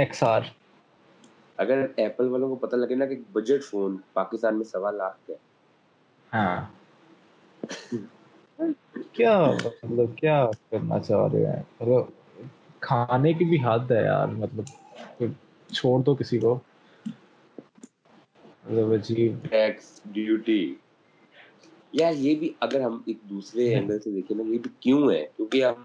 ایکس 0.00 0.22
آر 0.24 0.40
اگر 1.62 1.84
ایپل 1.96 2.28
والوں 2.28 2.48
کو 2.48 2.54
پتہ 2.66 2.76
لگے 2.76 2.94
نا 2.94 3.06
کہ 3.06 3.16
بجٹ 3.32 3.64
فون 3.64 3.96
پاکستان 4.12 4.56
میں 4.56 4.64
سوا 4.64 4.90
لاکھ 4.90 5.16
کے 5.26 5.32
ہاں 6.34 6.64
کیا 9.12 9.38
مطلب 9.64 10.16
کیا 10.16 10.44
کرنا 10.70 10.98
چاہ 11.08 11.26
رہے 11.32 11.44
ہیں 11.52 11.62
مطلب 11.80 12.42
کھانے 12.88 13.32
کی 13.32 13.44
بھی 13.50 13.58
حد 13.64 13.90
ہے 13.90 14.02
یار 14.04 14.34
مطلب 14.38 15.20
چھوڑ 15.74 15.98
دو 16.06 16.14
کسی 16.22 16.38
کو 16.44 16.58
مطلب 17.06 18.92
عجیب 18.98 19.46
ٹیکس 19.50 20.00
ڈیوٹی 20.14 20.60
یار 22.00 22.12
یہ 22.24 22.34
بھی 22.38 22.52
اگر 22.68 22.80
ہم 22.84 23.00
ایک 23.06 23.18
دوسرے 23.30 23.72
اینگل 23.74 23.98
سے 24.04 24.10
دیکھیں 24.18 24.36
نا 24.36 24.42
یہ 24.52 24.58
بھی 24.62 24.70
کیوں 24.80 25.02
ہے 25.10 25.24
کیونکہ 25.36 25.64
ہم 25.64 25.82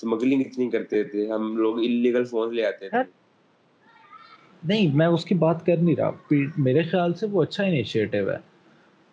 سمگلنگ 0.00 0.40
اتنی 0.46 0.70
کرتے 0.70 1.02
تھے 1.10 1.28
ہم 1.32 1.56
لوگ 1.56 1.78
انلیگل 1.84 2.24
فون 2.32 2.54
لے 2.56 2.66
آتے 2.66 2.88
تھے 2.88 2.96
ہاں۔ 2.96 3.04
نہیں 4.68 4.94
میں 4.96 5.06
اس 5.14 5.24
کی 5.24 5.34
بات 5.44 5.64
کر 5.66 5.76
نہیں 5.76 5.96
رہا 5.96 6.10
میرے 6.66 6.82
خیال 6.90 7.14
سے 7.20 7.26
وہ 7.30 7.42
اچھا 7.42 7.64
انیشیٹو 7.64 8.28
ہے 8.30 8.36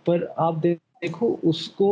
پر 0.06 0.24
آپ 0.48 0.56
دیکھو 0.64 1.36
اس 1.50 1.68
کو 1.80 1.88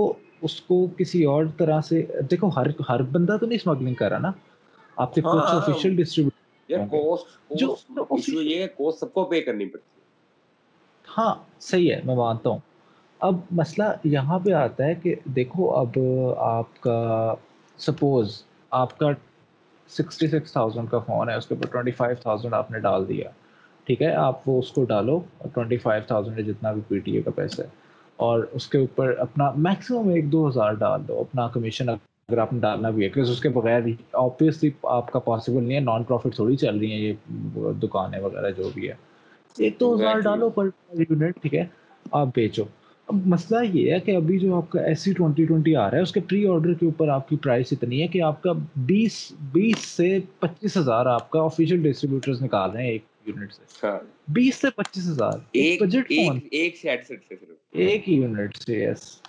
اس 0.48 0.60
کو 0.68 0.86
کسی 0.98 1.24
اور 1.32 1.46
طرح 1.58 1.82
سے 1.88 2.06
دیکھو 2.32 2.50
ہر 2.58 2.68
ہر 2.90 3.02
بندہ 3.16 3.36
تو 3.40 3.46
نہیں 3.46 3.58
اسمگلنگ 3.62 3.94
کرا 4.02 4.18
نا 4.28 4.32
آپ 5.06 5.14
کے 5.16 5.22
کچھ 5.22 5.82
سے 5.82 6.22
ہاں،, 6.72 6.86
ہاں،, 6.92 8.00
ہاں۔, 9.42 9.76
ہاں 11.18 11.34
صحیح 11.60 11.92
ہے 11.94 12.00
میں 12.06 12.16
مانتا 12.16 12.50
ہوں 12.50 12.60
اب 13.28 13.38
مسئلہ 13.60 13.86
یہاں 14.12 14.40
پہ 14.44 14.52
آتا 14.64 14.86
ہے 14.86 14.96
کہ 15.04 15.16
دیکھو 15.36 15.70
اب 15.80 15.98
آپ 16.50 16.80
کا 16.82 17.34
سپوز 17.88 18.42
آپ 18.82 18.98
کا 18.98 19.08
سکسٹی 19.98 20.28
سکس 20.38 20.54
کا 20.92 21.00
فون 21.08 21.30
ہے 21.30 21.36
اس 21.36 21.48
کے 21.48 21.56
اوپر 21.56 21.90
فائیو 21.98 22.54
آپ 22.56 22.72
نے 22.72 22.80
ڈال 22.80 23.08
دیا 23.10 23.30
ٹھیک 23.90 24.02
ہے 24.02 24.10
آپ 24.22 24.42
وہ 24.48 24.58
اس 24.60 24.72
کو 24.72 24.84
ڈالو 24.90 25.20
ٹوئنٹی 25.54 25.78
فائیو 25.84 26.02
تھاؤزینڈ 26.08 26.40
جتنا 26.48 26.72
بھی 26.72 26.82
پی 26.88 26.98
ٹی 27.06 27.12
اے 27.16 27.22
کا 27.22 27.32
پیسہ 27.36 27.62
ہے 27.62 27.68
اور 28.26 28.44
اس 28.58 28.68
کے 28.70 28.78
اوپر 28.78 29.14
اپنا 29.22 29.50
میکسیمم 29.68 30.10
ایک 30.16 30.32
دو 30.32 30.48
ہزار 30.48 30.74
ڈال 30.84 31.08
دو 31.08 31.20
اپنا 31.20 31.48
کمیشن 31.54 31.90
اگر 31.90 32.38
آپ 32.44 32.52
نے 32.54 32.60
ڈالنا 32.66 32.90
بھی 32.98 33.04
ہے 33.04 33.10
کیونکہ 33.10 33.32
اس 33.32 33.40
کے 33.42 33.50
بغیر 33.56 33.86
ہی 33.86 33.94
آبویسلی 34.26 34.70
آپ 34.98 35.12
کا 35.12 35.20
پاسبل 35.30 35.64
نہیں 35.64 35.76
ہے 35.78 35.82
نان 35.84 36.04
پروفٹ 36.08 36.36
تھوڑی 36.36 36.56
چل 36.56 36.78
رہی 36.78 36.92
ہیں 36.92 37.00
یہ 37.02 37.72
دکانیں 37.84 38.20
وغیرہ 38.28 38.52
جو 38.58 38.70
بھی 38.74 38.88
ہے 38.90 38.94
ایک 39.66 39.80
دو 39.80 39.94
ہزار 39.96 40.20
ڈالو 40.30 40.50
پر 40.60 40.70
یونٹ 41.08 41.42
ٹھیک 41.42 41.56
ہے 41.56 41.66
آپ 42.22 42.28
بیچو 42.36 42.64
اب 43.08 43.28
مسئلہ 43.34 43.64
یہ 43.74 43.92
ہے 43.94 44.00
کہ 44.10 44.16
ابھی 44.16 44.38
جو 44.40 44.56
آپ 44.58 44.70
کا 44.72 44.82
ایس 44.90 45.04
سی 45.04 45.14
ٹوئنٹی 45.18 45.46
ٹوئنٹی 45.46 45.76
آ 45.76 45.90
رہا 45.90 45.98
ہے 45.98 46.04
اس 46.04 46.12
کے 46.12 46.20
پری 46.30 46.46
آرڈر 46.54 46.74
کے 46.80 46.86
اوپر 46.86 47.10
آپ 47.18 47.28
کی 47.30 47.36
پرائس 47.44 47.74
اتنی 47.74 48.02
ہے 48.02 48.08
کہ 48.18 48.22
آپ 48.32 48.42
کا 48.44 48.52
بیس 48.92 49.20
بیس 49.54 49.88
سے 49.98 50.18
پچیس 50.40 50.78
ہزار 50.78 51.06
آپ 51.20 51.30
کا 51.32 51.44
آفیشیل 51.46 51.84
ڈسٹریبیوٹرز 51.90 52.42
نکال 52.44 52.72
رہے 52.72 52.84
ہیں 52.84 52.92
ایک 52.92 53.09
یونٹ 53.30 53.54
سے 53.54 53.86
ہاں۔ 53.88 53.98
بیس 54.36 54.56
سے 54.62 54.70
پچیس 54.78 55.06
ہزار 55.08 55.38
ایک 55.62 55.82
ایک 56.52 58.08
یونٹ 58.08 58.58
سے 58.66 58.78
یس 58.80 59.22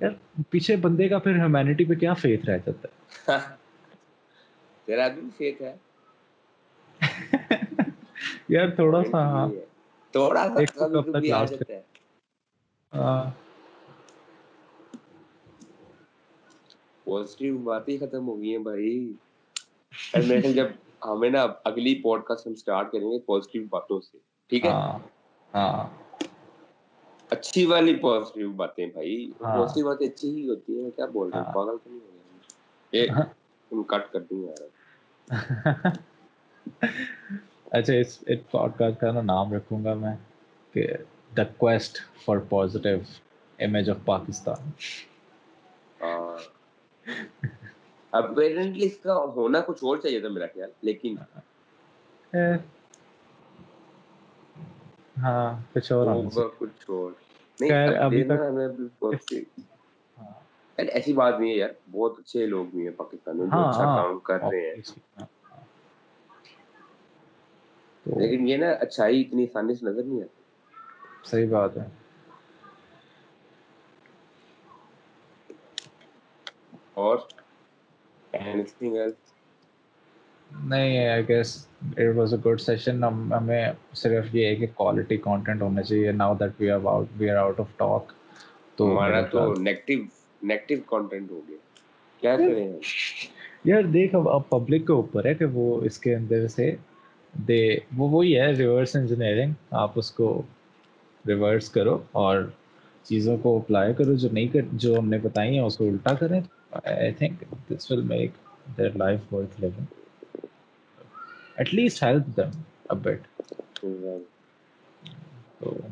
یار 0.00 0.10
یار 0.10 0.42
پیچھے 0.50 0.76
بندے 0.84 1.08
کا 1.08 1.18
پھر 1.24 1.38
ہیومینٹی 1.38 1.84
پہ 1.90 1.94
کیا 2.02 2.12
رہ 2.22 2.58
جاتا 2.66 2.88
ہے 2.88 3.32
ہے 3.32 3.38
ہے 3.38 3.44
تیرا 4.86 5.08
بھی 5.14 5.40
تھوڑا 8.76 9.02
ہاں۔ 9.14 9.48
تھوڑا 10.12 10.42
سا 10.54 10.64
سا 10.78 11.80
ہاں 12.98 13.22
پوزیٹیو 17.04 17.58
باتیں 17.64 17.96
ختم 18.00 18.28
ہو 18.28 18.38
گئی 18.40 18.50
ہیں 18.56 18.58
بھائی 18.62 19.12
جب 20.54 20.66
ہمیں 21.10 21.28
ہاں، 21.28 21.32
نا 21.36 21.44
اگلی 21.70 21.94
پوڈ 22.02 22.20
کاسٹ 22.28 22.46
ہم 22.46 22.52
اسٹارٹ 22.58 22.90
کریں 22.92 23.08
گے 23.10 23.62
باتوں 23.74 24.00
سے 24.00 24.18
ٹھیک 24.48 24.64
ہے 24.64 24.70
اچھی 24.70 24.76
ہاں، 24.76 25.56
ہاں۔ 25.56 25.86
اچھی 27.34 27.64
والی 27.70 27.94
باتیں 28.04 28.44
باتیں 28.60 28.86
بھائی 28.92 29.16
ہی 29.44 30.48
ہوتی 30.48 30.80
ہیں 30.82 30.90
کیا 30.96 31.06
بول 31.16 31.30
پاگل 31.54 31.76
تو 31.84 31.90
نہیں 31.90 33.20
ہو 33.72 33.82
کٹ 33.92 34.12
کر 34.12 34.20
اچھا، 38.54 39.20
نام 39.20 39.52
گا 39.84 39.94
میں 39.94 40.84
اپیرنٹلی 48.18 48.86
اس 48.86 48.96
کا 49.02 49.14
ہونا 49.36 49.60
کچھ 49.66 49.82
اور 49.84 49.96
چاہیے 50.02 50.20
تھا 50.20 50.28
نا 68.60 68.70
اچھائی 68.80 69.20
اتنی 69.20 69.44
آسانی 69.44 69.74
سے 69.74 69.86
نظر 69.86 70.02
نہیں 70.02 70.22
آتی 70.22 71.30
صحیح 71.30 71.48
بات 71.50 71.76
ہے 71.76 71.88
اور 77.06 77.18
anything 78.42 78.96
else 79.04 79.32
نہیں 80.70 81.32
صرف 83.94 84.34
یہ 84.34 84.46
ہے 84.46 84.54
کہ 84.56 84.66
کوالٹی 84.74 85.16
مطلب 85.24 86.44
کانٹینٹ 90.88 91.50
یار 93.64 93.82
دیکھ 93.92 94.14
اب 94.14 94.28
اب 94.28 94.48
پبلک 94.48 94.86
کے 94.86 94.92
اوپر 94.92 95.24
ہے 95.26 95.34
کہ 95.34 95.44
وہ 95.52 95.66
اس 95.90 95.98
کے 95.98 96.14
اندر 96.14 96.46
سے 96.48 96.74
آپ 99.82 99.98
اس 99.98 100.10
کو 100.20 100.30
ریورس 101.28 101.68
کرو 101.78 101.98
اور 102.24 102.42
چیزوں 103.08 103.36
کو 103.42 103.56
اپلائی 103.58 103.94
کرو 103.98 104.14
جو 104.24 104.28
نہیں 104.32 104.76
جو 104.84 104.98
ہم 104.98 105.08
نے 105.08 105.18
بتائی 105.28 105.52
ہیں 105.58 105.64
اس 105.64 105.76
کو 105.76 105.84
الٹا 105.88 106.14
کریں 106.20 106.40
I 106.84 107.12
think 107.12 107.46
this 107.68 107.88
will 107.88 108.02
make 108.02 108.34
their 108.76 108.90
life 108.90 109.20
worth 109.30 109.58
living. 109.60 109.86
At 111.58 111.72
least 111.72 112.00
help 112.00 112.26
them 112.34 112.50
a 112.90 112.96
bit. 112.96 113.22
Exactly. 113.82 114.26
So. 115.60 115.82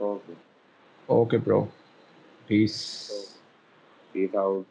Okay. 0.00 0.34
Okay, 1.10 1.36
bro. 1.36 1.68
Peace. 2.48 3.36
Peace 4.12 4.34
out. 4.34 4.66